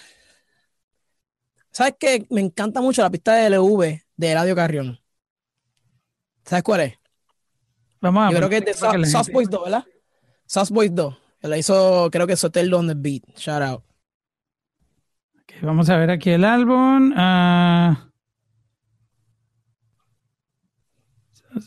¿sabes 1.70 1.94
qué? 1.98 2.26
Me 2.30 2.40
encanta 2.40 2.80
mucho 2.80 3.02
la 3.02 3.10
pista 3.10 3.34
de 3.34 3.50
LV 3.50 4.02
de 4.16 4.34
Radio 4.34 4.56
Carrión. 4.56 5.00
¿Sabes 6.44 6.64
cuál 6.64 6.80
es? 6.80 6.94
Vamos 8.00 8.26
a 8.26 8.30
Yo 8.30 8.36
creo 8.38 8.48
que 8.48 8.56
es 8.58 8.64
de 8.64 9.06
Sauce 9.06 9.30
Boys 9.30 9.48
2, 9.48 9.64
¿verdad? 9.64 9.84
Sauce 10.46 10.72
Boys 10.72 10.94
2. 10.94 11.16
La 11.42 11.56
hizo, 11.56 12.08
creo 12.10 12.26
que 12.26 12.36
Sotel 12.36 12.72
on 12.74 12.88
the 12.88 12.94
Beat. 12.96 13.22
Shout 13.36 13.62
out. 13.62 13.82
vamos 15.62 15.88
a 15.88 15.96
ver 15.96 16.10
aquí 16.10 16.30
el 16.30 16.44
álbum. 16.44 17.12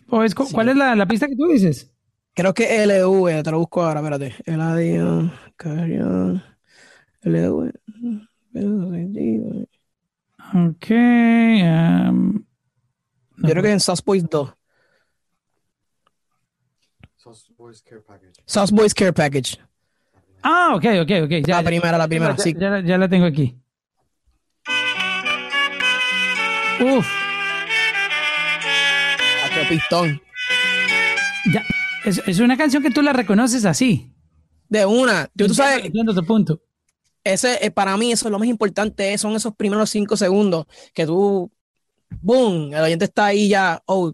¿Cuál 0.08 0.70
es 0.70 0.76
la, 0.76 1.06
pista 1.08 1.28
que 1.28 1.36
tú 1.36 1.48
dices? 1.48 1.92
Creo 2.34 2.54
que 2.54 2.86
LV, 2.86 3.44
te 3.44 3.52
lo 3.52 3.60
busco 3.60 3.84
ahora, 3.84 4.00
espérate. 4.00 4.36
Eladio, 4.46 5.32
Carrión, 5.56 6.44
LV. 7.22 7.72
Ok. 10.54 10.90
Um, 10.92 12.44
Yo 13.38 13.50
creo 13.50 13.64
que 13.64 13.72
en 13.72 13.80
Sauce 13.80 14.04
Boys 14.06 14.28
2. 14.30 14.54
Sauce 17.16 17.54
Boys 17.58 17.82
Care 17.82 18.02
Package. 18.02 18.44
Sauce 18.46 18.74
Boys 18.74 18.94
Care 18.94 19.14
Package. 19.14 19.58
Ah, 20.42 20.74
ok, 20.76 20.86
ok, 21.02 21.12
ok. 21.24 21.48
Ya, 21.48 21.62
la 21.62 21.64
primera, 21.64 21.98
la 21.98 22.08
primera, 22.08 22.36
ya, 22.36 22.44
sí. 22.44 22.54
Ya, 22.58 22.82
ya 22.82 22.98
la 22.98 23.08
tengo 23.08 23.26
aquí. 23.26 23.58
Uf 26.82 27.33
pistón. 29.68 30.22
Ya, 31.54 31.64
es, 32.06 32.40
una 32.40 32.58
canción 32.58 32.84
que 32.84 32.90
tú 32.90 33.02
la 33.02 33.14
reconoces 33.14 33.66
así. 33.66 34.12
De 34.70 34.86
una. 34.86 35.30
tú 35.36 35.54
sabes. 35.54 35.92
tu 35.92 36.26
punto. 36.26 36.62
Ese, 37.24 37.66
eh, 37.66 37.72
para 37.72 37.96
mí, 37.96 38.12
eso 38.12 38.28
es 38.28 38.32
lo 38.32 38.40
más 38.40 38.48
importante. 38.48 39.18
Son 39.18 39.36
esos 39.36 39.56
primeros 39.56 39.90
cinco 39.90 40.18
segundos 40.18 40.66
que 40.94 41.06
tú. 41.06 41.52
¡Boom! 42.22 42.74
El 42.74 42.84
oyente 42.84 43.06
está 43.06 43.28
ahí 43.28 43.48
ya. 43.48 43.82
Oh, 43.86 44.14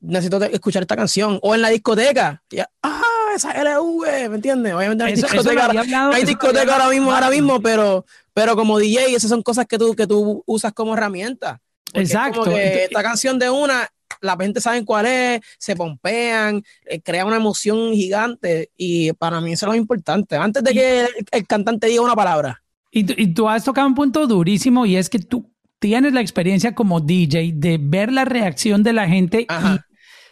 necesito 0.00 0.42
escuchar 0.44 0.82
esta 0.82 0.96
canción. 0.96 1.38
O 1.42 1.54
en 1.54 1.62
la 1.62 1.68
discoteca. 1.68 2.42
Ya, 2.50 2.68
¡Ah! 2.82 3.00
Esa 3.34 3.52
LV, 3.62 4.28
¿me 4.28 4.36
entiendes? 4.36 4.74
Obviamente 4.74 5.04
hay 5.04 5.14
discoteca, 5.14 5.70
hay 6.12 6.24
discoteca 6.24 6.74
ahora 6.74 6.90
mismo, 6.90 7.12
ahora 7.12 7.30
mismo, 7.30 7.62
pero, 7.62 8.04
pero 8.34 8.54
como 8.56 8.78
DJ, 8.78 9.14
esas 9.14 9.30
son 9.30 9.42
cosas 9.42 9.64
que 9.64 9.78
tú, 9.78 9.94
que 9.94 10.06
tú 10.06 10.42
usas 10.46 10.74
como 10.74 10.94
herramienta. 10.94 11.60
Exacto. 11.94 12.46
esta 12.46 13.02
canción 13.02 13.38
de 13.38 13.50
una 13.50 13.88
la 14.20 14.36
gente 14.36 14.60
sabe 14.60 14.84
cuál 14.84 15.06
es, 15.06 15.40
se 15.58 15.76
pompean, 15.76 16.62
eh, 16.86 17.00
crea 17.00 17.24
una 17.24 17.36
emoción 17.36 17.92
gigante 17.92 18.70
y 18.76 19.12
para 19.14 19.40
mí 19.40 19.52
eso 19.52 19.66
es 19.66 19.72
lo 19.72 19.76
importante. 19.76 20.36
Antes 20.36 20.62
de 20.62 20.72
que 20.72 21.06
el, 21.30 21.46
cantante 21.46 21.86
diga 21.86 22.02
una 22.02 22.16
palabra. 22.16 22.62
Y, 22.90 23.04
tú 23.32 23.48
has 23.48 23.64
tocado 23.64 23.86
un 23.86 23.94
punto 23.94 24.26
durísimo 24.26 24.84
y 24.84 24.96
es 24.96 25.08
que 25.08 25.18
tú 25.18 25.50
tienes 25.78 26.12
la 26.12 26.20
experiencia 26.20 26.74
como 26.74 27.00
DJ 27.00 27.52
de 27.54 27.78
ver 27.80 28.12
la 28.12 28.24
reacción 28.24 28.82
de 28.82 28.92
la 28.92 29.08
gente 29.08 29.46
y 29.48 29.78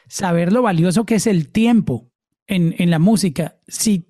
saber 0.08 0.52
lo 0.52 0.62
valioso 0.62 1.06
que 1.06 1.14
es 1.14 1.26
el 1.26 1.48
tiempo 1.48 2.10
en, 2.46 2.74
en 2.78 2.90
la 2.90 2.98
música. 2.98 3.56
Si 3.66 4.06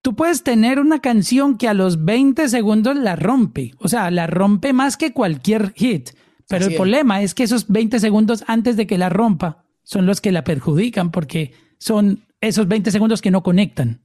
tú 0.00 0.14
puedes 0.14 0.44
tener 0.44 0.78
una 0.78 1.00
canción 1.00 1.58
que 1.58 1.68
a 1.68 1.74
los 1.74 2.04
20 2.04 2.48
segundos 2.48 2.96
la 2.96 3.16
rompe, 3.16 3.72
o 3.78 3.88
sea, 3.88 4.10
la 4.10 4.28
rompe 4.28 4.72
más 4.72 4.96
que 4.96 5.12
cualquier 5.12 5.72
hit 5.74 6.10
pero 6.48 6.66
el 6.66 6.74
problema 6.74 7.22
es 7.22 7.34
que 7.34 7.44
esos 7.44 7.68
20 7.68 8.00
segundos 8.00 8.44
antes 8.46 8.76
de 8.76 8.86
que 8.86 8.98
la 8.98 9.08
rompa 9.08 9.64
son 9.82 10.06
los 10.06 10.20
que 10.20 10.32
la 10.32 10.44
perjudican 10.44 11.10
porque 11.10 11.52
son 11.78 12.24
esos 12.40 12.68
20 12.68 12.90
segundos 12.90 13.20
que 13.22 13.30
no 13.30 13.42
conectan. 13.42 14.00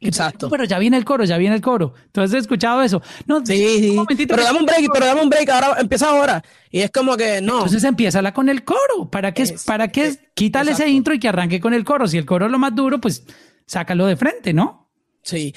Exacto. 0.00 0.48
Pero 0.48 0.64
ya 0.64 0.78
viene 0.78 0.96
el 0.96 1.04
coro, 1.04 1.24
ya 1.24 1.36
viene 1.36 1.54
el 1.56 1.60
coro. 1.60 1.92
¿Tú 2.10 2.22
has 2.22 2.32
escuchado 2.32 2.82
eso? 2.82 3.02
No, 3.26 3.44
sí, 3.44 3.54
sí. 3.80 4.26
Pero 4.26 4.42
dame 4.42 4.60
un 4.60 4.66
break, 4.66 4.86
pero 4.92 5.06
dame 5.06 5.22
un 5.22 5.28
break, 5.28 5.48
ahora 5.50 5.76
empieza 5.78 6.08
ahora. 6.08 6.42
Y 6.70 6.80
es 6.80 6.90
como 6.90 7.16
que 7.16 7.42
no. 7.42 7.58
Entonces 7.58 7.84
empieza 7.84 8.32
con 8.32 8.48
el 8.48 8.64
coro. 8.64 9.10
¿Para 9.10 9.32
qué? 9.32 9.54
¿Para 9.66 9.88
qué? 9.88 10.16
Quítale 10.34 10.72
ese 10.72 10.88
intro 10.88 11.12
y 11.12 11.18
que 11.18 11.28
arranque 11.28 11.60
con 11.60 11.74
el 11.74 11.84
coro. 11.84 12.08
Si 12.08 12.16
el 12.16 12.24
coro 12.24 12.46
es 12.46 12.52
lo 12.52 12.58
más 12.58 12.74
duro, 12.74 12.98
pues 12.98 13.24
sácalo 13.66 14.06
de 14.06 14.16
frente, 14.16 14.54
¿no? 14.54 14.90
Sí. 15.22 15.54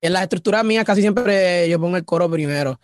En 0.00 0.12
las 0.12 0.22
estructuras 0.22 0.64
mías 0.64 0.84
casi 0.84 1.00
siempre 1.00 1.68
yo 1.68 1.80
pongo 1.80 1.96
el 1.96 2.04
coro 2.04 2.30
primero. 2.30 2.80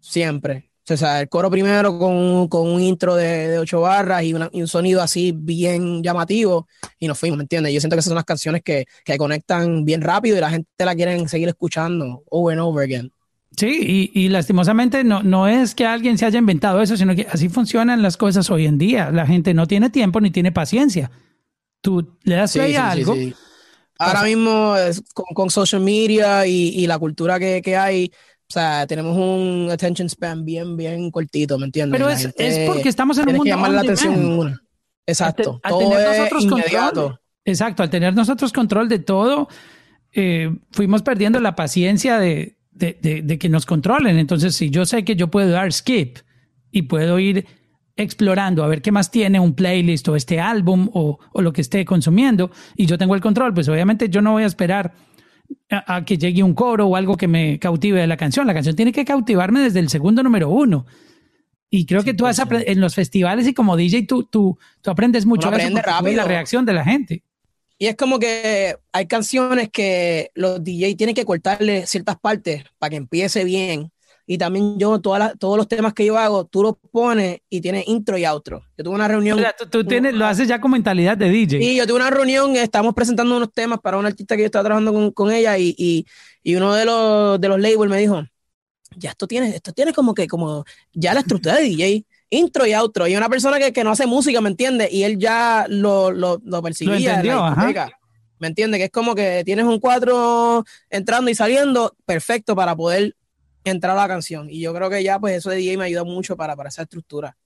Siempre. 0.00 0.69
O 0.94 0.96
sea, 0.96 1.20
el 1.20 1.28
coro 1.28 1.50
primero 1.50 1.98
con, 1.98 2.48
con 2.48 2.68
un 2.68 2.80
intro 2.80 3.14
de, 3.14 3.48
de 3.48 3.58
ocho 3.58 3.80
barras 3.80 4.22
y, 4.24 4.34
un 4.34 4.68
sonido 4.68 5.02
así 5.02 5.32
bien 5.34 6.02
llamativo 6.02 6.66
y 6.98 7.08
nos 7.08 7.18
fuimos, 7.18 7.38
¿me 7.38 7.44
entiendes? 7.44 7.72
Yo 7.72 7.80
siento 7.80 7.96
que 7.96 8.00
esas 8.00 8.10
son 8.10 8.16
las 8.16 8.24
canciones 8.24 8.62
que, 8.62 8.86
que 9.04 9.18
conectan 9.18 9.84
bien 9.84 10.00
rápido 10.00 10.36
y 10.36 10.40
la 10.40 10.50
gente 10.50 10.68
la 10.78 10.94
quiere 10.94 11.28
seguir 11.28 11.48
escuchando 11.48 12.22
over 12.30 12.58
and 12.58 12.66
over 12.66 12.84
again. 12.84 13.12
Sí, 13.56 14.10
y, 14.14 14.20
y, 14.20 14.28
lastimosamente 14.28 15.02
no, 15.02 15.22
no 15.22 15.48
es 15.48 15.74
que 15.74 15.84
alguien 15.84 16.16
se 16.18 16.24
haya 16.24 16.38
inventado 16.38 16.80
eso, 16.80 16.96
sino 16.96 17.16
que 17.16 17.26
así 17.30 17.48
funcionan 17.48 18.00
las 18.00 18.16
cosas 18.16 18.48
hoy 18.48 18.66
en 18.66 18.78
día. 18.78 19.10
La 19.10 19.26
gente 19.26 19.54
no 19.54 19.66
tiene 19.66 19.90
tiempo 19.90 20.20
ni 20.20 20.30
tiene 20.30 20.52
paciencia. 20.52 21.10
Tú 21.80 22.16
le 22.22 22.36
das 22.36 22.52
play 22.52 22.76
a 22.76 22.90
algo. 22.90 23.16
Ahora 23.98 24.22
mismo 24.22 24.74
con, 25.12 25.26
con, 25.34 25.50
social 25.50 25.82
media 25.82 26.46
y, 26.46 26.68
y 26.68 26.86
la 26.86 26.98
cultura 26.98 27.38
que, 27.38 27.60
que 27.60 27.76
hay, 27.76 28.10
o 28.50 28.52
sea, 28.52 28.84
tenemos 28.88 29.16
un 29.16 29.68
attention 29.70 30.08
span 30.08 30.44
bien, 30.44 30.76
bien 30.76 31.12
cortito, 31.12 31.56
¿me 31.56 31.66
entiendes? 31.66 31.96
Pero 31.96 32.10
es, 32.10 32.34
es, 32.36 32.68
porque 32.68 32.88
estamos 32.88 33.16
en 33.18 33.28
un 33.28 33.36
mundo. 33.36 33.44
que 33.44 33.50
llamar 33.50 33.70
la 33.70 33.82
atención 33.82 34.14
en 34.14 34.26
una. 34.26 34.60
Exacto. 35.06 35.60
Al, 35.62 35.70
todo 35.70 35.96
es 35.96 36.42
inmediato. 36.42 37.20
exacto. 37.44 37.84
Al 37.84 37.90
tener 37.90 38.12
nosotros 38.12 38.52
control 38.52 38.88
de 38.88 38.98
todo, 38.98 39.46
eh, 40.12 40.52
fuimos 40.72 41.02
perdiendo 41.02 41.38
la 41.38 41.54
paciencia 41.54 42.18
de, 42.18 42.58
de, 42.72 42.98
de, 43.00 43.22
de, 43.22 43.38
que 43.38 43.48
nos 43.48 43.66
controlen. 43.66 44.18
Entonces, 44.18 44.56
si 44.56 44.68
yo 44.68 44.84
sé 44.84 45.04
que 45.04 45.14
yo 45.14 45.30
puedo 45.30 45.50
dar 45.50 45.72
skip 45.72 46.18
y 46.72 46.82
puedo 46.82 47.20
ir 47.20 47.46
explorando 47.94 48.64
a 48.64 48.66
ver 48.66 48.82
qué 48.82 48.90
más 48.90 49.12
tiene 49.12 49.38
un 49.38 49.54
playlist 49.54 50.08
o 50.08 50.16
este 50.16 50.40
álbum 50.40 50.90
o, 50.92 51.20
o 51.32 51.40
lo 51.40 51.52
que 51.52 51.60
esté 51.60 51.84
consumiendo 51.84 52.50
y 52.74 52.86
yo 52.86 52.98
tengo 52.98 53.14
el 53.14 53.20
control, 53.20 53.54
pues 53.54 53.68
obviamente 53.68 54.08
yo 54.08 54.22
no 54.22 54.32
voy 54.32 54.42
a 54.42 54.46
esperar 54.46 54.92
a, 55.70 56.04
que 56.04 56.18
llegue 56.18 56.42
un 56.42 56.54
coro 56.54 56.86
o 56.86 56.96
algo 56.96 57.16
que 57.16 57.28
me 57.28 57.58
cautive 57.58 58.00
de 58.00 58.06
la 58.06 58.16
canción. 58.16 58.46
La 58.46 58.54
canción 58.54 58.76
tiene 58.76 58.92
que 58.92 59.04
cautivarme 59.04 59.60
desde 59.60 59.80
el 59.80 59.88
segundo 59.88 60.22
número 60.22 60.48
uno. 60.48 60.86
Y 61.70 61.86
creo 61.86 62.02
que 62.02 62.14
tú 62.14 62.26
has 62.26 62.42
en 62.50 62.80
los 62.80 62.94
festivales 62.94 63.46
y 63.46 63.54
como 63.54 63.76
DJ 63.76 64.02
tú, 64.02 64.24
tú, 64.24 64.58
tú 64.80 64.90
aprendes 64.90 65.24
mucho. 65.24 65.48
Aprende 65.48 65.80
rápido. 65.80 66.16
La 66.16 66.24
reacción 66.24 66.66
de 66.66 66.72
la 66.72 66.84
gente. 66.84 67.22
Y 67.78 67.86
es 67.86 67.96
como 67.96 68.18
que 68.18 68.76
hay 68.92 69.06
canciones 69.06 69.70
que 69.70 70.32
los 70.34 70.62
DJ 70.62 70.96
tienen 70.96 71.14
que 71.14 71.24
cortarle 71.24 71.86
ciertas 71.86 72.18
partes 72.18 72.64
para 72.78 72.90
que 72.90 72.96
empiece 72.96 73.44
bien. 73.44 73.90
Y 74.32 74.38
también 74.38 74.78
yo, 74.78 75.00
todas 75.00 75.36
todos 75.40 75.56
los 75.56 75.66
temas 75.66 75.92
que 75.92 76.04
yo 76.04 76.16
hago, 76.16 76.44
tú 76.44 76.62
los 76.62 76.74
pones 76.92 77.40
y 77.50 77.60
tienes 77.60 77.88
intro 77.88 78.16
y 78.16 78.24
outro. 78.24 78.62
Yo 78.78 78.84
tuve 78.84 78.94
una 78.94 79.08
reunión. 79.08 79.44
tú, 79.72 79.82
tienes, 79.82 80.14
lo 80.14 80.24
haces 80.24 80.46
ya 80.46 80.60
con 80.60 80.70
mentalidad 80.70 81.16
de 81.16 81.28
DJ. 81.28 81.58
Sí, 81.58 81.74
yo 81.74 81.84
tuve 81.84 81.96
una 81.96 82.10
reunión, 82.10 82.54
estamos 82.54 82.94
presentando 82.94 83.36
unos 83.36 83.52
temas 83.52 83.80
para 83.80 83.98
una 83.98 84.06
artista 84.06 84.36
que 84.36 84.42
yo 84.42 84.46
estaba 84.46 84.66
trabajando 84.66 84.92
con, 84.92 85.10
con 85.10 85.32
ella 85.32 85.58
y, 85.58 85.74
y, 85.76 86.06
y, 86.44 86.54
uno 86.54 86.72
de 86.74 86.84
los, 86.84 87.40
de 87.40 87.48
los 87.48 87.58
labels 87.58 87.90
me 87.90 87.98
dijo, 87.98 88.22
ya 88.94 89.10
esto 89.10 89.26
tiene, 89.26 89.48
esto 89.48 89.72
tiene 89.72 89.92
como 89.92 90.14
que, 90.14 90.28
como 90.28 90.64
ya 90.92 91.12
la 91.12 91.20
estructura 91.20 91.56
de 91.56 91.62
DJ 91.62 92.06
intro 92.28 92.64
y 92.66 92.72
outro. 92.72 93.08
Y 93.08 93.16
una 93.16 93.28
persona 93.28 93.58
que, 93.58 93.72
que 93.72 93.82
no 93.82 93.90
hace 93.90 94.06
música, 94.06 94.40
¿me 94.40 94.50
entiende? 94.50 94.88
Y 94.92 95.02
él 95.02 95.18
ya 95.18 95.66
lo, 95.68 96.12
lo, 96.12 96.40
lo 96.44 96.62
percibía. 96.62 97.20
¿Me 98.38 98.46
entiende? 98.46 98.78
Que 98.78 98.84
es 98.84 98.90
como 98.92 99.16
que 99.16 99.42
tienes 99.44 99.64
un 99.64 99.80
cuatro 99.80 100.64
entrando 100.88 101.32
y 101.32 101.34
saliendo, 101.34 101.96
perfecto 102.06 102.54
para 102.54 102.76
poder 102.76 103.16
entrar 103.64 103.96
a 103.96 104.00
la 104.02 104.08
canción. 104.08 104.48
Y 104.50 104.60
yo 104.60 104.74
creo 104.74 104.90
que 104.90 105.02
ya, 105.02 105.18
pues 105.18 105.36
eso 105.36 105.50
de 105.50 105.56
DJ 105.56 105.76
me 105.76 105.84
ayuda 105.84 106.04
mucho 106.04 106.36
para, 106.36 106.56
para 106.56 106.68
esa 106.68 106.82
estructura. 106.82 107.36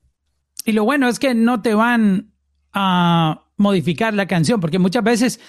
Y 0.65 0.73
lo 0.73 0.85
bueno 0.85 1.09
es 1.09 1.19
que 1.19 1.35
no 1.35 1.62
te 1.62 1.75
van 1.75 2.33
a 2.73 3.45
modificar 3.57 4.15
la 4.15 4.27
canción, 4.27 4.61
porque 4.61 4.79
muchas 4.79 5.05
veces 5.05 5.41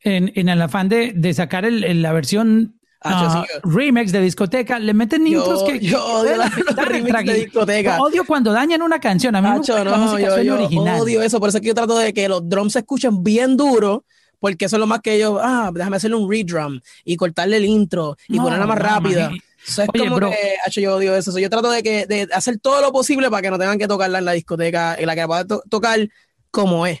en, 0.00 0.32
en 0.34 0.48
el 0.48 0.60
afán 0.62 0.88
de, 0.88 1.12
de 1.14 1.34
sacar 1.34 1.64
el, 1.64 2.02
la 2.02 2.12
versión 2.12 2.78
Ah, 3.00 3.44
remix 3.62 4.10
de 4.10 4.20
discoteca, 4.20 4.80
le 4.80 4.92
meten 4.92 5.24
intros 5.24 5.62
que. 5.62 5.78
Yo 5.78 6.04
odio 6.04 6.36
la, 6.36 6.48
remix 6.84 7.24
de 7.24 7.34
discoteca. 7.44 8.00
odio 8.00 8.24
cuando 8.26 8.52
dañan 8.52 8.82
una 8.82 8.98
canción. 8.98 9.36
A 9.36 9.40
mí 9.42 9.48
me 9.48 9.58
gusta 9.58 9.84
la 9.84 9.96
música 9.96 10.42
yo, 10.42 10.54
original. 10.54 11.00
odio 11.00 11.22
eso, 11.22 11.38
por 11.38 11.48
eso 11.48 11.58
es 11.58 11.62
que 11.62 11.68
yo 11.68 11.74
trato 11.74 11.96
de 11.96 12.12
que 12.12 12.28
los 12.28 12.48
drums 12.48 12.72
se 12.72 12.80
escuchen 12.80 13.22
bien 13.22 13.56
duro, 13.56 14.04
porque 14.40 14.64
eso 14.64 14.76
es 14.76 14.80
lo 14.80 14.88
más 14.88 15.00
que 15.00 15.16
yo. 15.16 15.38
Ah, 15.40 15.70
déjame 15.72 15.96
hacerle 15.96 16.16
un 16.16 16.28
redrum 16.28 16.80
y 17.04 17.16
cortarle 17.16 17.58
el 17.58 17.66
intro 17.66 18.16
y 18.26 18.38
ponerla 18.38 18.66
más 18.66 18.78
rápida. 18.78 19.30
Eso 19.68 19.82
es 19.82 19.88
como 19.88 20.18
que, 20.18 20.80
yo 20.80 20.96
odio 20.96 21.14
eso. 21.14 21.38
Yo 21.38 21.50
trato 21.50 21.70
de, 21.70 21.82
que, 21.82 22.06
de 22.06 22.28
hacer 22.32 22.58
todo 22.58 22.80
lo 22.80 22.90
posible 22.90 23.30
para 23.30 23.42
que 23.42 23.50
no 23.50 23.58
tengan 23.58 23.78
que 23.78 23.86
tocarla 23.86 24.18
en 24.18 24.24
la 24.24 24.32
discoteca, 24.32 24.94
en 24.94 25.06
la 25.06 25.14
que 25.14 25.26
pueda 25.26 25.44
tocar 25.46 26.08
como 26.50 26.86
es. 26.86 27.00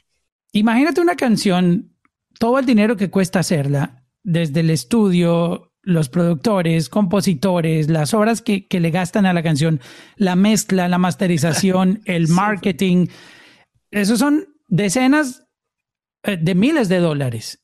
Imagínate 0.52 1.00
una 1.00 1.16
canción, 1.16 1.94
todo 2.38 2.58
el 2.58 2.66
dinero 2.66 2.96
que 2.96 3.10
cuesta 3.10 3.40
hacerla, 3.40 4.04
desde 4.22 4.60
el 4.60 4.70
estudio, 4.70 5.72
los 5.82 6.10
productores, 6.10 6.90
compositores, 6.90 7.88
las 7.88 8.12
horas 8.12 8.42
que, 8.42 8.66
le 8.70 8.90
gastan 8.90 9.24
a 9.24 9.32
la 9.32 9.42
canción, 9.42 9.80
la 10.16 10.36
mezcla, 10.36 10.88
la 10.88 10.98
masterización, 10.98 12.02
el 12.04 12.28
marketing, 12.28 13.06
esos 13.90 14.18
son 14.18 14.46
decenas 14.66 15.44
eh, 16.22 16.36
de 16.36 16.54
miles 16.54 16.90
de 16.90 16.98
dólares 16.98 17.60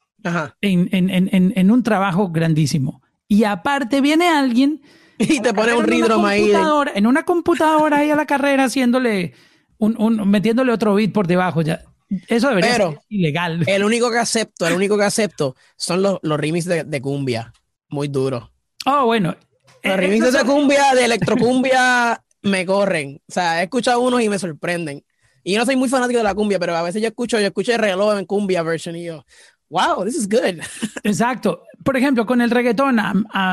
En, 0.62 1.70
un 1.70 1.82
trabajo 1.82 2.30
grandísimo. 2.30 3.02
Y 3.28 3.44
aparte 3.44 4.00
viene 4.00 4.28
alguien 4.28 4.82
y 5.18 5.40
te 5.40 5.52
pone 5.54 5.74
un 5.74 5.84
ridrom 5.84 6.24
ahí. 6.24 6.52
En 6.94 7.06
una 7.06 7.24
computadora 7.24 7.98
ahí 7.98 8.10
a 8.10 8.16
la 8.16 8.26
carrera 8.26 8.64
haciéndole 8.64 9.34
un, 9.78 10.30
metiéndole 10.30 10.72
otro 10.72 10.94
beat 10.94 11.12
por 11.12 11.26
debajo. 11.26 11.62
Ya. 11.62 11.82
Eso 12.28 12.48
debería 12.48 12.76
ser 12.76 12.98
ilegal. 13.08 13.64
El 13.66 13.84
único 13.84 14.10
que 14.10 14.18
acepto, 14.18 14.66
el 14.66 14.74
único 14.74 14.96
que 14.96 15.04
acepto 15.04 15.56
son 15.76 16.02
los, 16.02 16.18
los 16.22 16.38
remixes 16.38 16.88
de 16.88 17.00
cumbia 17.00 17.52
muy 17.94 18.08
duro. 18.08 18.52
Oh, 18.84 19.06
bueno. 19.06 19.36
Los 19.82 19.96
remixes 19.96 20.32
de 20.32 20.44
cumbia, 20.44 20.94
de 20.94 21.04
electrocumbia, 21.04 22.22
me 22.42 22.66
corren. 22.66 23.20
O 23.28 23.32
sea, 23.32 23.60
he 23.60 23.64
escuchado 23.64 24.00
unos 24.00 24.20
y 24.20 24.28
me 24.28 24.38
sorprenden. 24.38 25.04
Y 25.42 25.52
yo 25.52 25.58
no 25.58 25.66
soy 25.66 25.76
muy 25.76 25.88
fanático 25.88 26.18
de 26.18 26.24
la 26.24 26.34
cumbia, 26.34 26.58
pero 26.58 26.74
a 26.74 26.82
veces 26.82 27.02
yo 27.02 27.08
escucho, 27.08 27.38
yo 27.38 27.46
escucho 27.46 27.72
el 27.72 27.78
reloj 27.78 28.18
en 28.18 28.24
cumbia 28.24 28.62
version 28.62 28.96
y 28.96 29.04
yo, 29.04 29.24
wow, 29.70 30.04
this 30.04 30.16
is 30.16 30.28
good. 30.28 30.60
Exacto. 31.02 31.62
Por 31.82 31.96
ejemplo, 31.96 32.24
con 32.24 32.40
el 32.40 32.50
reggaetón, 32.50 32.98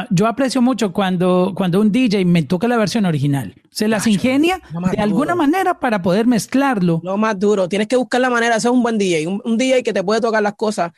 yo 0.09 0.27
aprecio 0.27 0.61
mucho 0.61 0.93
cuando, 0.93 1.53
cuando 1.55 1.81
un 1.81 1.91
DJ 1.91 2.23
me 2.25 2.43
toca 2.43 2.67
la 2.67 2.77
versión 2.77 3.05
original. 3.05 3.53
Se 3.71 3.87
las 3.87 4.07
ingenia 4.07 4.61
de 4.91 5.01
alguna 5.01 5.35
manera 5.35 5.79
para 5.79 6.01
poder 6.01 6.27
mezclarlo. 6.27 7.01
Lo 7.03 7.17
más 7.17 7.37
duro. 7.37 7.67
Tienes 7.67 7.87
que 7.87 7.97
buscar 7.97 8.21
la 8.21 8.29
manera. 8.29 8.55
Ese 8.55 8.69
es 8.69 8.73
un 8.73 8.83
buen 8.83 8.97
DJ. 8.97 9.27
un 9.27 9.57
DJ 9.57 9.83
que 9.83 9.91
te 9.91 10.03
puede 10.03 10.21
tocar 10.21 10.41
las 10.41 10.55
cosas 10.55 10.91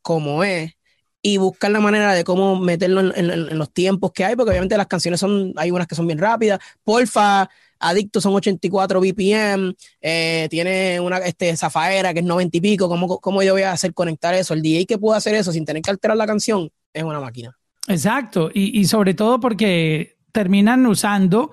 como 0.00 0.42
es 0.44 0.78
y 1.22 1.36
buscar 1.36 1.70
la 1.70 1.80
manera 1.80 2.14
de 2.14 2.24
cómo 2.24 2.56
meterlo 2.58 3.00
en, 3.14 3.58
los 3.58 3.72
tiempos 3.72 4.12
que 4.12 4.24
hay, 4.24 4.36
porque 4.36 4.50
obviamente 4.50 4.76
las 4.76 4.86
canciones 4.86 5.20
son, 5.20 5.52
hay 5.56 5.70
unas 5.70 5.86
que 5.86 5.94
son 5.94 6.06
bien 6.06 6.18
rápidas. 6.18 6.60
Porfa, 6.84 7.48
Adicto 7.80 8.20
son 8.20 8.34
84 8.34 9.00
BPM, 9.00 9.74
eh, 10.00 10.48
tiene 10.50 11.00
una 11.00 11.18
este, 11.18 11.56
Zafaera 11.56 12.12
que 12.12 12.20
es 12.20 12.24
90 12.24 12.56
y 12.56 12.60
pico. 12.60 12.88
¿Cómo, 12.88 13.18
¿Cómo 13.18 13.42
yo 13.42 13.52
voy 13.52 13.62
a 13.62 13.72
hacer 13.72 13.94
conectar 13.94 14.34
eso? 14.34 14.54
El 14.54 14.62
DJ 14.62 14.86
que 14.86 14.98
puede 14.98 15.18
hacer 15.18 15.34
eso 15.34 15.52
sin 15.52 15.64
tener 15.64 15.82
que 15.82 15.90
alterar 15.90 16.16
la 16.16 16.26
canción 16.26 16.70
es 16.92 17.02
una 17.02 17.20
máquina. 17.20 17.56
Exacto, 17.88 18.50
y, 18.52 18.84
sobre 18.84 19.14
todo 19.14 19.40
porque 19.40 20.18
terminan 20.30 20.84
usando 20.86 21.52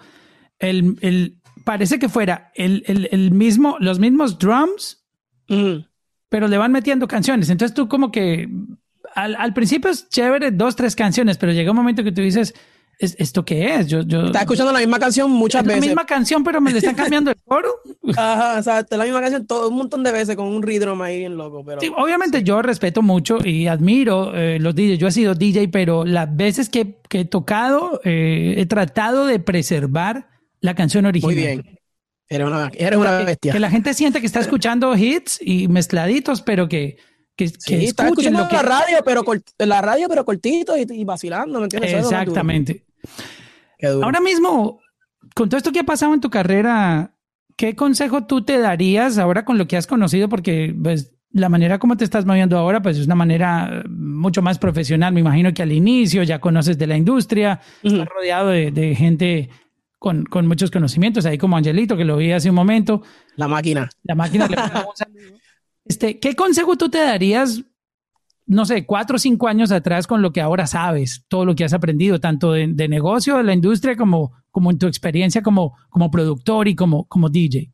el, 0.60 1.38
parece 1.64 1.98
que 1.98 2.10
fuera 2.10 2.52
el, 2.56 3.32
mismo, 3.32 3.78
los 3.80 4.00
mismos 4.00 4.38
drums, 4.38 5.06
pero 6.28 6.48
le 6.50 6.58
van 6.58 6.74
metiendo 6.74 7.08
canciones. 7.08 7.50
Entonces 7.50 7.74
tú 7.74 7.88
como 7.88 8.12
que 8.12 8.50
al, 9.16 9.54
principio 9.54 9.90
es 9.90 10.10
chévere, 10.10 10.52
dos, 10.52 10.76
tres 10.76 10.94
canciones, 10.94 11.38
pero 11.38 11.54
llega 11.54 11.72
un 11.72 11.78
momento 11.78 12.04
que 12.04 12.12
tú 12.12 12.22
dices, 12.22 12.54
¿esto 13.00 13.46
qué 13.46 13.76
es? 13.76 13.88
Yo, 13.88 14.02
yo, 14.02 14.26
Estás 14.26 14.44
escuchando 14.44 14.72
la 14.72 14.80
misma 14.80 15.00
canción 15.00 15.32
muchas 15.32 15.64
veces. 15.64 15.82
La 15.82 15.88
misma 15.88 16.06
canción, 16.06 16.44
pero 16.44 16.62
me 16.62 16.72
le 16.72 16.80
están 16.80 16.96
cambiando 16.96 17.32
el 17.32 17.38
coro. 17.44 17.70
Ajá, 18.18 18.60
o 18.60 18.64
sea, 18.64 18.86
la 18.90 19.04
misma 19.04 19.22
canción 19.22 19.46
todo 19.46 19.70
un 19.70 19.76
montón 19.76 20.04
de 20.04 20.12
veces 20.12 20.36
con 20.36 20.48
un 20.48 20.62
ritmo 20.62 21.02
ahí 21.04 21.20
bien 21.20 21.38
loco. 21.38 21.64
Pero, 21.66 21.82
sí, 21.82 21.92
obviamente 21.96 22.44
yo 22.44 22.62
respeto 22.62 23.02
mucho 23.02 23.38
y 23.44 23.68
admiro 23.68 24.36
eh, 24.36 24.60
los 24.60 24.76
DJs. 24.76 24.98
Yo 24.98 25.08
he 25.08 25.12
sido 25.12 25.36
DJ, 25.36 25.70
pero 25.70 26.06
las 26.06 26.36
veces 26.36 26.70
que, 26.70 27.00
que 27.10 27.22
he 27.22 27.26
tocado, 27.26 28.00
eh, 28.04 28.56
he 28.58 28.66
tratado 28.66 29.26
de 29.26 29.40
preservar 29.40 30.30
la 30.62 30.76
canción 30.76 31.06
original. 31.06 31.36
Muy 31.36 31.44
bien. 31.44 31.80
Eres 32.28 32.48
una, 32.48 32.72
eres 32.74 32.98
una 32.98 33.20
bestia. 33.20 33.54
Que 33.54 33.60
la 33.60 33.70
gente 33.70 33.94
siente 33.94 34.20
que 34.20 34.26
está 34.26 34.40
escuchando 34.42 34.96
hits 34.96 35.40
y 35.42 35.68
mezcladitos, 35.68 36.42
pero 36.42 36.68
que 36.68 36.98
que, 37.36 37.50
sí, 37.50 37.86
escuchando 37.86 38.44
lo 38.44 38.48
que... 38.48 38.56
la 38.56 38.62
radio, 38.62 38.98
pero 39.04 39.24
la 39.60 39.82
radio, 39.82 40.08
pero 40.08 40.24
cortito 40.24 40.76
y, 40.78 41.04
vacilando, 41.04 41.60
¿me 41.60 41.66
entiendes? 41.66 41.94
Exactamente. 41.94 42.85
Ahora 44.02 44.20
mismo, 44.20 44.80
con 45.36 45.50
todo 45.50 45.58
esto 45.58 45.72
que 45.72 45.80
ha 45.80 45.84
pasado 45.84 46.14
en 46.14 46.22
tu 46.22 46.30
carrera, 46.30 47.16
¿qué 47.56 47.76
consejo 47.76 48.26
tú 48.26 48.44
te 48.44 48.58
darías 48.58 49.18
ahora 49.18 49.46
con 49.46 49.58
lo 49.58 49.68
que 49.68 49.78
has 49.78 49.88
conocido? 49.88 50.30
Porque 50.30 50.76
pues, 50.82 51.14
la 51.32 51.50
manera 51.50 51.80
como 51.80 51.98
te 51.98 52.06
estás 52.06 52.26
moviendo 52.26 52.58
ahora, 52.58 52.82
pues 52.82 52.98
es 52.98 53.06
una 53.06 53.16
manera 53.16 53.84
mucho 53.90 54.42
más 54.42 54.58
profesional. 54.58 55.14
Me 55.14 55.20
imagino 55.20 55.54
que 55.54 55.62
al 55.62 55.72
inicio 55.72 56.24
ya 56.24 56.40
conoces 56.40 56.78
de 56.78 56.88
la 56.88 56.98
industria, 56.98 57.60
estás 57.84 58.08
rodeado 58.08 58.50
de, 58.50 58.96
gente 58.96 59.50
con, 60.00 60.24
con, 60.26 60.48
muchos 60.48 60.72
conocimientos, 60.72 61.26
ahí 61.26 61.38
como 61.38 61.58
Angelito, 61.58 61.98
que 61.98 62.06
lo 62.06 62.18
vi 62.18 62.32
hace 62.32 62.50
un 62.50 62.56
momento. 62.56 63.02
La 63.36 63.48
máquina. 63.48 63.90
La 64.04 64.16
máquina 64.16 64.48
le 64.48 64.56
Este, 65.86 66.20
¿Qué 66.20 66.36
consejo 66.36 66.78
tú 66.78 66.90
te 66.90 66.98
darías, 66.98 67.64
no 68.48 68.66
sé, 68.66 68.86
cuatro 68.86 69.16
o 69.16 69.20
cinco 69.20 69.48
años 69.48 69.72
atrás 69.72 70.08
con 70.08 70.22
lo 70.22 70.32
que 70.32 70.42
ahora 70.42 70.68
sabes, 70.68 71.24
todo 71.28 71.46
lo 71.46 71.56
que 71.56 71.64
has 71.64 71.74
aprendido, 71.74 72.20
tanto 72.20 72.52
de, 72.52 72.88
negocio, 72.88 73.38
de 73.38 73.44
la 73.44 73.54
industria, 73.54 73.96
como, 73.96 74.34
como 74.52 74.72
en 74.72 74.78
tu 74.78 74.88
experiencia 74.88 75.42
como, 75.42 75.76
como 75.90 76.12
productor 76.12 76.68
y 76.68 76.76
como, 76.76 77.06
como 77.06 77.30
DJ? 77.30 77.72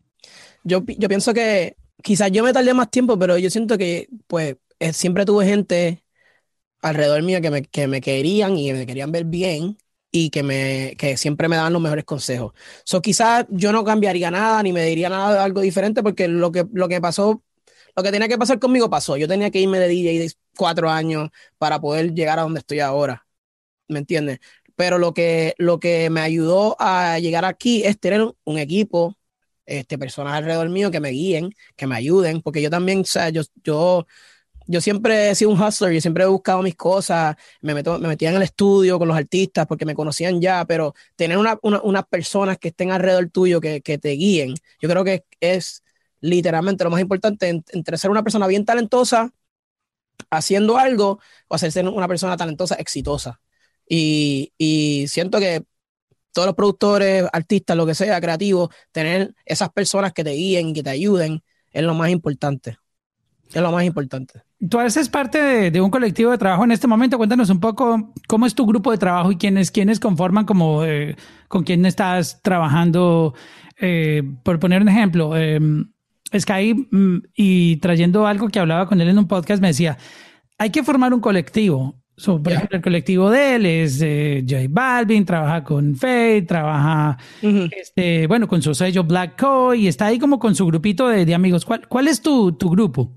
Yo, 0.63 0.84
yo 0.86 1.09
pienso 1.09 1.34
que 1.34 1.76
quizás 2.01 2.32
yo 2.32 2.43
me 2.43 2.53
tardé 2.53 2.74
más 2.74 2.89
tiempo, 2.89 3.19
pero 3.19 3.38
yo 3.38 3.49
siento 3.49 3.78
que 3.78 4.07
pues 4.28 4.55
eh, 4.80 4.93
siempre 4.93 5.26
tuve 5.26 5.45
gente 5.45 6.03
alrededor 6.82 7.22
mío 7.24 7.41
que 7.41 7.51
me, 7.51 7.63
que 7.63 7.88
me 7.88 8.01
querían 8.01 8.57
y 8.57 8.72
me 8.74 8.86
querían 8.86 9.11
ver 9.11 9.26
bien 9.26 9.78
y 10.09 10.30
que, 10.30 10.43
me, 10.43 10.95
que 10.97 11.17
siempre 11.17 11.47
me 11.47 11.57
daban 11.57 11.74
los 11.74 11.82
mejores 11.82 12.05
consejos. 12.05 12.53
So, 12.86 13.01
quizás 13.01 13.45
yo 13.49 13.72
no 13.72 13.84
cambiaría 13.84 14.32
nada 14.32 14.63
ni 14.63 14.74
me 14.74 14.86
diría 14.86 15.09
nada 15.09 15.34
de 15.34 15.39
algo 15.39 15.61
diferente 15.61 16.01
porque 16.01 16.28
lo 16.28 16.51
que, 16.51 16.65
lo 16.72 16.88
que 16.88 17.01
pasó 17.01 17.43
lo 17.95 18.03
que 18.03 18.11
tenía 18.11 18.28
que 18.28 18.38
pasar 18.38 18.59
conmigo 18.59 18.89
pasó. 18.89 19.17
Yo 19.17 19.28
tenía 19.28 19.51
que 19.51 19.59
irme 19.59 19.80
de 19.80 19.88
DJ 19.88 20.19
de 20.19 20.32
cuatro 20.57 20.89
años 20.89 21.29
para 21.57 21.79
poder 21.79 22.13
llegar 22.13 22.39
a 22.39 22.43
donde 22.43 22.59
estoy 22.59 22.79
ahora. 22.79 23.25
¿Me 23.87 23.99
entiendes? 23.99 24.39
Pero 24.75 24.97
lo 24.97 25.13
que, 25.13 25.53
lo 25.57 25.79
que 25.79 26.09
me 26.09 26.21
ayudó 26.21 26.75
a 26.79 27.19
llegar 27.19 27.45
aquí 27.45 27.83
es 27.83 27.99
tener 27.99 28.21
un 28.43 28.57
equipo, 28.57 29.17
este, 29.65 29.97
personas 29.97 30.33
alrededor 30.33 30.69
mío 30.69 30.91
que 30.91 30.99
me 30.99 31.09
guíen, 31.09 31.51
que 31.75 31.87
me 31.87 31.95
ayuden, 31.95 32.41
porque 32.41 32.61
yo 32.61 32.69
también, 32.69 33.01
o 33.01 33.05
sea, 33.05 33.29
yo, 33.29 33.43
yo, 33.63 34.07
yo 34.67 34.81
siempre 34.81 35.29
he 35.29 35.35
sido 35.35 35.51
un 35.51 35.61
hustler, 35.61 35.93
yo 35.93 36.01
siempre 36.01 36.23
he 36.23 36.27
buscado 36.27 36.61
mis 36.61 36.75
cosas, 36.75 37.35
me, 37.61 37.73
meto, 37.73 37.99
me 37.99 38.07
metía 38.07 38.29
en 38.29 38.37
el 38.37 38.43
estudio 38.43 38.97
con 38.99 39.07
los 39.07 39.17
artistas 39.17 39.67
porque 39.67 39.85
me 39.85 39.95
conocían 39.95 40.41
ya, 40.41 40.65
pero 40.65 40.93
tener 41.15 41.37
una, 41.37 41.59
unas 41.61 42.05
personas 42.07 42.57
que 42.57 42.69
estén 42.69 42.91
alrededor 42.91 43.29
tuyo, 43.29 43.61
que, 43.61 43.81
que 43.81 43.97
te 43.97 44.11
guíen, 44.11 44.55
yo 44.81 44.89
creo 44.89 45.03
que 45.03 45.25
es 45.39 45.83
literalmente 46.21 46.83
lo 46.83 46.89
más 46.91 47.01
importante 47.01 47.49
entre 47.49 47.97
ser 47.97 48.11
una 48.11 48.23
persona 48.23 48.47
bien 48.47 48.65
talentosa 48.65 49.33
haciendo 50.30 50.78
algo 50.78 51.20
o 51.47 51.55
hacerse 51.55 51.82
una 51.82 52.07
persona 52.07 52.38
talentosa, 52.38 52.76
exitosa. 52.76 53.41
Y, 53.88 54.53
y 54.57 55.05
siento 55.07 55.39
que 55.39 55.64
todos 56.34 56.45
los 56.45 56.55
productores, 56.55 57.26
artistas, 57.34 57.76
lo 57.76 57.86
que 57.86 57.95
sea, 57.95 58.22
creativos, 58.22 58.70
tener 58.91 59.36
esas 59.45 59.70
personas 59.70 60.14
que 60.14 60.24
te 60.24 60.32
guíen 60.32 60.74
que 60.74 60.84
te 60.84 60.89
ayuden 60.89 61.43
es 61.72 61.84
lo 61.84 61.93
más 61.93 62.09
importante. 62.09 62.78
Es 63.53 63.62
lo 63.62 63.72
más 63.72 63.84
importante. 63.84 64.41
Tú 64.70 64.80
haces 64.80 65.09
parte 65.09 65.72
de, 65.72 65.82
un 65.82 65.89
colectivo 65.89 66.32
de 66.32 66.38
trabajo 66.38 66.64
en 66.64 66.72
este 66.72 66.88
momento. 66.88 67.18
Cuéntanos 67.18 67.49
un 67.49 67.59
poco 67.59 68.14
cómo 68.28 68.45
es 68.45 68.55
tu 68.55 68.66
grupo 68.66 68.91
de 68.91 68.97
trabajo 68.97 69.32
y 69.32 69.38
quiénes, 69.38 69.72
quiénes 69.72 69.99
conforman 69.99 70.45
como 70.45 70.86
eh, 70.86 71.16
con 71.47 71.64
quién 71.64 71.86
estás 71.86 72.41
trabajando. 72.41 73.34
Eh, 73.80 74.24
por 74.43 74.59
poner 74.59 74.82
un 74.82 74.89
ejemplo, 74.89 75.36
eh, 75.36 75.59
Sky 76.39 76.88
mm, 76.89 77.17
y 77.36 77.77
trayendo 77.77 78.27
algo 78.27 78.49
que 78.49 78.59
hablaba 78.59 78.88
con 78.88 79.01
él 79.01 79.09
en 79.09 79.19
un 79.19 79.27
podcast 79.27 79.61
me 79.61 79.69
decía, 79.69 79.97
hay 80.57 80.69
que 80.69 80.84
formar 80.84 81.13
un 81.13 81.19
colectivo. 81.19 81.95
por 82.25 82.51
ejemplo, 82.51 82.77
el 82.77 82.84
colectivo 82.84 83.29
de 83.29 83.55
él 83.55 83.65
es 83.65 83.97
J 83.97 84.67
Balvin, 84.69 85.25
trabaja 85.25 85.63
con 85.63 85.95
Faye, 85.95 86.43
trabaja, 86.43 87.17
este, 87.41 88.27
bueno, 88.27 88.47
con 88.47 88.61
su 88.61 88.73
sello 88.75 89.03
Black 89.03 89.39
Co 89.39 89.73
y 89.73 89.88
está 89.88 90.07
ahí 90.07 90.19
como 90.19 90.39
con 90.39 90.55
su 90.55 90.65
grupito 90.65 91.07
de, 91.07 91.34
amigos. 91.34 91.65
¿Cuál, 91.65 91.88
¿Cuál, 91.88 92.07
es 92.07 92.21
tu, 92.21 92.51
tu 92.53 92.69
grupo? 92.69 93.11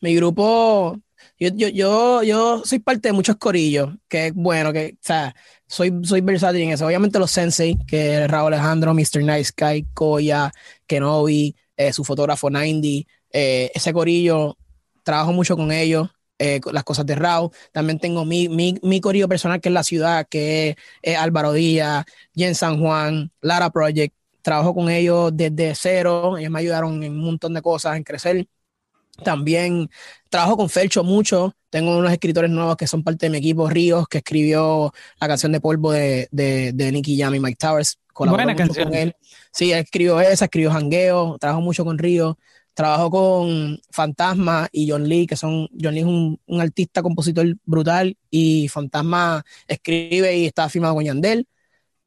Mi 0.00 0.14
grupo, 0.14 0.98
yo, 1.38 1.50
yo, 1.54 1.68
yo, 1.68 2.22
yo 2.22 2.62
soy 2.64 2.78
parte 2.78 3.08
de 3.08 3.12
muchos 3.12 3.36
corillos, 3.36 3.90
que 4.08 4.28
es 4.28 4.34
bueno, 4.34 4.72
que, 4.72 4.94
o 4.94 4.98
sea, 5.00 5.34
soy, 5.66 5.92
soy 6.02 6.20
versátil 6.20 6.62
en 6.62 6.70
eso. 6.70 6.86
Obviamente 6.86 7.18
los 7.18 7.30
Sensei, 7.30 7.76
que 7.86 8.22
es 8.22 8.30
Raúl 8.30 8.54
Alejandro, 8.54 8.94
Mr. 8.94 9.22
Nice 9.22 9.52
Guy, 9.56 9.86
Koya, 9.94 10.50
Kenobi, 10.86 11.54
eh, 11.78 11.92
su 11.92 12.04
fotógrafo 12.04 12.50
90, 12.50 13.08
eh, 13.32 13.70
ese 13.74 13.92
corillo, 13.92 14.58
trabajo 15.04 15.32
mucho 15.32 15.56
con 15.56 15.72
ellos. 15.72 16.10
Eh, 16.40 16.60
las 16.72 16.84
cosas 16.84 17.04
de 17.06 17.16
Raúl. 17.16 17.50
También 17.72 17.98
tengo 17.98 18.24
mi, 18.24 18.48
mi, 18.48 18.78
mi 18.82 19.00
corillo 19.00 19.26
personal 19.28 19.60
que 19.60 19.70
es 19.70 19.72
la 19.72 19.82
ciudad, 19.82 20.26
que 20.28 20.76
es, 21.02 21.16
Álvaro 21.16 21.52
Díaz, 21.52 22.04
Jen 22.34 22.54
San 22.54 22.80
Juan, 22.80 23.32
Lara 23.40 23.70
Project. 23.70 24.14
Trabajo 24.42 24.74
con 24.74 24.88
ellos 24.88 25.32
desde 25.34 25.74
cero. 25.74 26.38
Ellos 26.38 26.50
me 26.50 26.60
ayudaron 26.60 27.02
en 27.02 27.12
un 27.12 27.24
montón 27.24 27.54
de 27.54 27.62
cosas, 27.62 27.96
en 27.96 28.04
crecer. 28.04 28.46
También 29.24 29.90
trabajo 30.28 30.56
con 30.56 30.68
Felcho 30.70 31.02
mucho. 31.02 31.54
Tengo 31.70 31.98
unos 31.98 32.12
escritores 32.12 32.50
nuevos 32.50 32.76
que 32.76 32.86
son 32.86 33.02
parte 33.02 33.26
de 33.26 33.30
mi 33.30 33.38
equipo, 33.38 33.68
Ríos, 33.68 34.06
que 34.08 34.18
escribió 34.18 34.92
la 35.20 35.28
canción 35.28 35.52
de 35.52 35.60
polvo 35.60 35.92
de, 35.92 36.28
de, 36.30 36.72
de 36.72 36.92
Nicky 36.92 37.18
Jam 37.18 37.34
y 37.34 37.40
Mike 37.40 37.58
Towers. 37.58 37.98
Buena 38.18 38.56
canción. 38.56 38.88
Con 38.88 38.94
él. 38.96 39.16
Sí, 39.52 39.72
escribió 39.72 40.20
esa, 40.20 40.46
escribió 40.46 40.70
Jangueo, 40.70 41.38
trabajo 41.38 41.60
mucho 41.60 41.84
con 41.84 41.98
Ríos. 41.98 42.36
Trabajo 42.74 43.10
con 43.10 43.80
Fantasma 43.90 44.68
y 44.70 44.88
John 44.88 45.08
Lee, 45.08 45.26
que 45.26 45.34
son, 45.34 45.68
John 45.82 45.94
Lee 45.94 46.00
es 46.00 46.06
un, 46.06 46.40
un 46.46 46.60
artista, 46.60 47.02
compositor 47.02 47.56
brutal, 47.64 48.16
y 48.30 48.68
Fantasma 48.68 49.44
escribe 49.66 50.36
y 50.36 50.46
está 50.46 50.68
firmado 50.68 50.94
con 50.94 51.04
Yandel. 51.04 51.48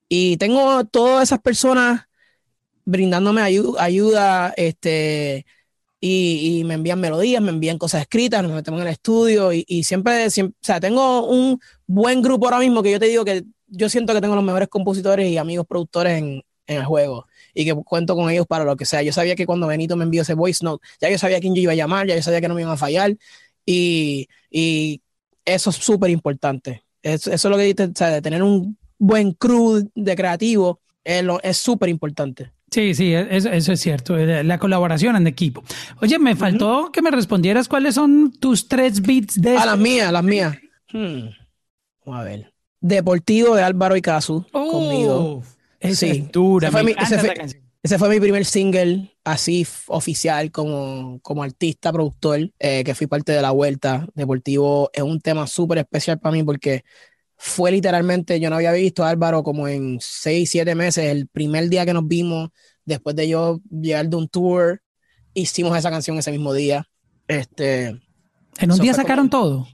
Y 0.07 0.37
tengo 0.37 0.85
todas 0.85 1.23
esas 1.23 1.39
personas 1.41 2.03
brindándome 2.85 3.41
ayuda, 3.41 3.83
ayuda 3.83 4.53
este, 4.55 5.45
y, 5.99 6.63
me 6.65 6.75
envían 6.75 6.99
melodías, 6.99 7.41
me 7.41 7.49
envían 7.49 7.77
cosas 7.77 8.01
escritas, 8.01 8.41
nos 8.41 8.51
metemos 8.51 8.81
en 8.81 8.87
el 8.87 8.93
estudio 8.93 9.53
y, 9.53 9.65
y 9.67 9.83
siempre, 9.83 10.29
siempre, 10.29 10.57
o 10.61 10.65
sea, 10.65 10.79
tengo 10.79 11.27
un 11.27 11.59
buen 11.85 12.21
grupo 12.21 12.45
ahora 12.45 12.59
mismo 12.59 12.81
que 12.81 12.91
yo 12.91 12.99
te 12.99 13.07
digo 13.07 13.23
que 13.23 13.43
yo 13.71 13.89
siento 13.89 14.13
que 14.13 14.21
tengo 14.21 14.35
los 14.35 14.43
mejores 14.43 14.67
compositores 14.67 15.29
y 15.29 15.37
amigos 15.37 15.65
productores 15.65 16.19
en, 16.19 16.43
en 16.67 16.77
el 16.77 16.85
juego 16.85 17.27
y 17.53 17.65
que 17.65 17.73
cuento 17.73 18.15
con 18.15 18.29
ellos 18.29 18.45
para 18.47 18.63
lo 18.63 18.75
que 18.77 18.85
sea. 18.85 19.01
Yo 19.01 19.13
sabía 19.13 19.35
que 19.35 19.45
cuando 19.45 19.67
Benito 19.67 19.95
me 19.95 20.03
envió 20.03 20.21
ese 20.21 20.33
voice 20.33 20.63
note, 20.63 20.85
ya 20.99 21.09
yo 21.09 21.17
sabía 21.17 21.39
quién 21.39 21.55
yo 21.55 21.61
iba 21.61 21.71
a 21.71 21.75
llamar, 21.75 22.07
ya 22.07 22.15
yo 22.15 22.21
sabía 22.21 22.41
que 22.41 22.47
no 22.47 22.55
me 22.55 22.61
iban 22.61 22.73
a 22.73 22.77
fallar 22.77 23.15
y, 23.65 24.27
y 24.49 25.01
eso 25.45 25.69
es 25.69 25.75
súper 25.77 26.09
importante. 26.09 26.83
Eso, 27.01 27.31
eso, 27.31 27.47
es 27.47 27.51
lo 27.51 27.57
que 27.57 27.63
dices, 27.63 27.89
o 27.89 27.93
sea, 27.95 28.09
de 28.09 28.21
tener 28.21 28.43
un 28.43 28.77
buen 28.97 29.31
crew 29.33 29.89
de 29.95 30.15
creativo 30.15 30.79
es 31.03 31.57
súper 31.57 31.89
importante. 31.89 32.51
Sí, 32.69 32.93
sí, 32.93 33.13
e, 33.13 33.27
eso, 33.35 33.49
eso, 33.49 33.73
es 33.73 33.81
cierto, 33.81 34.17
eh, 34.17 34.43
la 34.43 34.59
colaboración 34.59 35.15
en 35.15 35.27
equipo. 35.27 35.63
Oye, 36.01 36.19
me 36.19 36.35
faltó 36.35 36.91
que 36.91 37.01
me 37.01 37.11
respondieras 37.11 37.67
cuáles 37.67 37.95
son 37.95 38.31
tus 38.31 38.67
tres 38.67 39.01
beats 39.01 39.41
de... 39.41 39.57
A 39.57 39.65
las 39.65 39.77
mías, 39.77 40.11
las 40.11 40.23
mías. 40.23 40.55
Hmm. 40.93 41.29
Vamos 42.05 42.21
a 42.21 42.23
ver. 42.23 42.50
Deportivo 42.81 43.55
de 43.55 43.63
Álvaro 43.63 43.95
y 43.95 44.01
Casu 44.01 44.45
conmigo. 44.51 45.43
sí. 45.93 46.27
dura, 46.31 46.67
ese 46.67 46.71
fue, 46.71 46.83
mi, 46.83 46.91
ese, 46.91 47.19
fue, 47.19 47.33
ese 47.83 47.97
fue, 47.99 48.09
mi, 48.09 48.19
primer 48.19 48.43
single 48.43 49.15
así 49.23 49.65
oficial 49.87 50.51
como, 50.51 51.19
como 51.21 51.43
artista, 51.43 51.93
productor, 51.93 52.51
eh, 52.59 52.83
que 52.83 52.95
fui 52.95 53.07
parte 53.07 53.31
de 53.31 53.41
la 53.41 53.51
vuelta. 53.51 54.07
Deportivo 54.15 54.89
es 54.93 55.03
un 55.03 55.21
tema 55.21 55.45
súper 55.47 55.77
especial 55.77 56.19
para 56.19 56.33
mí 56.33 56.43
porque 56.43 56.83
fue 57.37 57.71
literalmente, 57.71 58.39
yo 58.39 58.49
no 58.49 58.57
había 58.57 58.71
visto 58.71 59.03
a 59.03 59.09
Álvaro 59.09 59.41
como 59.43 59.67
en 59.67 59.97
seis, 59.99 60.49
siete 60.51 60.75
meses, 60.75 61.05
el 61.05 61.27
primer 61.27 61.69
día 61.69 61.85
que 61.85 61.93
nos 61.93 62.07
vimos, 62.07 62.49
después 62.85 63.15
de 63.15 63.27
yo 63.27 63.61
llegar 63.69 64.09
de 64.09 64.15
un 64.15 64.27
tour, 64.27 64.81
hicimos 65.33 65.77
esa 65.77 65.89
canción 65.89 66.17
ese 66.17 66.31
mismo 66.31 66.53
día. 66.53 66.87
Este, 67.27 67.99
¿En 68.59 68.71
un 68.71 68.79
día 68.79 68.93
sacaron 68.93 69.29
todo? 69.29 69.67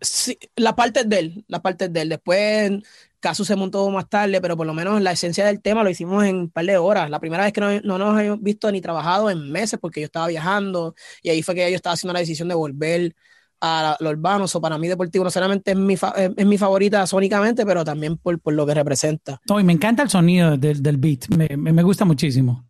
Sí, 0.00 0.38
la 0.56 0.76
parte 0.76 1.04
de 1.04 1.18
él, 1.18 1.44
la 1.48 1.60
parte 1.60 1.88
de 1.88 2.02
él. 2.02 2.08
Después, 2.10 2.82
Caso 3.20 3.44
se 3.44 3.56
montó 3.56 3.90
más 3.90 4.08
tarde, 4.08 4.40
pero 4.40 4.56
por 4.56 4.64
lo 4.64 4.74
menos 4.74 5.02
la 5.02 5.10
esencia 5.10 5.44
del 5.44 5.60
tema 5.60 5.82
lo 5.82 5.90
hicimos 5.90 6.24
en 6.24 6.36
un 6.36 6.50
par 6.50 6.64
de 6.64 6.76
horas. 6.76 7.10
La 7.10 7.18
primera 7.18 7.42
vez 7.42 7.52
que 7.52 7.60
no, 7.60 7.80
no 7.80 7.98
nos 7.98 8.16
habíamos 8.16 8.40
visto 8.40 8.70
ni 8.70 8.80
trabajado 8.80 9.28
en 9.28 9.50
meses 9.50 9.80
porque 9.80 10.00
yo 10.00 10.04
estaba 10.04 10.28
viajando 10.28 10.94
y 11.20 11.30
ahí 11.30 11.42
fue 11.42 11.56
que 11.56 11.68
yo 11.68 11.74
estaba 11.74 11.94
haciendo 11.94 12.12
la 12.12 12.20
decisión 12.20 12.46
de 12.46 12.54
volver 12.54 13.16
a 13.60 13.96
lo 13.98 14.10
urbano. 14.10 14.46
o 14.52 14.60
para 14.60 14.78
mí 14.78 14.86
Deportivo 14.86 15.24
no 15.24 15.32
solamente 15.32 15.72
es 15.72 15.76
mi, 15.76 15.94
es 15.94 16.46
mi 16.46 16.58
favorita 16.58 17.04
sónicamente, 17.08 17.66
pero 17.66 17.84
también 17.84 18.18
por, 18.18 18.38
por, 18.38 18.54
lo 18.54 18.64
que 18.64 18.74
representa. 18.74 19.40
No, 19.48 19.58
y 19.58 19.64
me 19.64 19.72
encanta 19.72 20.04
el 20.04 20.10
sonido 20.10 20.56
del, 20.56 20.80
del 20.80 20.96
beat, 20.96 21.26
me, 21.28 21.56
me, 21.56 21.82
gusta 21.82 22.04
muchísimo. 22.04 22.68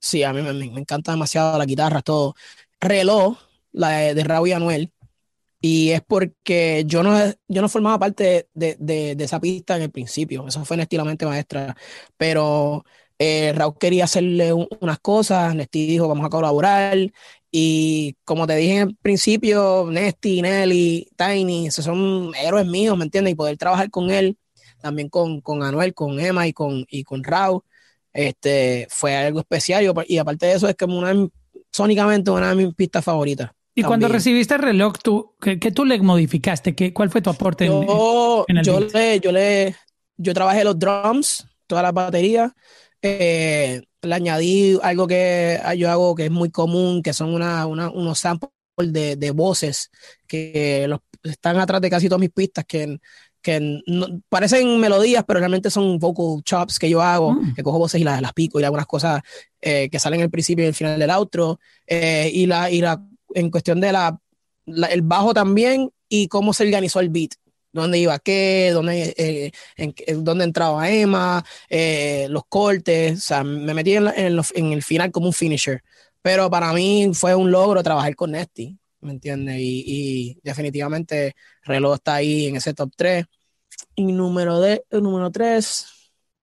Sí, 0.00 0.24
a 0.24 0.32
mí 0.32 0.42
me, 0.42 0.52
me, 0.52 0.80
encanta 0.80 1.12
demasiado 1.12 1.56
la 1.58 1.64
guitarra, 1.64 2.02
todo. 2.02 2.34
Reloj, 2.80 3.38
la 3.70 3.90
de, 3.90 4.14
de 4.14 4.24
Raúl 4.24 4.48
y 4.48 4.52
Anuel, 4.52 4.92
y 5.66 5.90
es 5.90 6.00
porque 6.06 6.84
yo 6.86 7.02
no, 7.02 7.12
yo 7.48 7.60
no 7.60 7.68
formaba 7.68 7.98
parte 7.98 8.48
de, 8.54 8.76
de, 8.78 9.16
esa 9.18 9.40
pista 9.40 9.74
en 9.76 9.82
el 9.82 9.90
principio, 9.90 10.46
eso 10.46 10.64
fue 10.64 10.76
Nestilamente 10.76 11.26
Maestra, 11.26 11.76
pero 12.16 12.84
eh, 13.18 13.52
Raúl 13.52 13.76
quería 13.78 14.04
hacerle 14.04 14.52
unas 14.52 15.00
cosas, 15.00 15.56
Nesti 15.56 15.86
dijo, 15.88 16.06
vamos 16.06 16.26
a 16.26 16.30
colaborar, 16.30 16.96
y 17.50 18.14
como 18.24 18.46
te 18.46 18.54
dije 18.54 18.76
en 18.76 18.88
el 18.90 18.96
principio, 18.96 19.88
Nesty, 19.90 20.40
Nelly, 20.42 21.08
Tiny, 21.16 21.66
esos 21.66 21.84
son 21.84 22.32
héroes 22.36 22.66
míos, 22.66 22.96
¿me 22.96 23.04
entiendes? 23.04 23.32
Y 23.32 23.34
poder 23.36 23.56
trabajar 23.56 23.90
con 23.90 24.10
él, 24.10 24.38
también 24.80 25.08
con, 25.08 25.40
con 25.40 25.64
Anuel, 25.64 25.94
con 25.94 26.20
Emma 26.20 26.46
y 26.46 26.52
con, 26.52 26.86
y 26.88 27.02
con 27.02 27.24
Raúl, 27.24 27.62
este, 28.12 28.86
fue 28.90 29.16
algo 29.16 29.40
especial. 29.40 29.84
Y, 30.06 30.18
aparte 30.18 30.46
de 30.46 30.52
eso, 30.54 30.68
es 30.68 30.76
como 30.76 30.98
una, 30.98 31.12
sónicamente 31.72 32.30
una 32.30 32.50
de 32.50 32.56
mis 32.66 32.74
pistas 32.74 33.04
favoritas. 33.04 33.50
Y 33.78 33.82
cuando 33.82 34.08
recibiste 34.08 34.54
el 34.54 34.62
reloj, 34.62 34.94
¿tú, 35.02 35.34
qué, 35.38 35.58
tú 35.58 35.84
le 35.84 36.00
modificaste? 36.00 36.74
¿Qué, 36.74 36.94
¿Cuál 36.94 37.10
fue 37.10 37.20
tu 37.20 37.28
aporte 37.28 37.66
yo, 37.66 38.46
en, 38.48 38.56
el 38.56 38.64
yo 38.64 38.80
le, 38.80 39.20
yo 39.20 39.32
le, 39.32 39.76
yo 40.16 40.32
trabajé 40.32 40.64
los 40.64 40.78
drums, 40.78 41.46
todas 41.66 41.82
las 41.82 41.92
baterías, 41.92 42.52
eh, 43.02 43.82
le 44.00 44.14
añadí 44.14 44.78
algo 44.82 45.06
que 45.06 45.60
yo 45.76 45.90
hago 45.90 46.14
que 46.14 46.24
es 46.24 46.30
muy 46.30 46.50
común, 46.50 47.02
que 47.02 47.12
son 47.12 47.34
una, 47.34 47.66
unos 47.66 48.18
samples 48.18 48.50
de, 48.78 49.16
de, 49.16 49.30
voces 49.32 49.90
que 50.26 50.86
los, 50.88 51.00
están 51.22 51.58
atrás 51.58 51.82
de 51.82 51.90
casi 51.90 52.08
todas 52.08 52.20
mis 52.20 52.30
pistas, 52.30 52.64
que, 52.64 52.98
que 53.42 53.82
parecen 54.30 54.80
melodías, 54.80 55.22
pero 55.26 55.40
realmente 55.40 55.70
son 55.70 55.98
vocal 55.98 56.42
chops 56.42 56.78
que 56.78 56.88
yo 56.88 57.02
hago, 57.02 57.34
mm. 57.34 57.54
que 57.56 57.62
cojo 57.62 57.78
voces 57.78 58.00
y 58.00 58.04
las, 58.04 58.22
las 58.22 58.32
pico 58.32 58.58
y 58.58 58.64
algunas 58.64 58.86
cosas 58.86 59.20
eh, 59.60 59.90
que 59.90 59.98
salen 59.98 60.22
al 60.22 60.30
principio 60.30 60.64
y 60.64 60.68
al 60.68 60.74
final 60.74 60.98
del 60.98 61.10
outro, 61.10 61.60
eh, 61.86 62.30
y, 62.32 62.46
la, 62.46 62.70
y 62.70 62.80
la, 62.80 63.06
en 63.36 63.50
cuestión 63.50 63.80
de 63.80 63.92
la, 63.92 64.18
el 64.66 65.02
bajo 65.02 65.34
también 65.34 65.90
y 66.08 66.28
cómo 66.28 66.52
se 66.52 66.64
organizó 66.64 67.00
el 67.00 67.10
beat 67.10 67.32
dónde 67.76 67.98
iba 67.98 68.18
qué, 68.18 68.70
dónde, 68.72 69.14
eh, 69.16 69.52
en, 69.76 70.24
dónde 70.24 70.44
entraba 70.44 70.90
Emma, 70.90 71.44
eh, 71.68 72.26
los 72.30 72.44
cortes, 72.48 73.18
o 73.18 73.20
sea, 73.20 73.44
me 73.44 73.74
metí 73.74 73.94
en, 73.94 74.08
en, 74.08 74.72
el 74.72 74.82
final 74.82 75.12
como 75.12 75.26
un 75.26 75.32
finisher. 75.32 75.82
Pero 76.22 76.50
para 76.50 76.72
mí 76.72 77.10
fue 77.12 77.34
un 77.34 77.50
logro 77.52 77.82
trabajar 77.82 78.16
con 78.16 78.32
Nesty, 78.32 78.76
¿me 79.00 79.12
entiendes? 79.12 79.58
Y, 79.58 79.84
y, 79.86 80.40
definitivamente 80.42 81.34
Reloj 81.64 81.96
está 81.96 82.14
ahí 82.14 82.46
en 82.46 82.56
ese 82.56 82.74
top 82.74 82.90
3. 82.96 83.26
Y 83.94 84.04
número, 84.12 84.60
de, 84.60 84.84
número 84.90 85.30
3, 85.30 85.86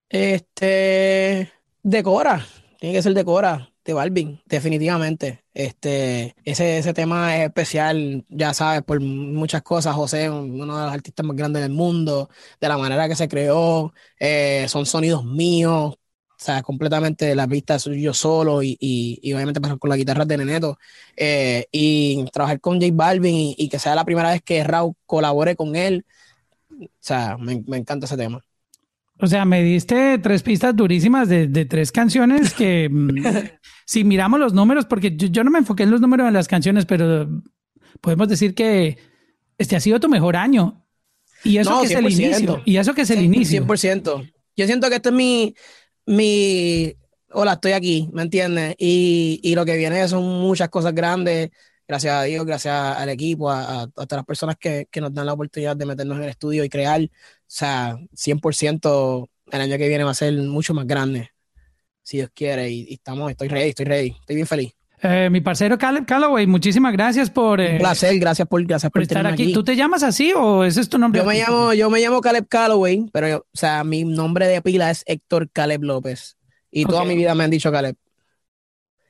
este, 0.08 1.52
Decora, 1.82 2.46
tiene 2.78 2.94
que 2.94 3.02
ser 3.02 3.14
Decora 3.14 3.73
de 3.84 3.92
Balvin, 3.92 4.40
definitivamente. 4.46 5.44
Este, 5.52 6.34
ese, 6.44 6.78
ese 6.78 6.94
tema 6.94 7.36
es 7.36 7.46
especial, 7.46 8.24
ya 8.28 8.54
sabes, 8.54 8.82
por 8.82 9.00
muchas 9.00 9.62
cosas. 9.62 9.94
José, 9.94 10.30
uno 10.30 10.76
de 10.78 10.84
los 10.84 10.92
artistas 10.92 11.24
más 11.26 11.36
grandes 11.36 11.62
del 11.62 11.72
mundo, 11.72 12.30
de 12.60 12.68
la 12.68 12.78
manera 12.78 13.08
que 13.08 13.16
se 13.16 13.28
creó, 13.28 13.92
eh, 14.18 14.66
son 14.68 14.86
sonidos 14.86 15.24
míos. 15.24 15.96
sea, 16.36 16.62
completamente 16.62 17.34
la 17.34 17.46
pista 17.46 17.78
soy 17.78 18.02
yo 18.02 18.12
solo 18.14 18.62
y, 18.62 18.76
y, 18.80 19.32
obviamente 19.32 19.60
pasar 19.60 19.78
con 19.78 19.90
la 19.90 19.96
guitarra 19.96 20.24
de 20.24 20.36
Neneto 20.38 20.78
eh, 21.16 21.66
y 21.72 22.24
trabajar 22.32 22.60
con 22.60 22.80
J 22.80 22.92
Balvin 22.94 23.54
y, 23.56 23.68
que 23.68 23.78
sea 23.78 23.94
la 23.94 24.04
primera 24.04 24.30
vez 24.30 24.42
que 24.42 24.64
Raúl 24.64 24.94
colabore 25.06 25.56
con 25.56 25.76
él. 25.76 26.04
O 26.70 26.86
sea, 27.00 27.36
me, 27.38 27.62
encanta 27.76 28.06
ese 28.06 28.16
tema. 28.16 28.44
O 29.20 29.26
sea, 29.26 29.44
me 29.44 29.62
diste 29.62 30.18
tres 30.18 30.42
pistas 30.42 30.74
durísimas 30.74 31.28
de, 31.28 31.46
de 31.46 31.64
tres 31.64 31.92
canciones 31.92 32.52
que 32.52 32.88
mm, 32.90 33.24
si 33.86 34.04
miramos 34.04 34.40
los 34.40 34.52
números, 34.52 34.86
porque 34.86 35.16
yo, 35.16 35.28
yo, 35.28 35.44
no 35.44 35.50
me 35.50 35.58
enfoqué 35.58 35.84
en 35.84 35.90
los 35.90 36.00
números 36.00 36.26
de 36.26 36.32
las 36.32 36.48
canciones, 36.48 36.84
pero 36.84 37.28
podemos 38.00 38.28
decir 38.28 38.54
que 38.54 38.98
este 39.56 39.76
ha 39.76 39.80
sido 39.80 40.00
tu 40.00 40.08
mejor 40.08 40.36
año. 40.36 40.84
Y 41.44 41.58
eso 41.58 41.80
que 41.80 41.86
es 41.86 41.92
el 41.92 42.10
inicio. 42.10 42.62
Y 42.64 42.76
eso 42.76 42.94
que 42.94 43.02
es 43.02 43.10
el 43.10 43.22
inicio. 43.22 43.64
100%. 43.64 44.32
Yo 44.56 44.66
siento 44.66 44.88
que 44.88 44.96
este 44.96 45.10
es 45.10 45.14
mi, 45.14 45.54
mi, 46.06 46.94
hola, 47.30 47.54
estoy 47.54 47.72
aquí, 47.72 48.08
¿me 48.12 48.22
entiendes? 48.22 48.74
Y, 48.78 49.40
y, 49.42 49.54
lo 49.54 49.64
que 49.64 49.76
viene 49.76 50.06
son 50.08 50.24
muchas 50.24 50.68
cosas 50.70 50.94
grandes, 50.94 51.50
gracias 51.86 52.14
a 52.14 52.22
Dios, 52.22 52.46
gracias 52.46 52.74
al 52.74 53.08
equipo, 53.08 53.50
a, 53.50 53.82
a, 53.82 53.86
todas 53.88 54.12
las 54.12 54.24
personas 54.24 54.56
que, 54.56 54.86
que, 54.90 55.00
nos 55.00 55.12
dan 55.12 55.26
la 55.26 55.32
oportunidad 55.32 55.76
de 55.76 55.86
meternos 55.86 56.16
en 56.18 56.24
el 56.24 56.30
estudio 56.30 56.64
y 56.64 56.68
crear. 56.68 57.00
O 57.54 57.56
sea, 57.56 57.96
100% 58.16 59.28
el 59.52 59.60
año 59.60 59.78
que 59.78 59.86
viene 59.86 60.02
va 60.02 60.10
a 60.10 60.14
ser 60.14 60.32
mucho 60.34 60.74
más 60.74 60.88
grande, 60.88 61.30
si 62.02 62.16
Dios 62.16 62.30
quiere. 62.34 62.68
Y, 62.68 62.86
y 62.88 62.94
estamos, 62.94 63.30
estoy 63.30 63.46
ready, 63.46 63.68
estoy 63.68 63.84
ready, 63.84 64.08
estoy 64.08 64.34
bien 64.34 64.48
feliz. 64.48 64.72
Eh, 65.00 65.28
mi 65.30 65.40
parcero 65.40 65.78
Caleb 65.78 66.04
Calloway, 66.04 66.48
muchísimas 66.48 66.92
gracias 66.92 67.30
por. 67.30 67.60
Eh, 67.60 67.74
Un 67.74 67.78
placer, 67.78 68.18
gracias 68.18 68.48
por, 68.48 68.64
gracias 68.64 68.90
por, 68.90 69.02
estar 69.02 69.24
aquí. 69.24 69.52
¿Tú 69.52 69.62
te 69.62 69.76
llamas 69.76 70.02
así 70.02 70.32
o 70.34 70.64
ese 70.64 70.80
es 70.80 70.88
tu 70.88 70.98
nombre? 70.98 71.20
Yo 71.20 71.26
me 71.26 71.38
llamo, 71.38 71.72
yo 71.74 71.90
me 71.90 72.00
llamo 72.00 72.20
Caleb 72.20 72.48
Calloway, 72.48 73.08
pero 73.12 73.36
o 73.36 73.56
sea, 73.56 73.84
mi 73.84 74.02
nombre 74.02 74.48
de 74.48 74.60
pila 74.60 74.90
es 74.90 75.04
Héctor 75.06 75.48
Caleb 75.52 75.84
López. 75.84 76.36
Y 76.72 76.86
toda 76.86 77.04
mi 77.04 77.14
vida 77.14 77.36
me 77.36 77.44
han 77.44 77.50
dicho 77.50 77.70
Caleb. 77.70 77.94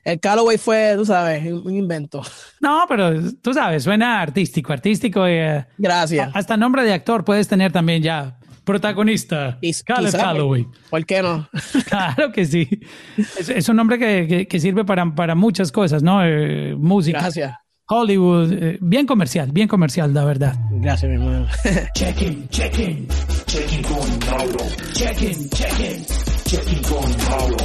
El 0.04 0.20
Calloway 0.20 0.58
fue, 0.58 0.94
tú 0.96 1.06
sabes, 1.06 1.50
un 1.50 1.74
invento. 1.74 2.22
No, 2.60 2.84
pero 2.86 3.32
tú 3.42 3.54
sabes, 3.54 3.82
suena 3.82 4.20
artístico, 4.20 4.72
artístico. 4.72 5.26
Eh, 5.26 5.64
gracias. 5.78 6.30
Hasta 6.34 6.56
nombre 6.56 6.84
de 6.84 6.92
actor 6.92 7.24
puedes 7.24 7.48
tener 7.48 7.72
también 7.72 8.02
ya 8.02 8.38
protagonista, 8.64 9.58
Caleb 9.84 10.12
Calloway. 10.12 10.66
¿Por 10.90 11.06
qué 11.06 11.22
no? 11.22 11.48
claro 11.88 12.32
que 12.32 12.44
sí. 12.44 12.68
Es, 13.16 13.68
un 13.68 13.76
nombre 13.76 13.98
que, 13.98 14.46
que, 14.46 14.60
sirve 14.60 14.84
para, 14.84 15.14
para, 15.14 15.34
muchas 15.34 15.72
cosas, 15.72 16.02
¿no? 16.02 16.24
Eh, 16.24 16.74
música. 16.76 17.20
Gracias. 17.20 17.54
Hollywood, 17.86 18.52
eh, 18.52 18.78
bien 18.80 19.06
comercial, 19.06 19.52
bien 19.52 19.68
comercial, 19.68 20.12
la 20.14 20.24
verdad. 20.24 20.54
Gracias, 20.70 21.10
mi 21.10 21.16
hermano. 21.16 21.46
check-in, 21.94 22.48
check-in, 22.48 23.06
check-in 23.46 23.82
con 23.82 24.18
Mauro. 24.30 24.64
Check-in, 24.92 25.50
check-in, 25.50 26.04
check-in 26.44 26.82
con 26.82 27.16
Mauro. 27.28 27.56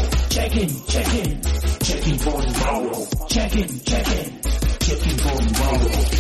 Checking 2.10 2.32
for 2.32 2.42
tomorrow. 2.42 3.08
Checking, 3.28 3.80
checking. 3.82 4.42
Checking 4.80 5.18
for 5.20 5.42
tomorrow. 5.42 6.19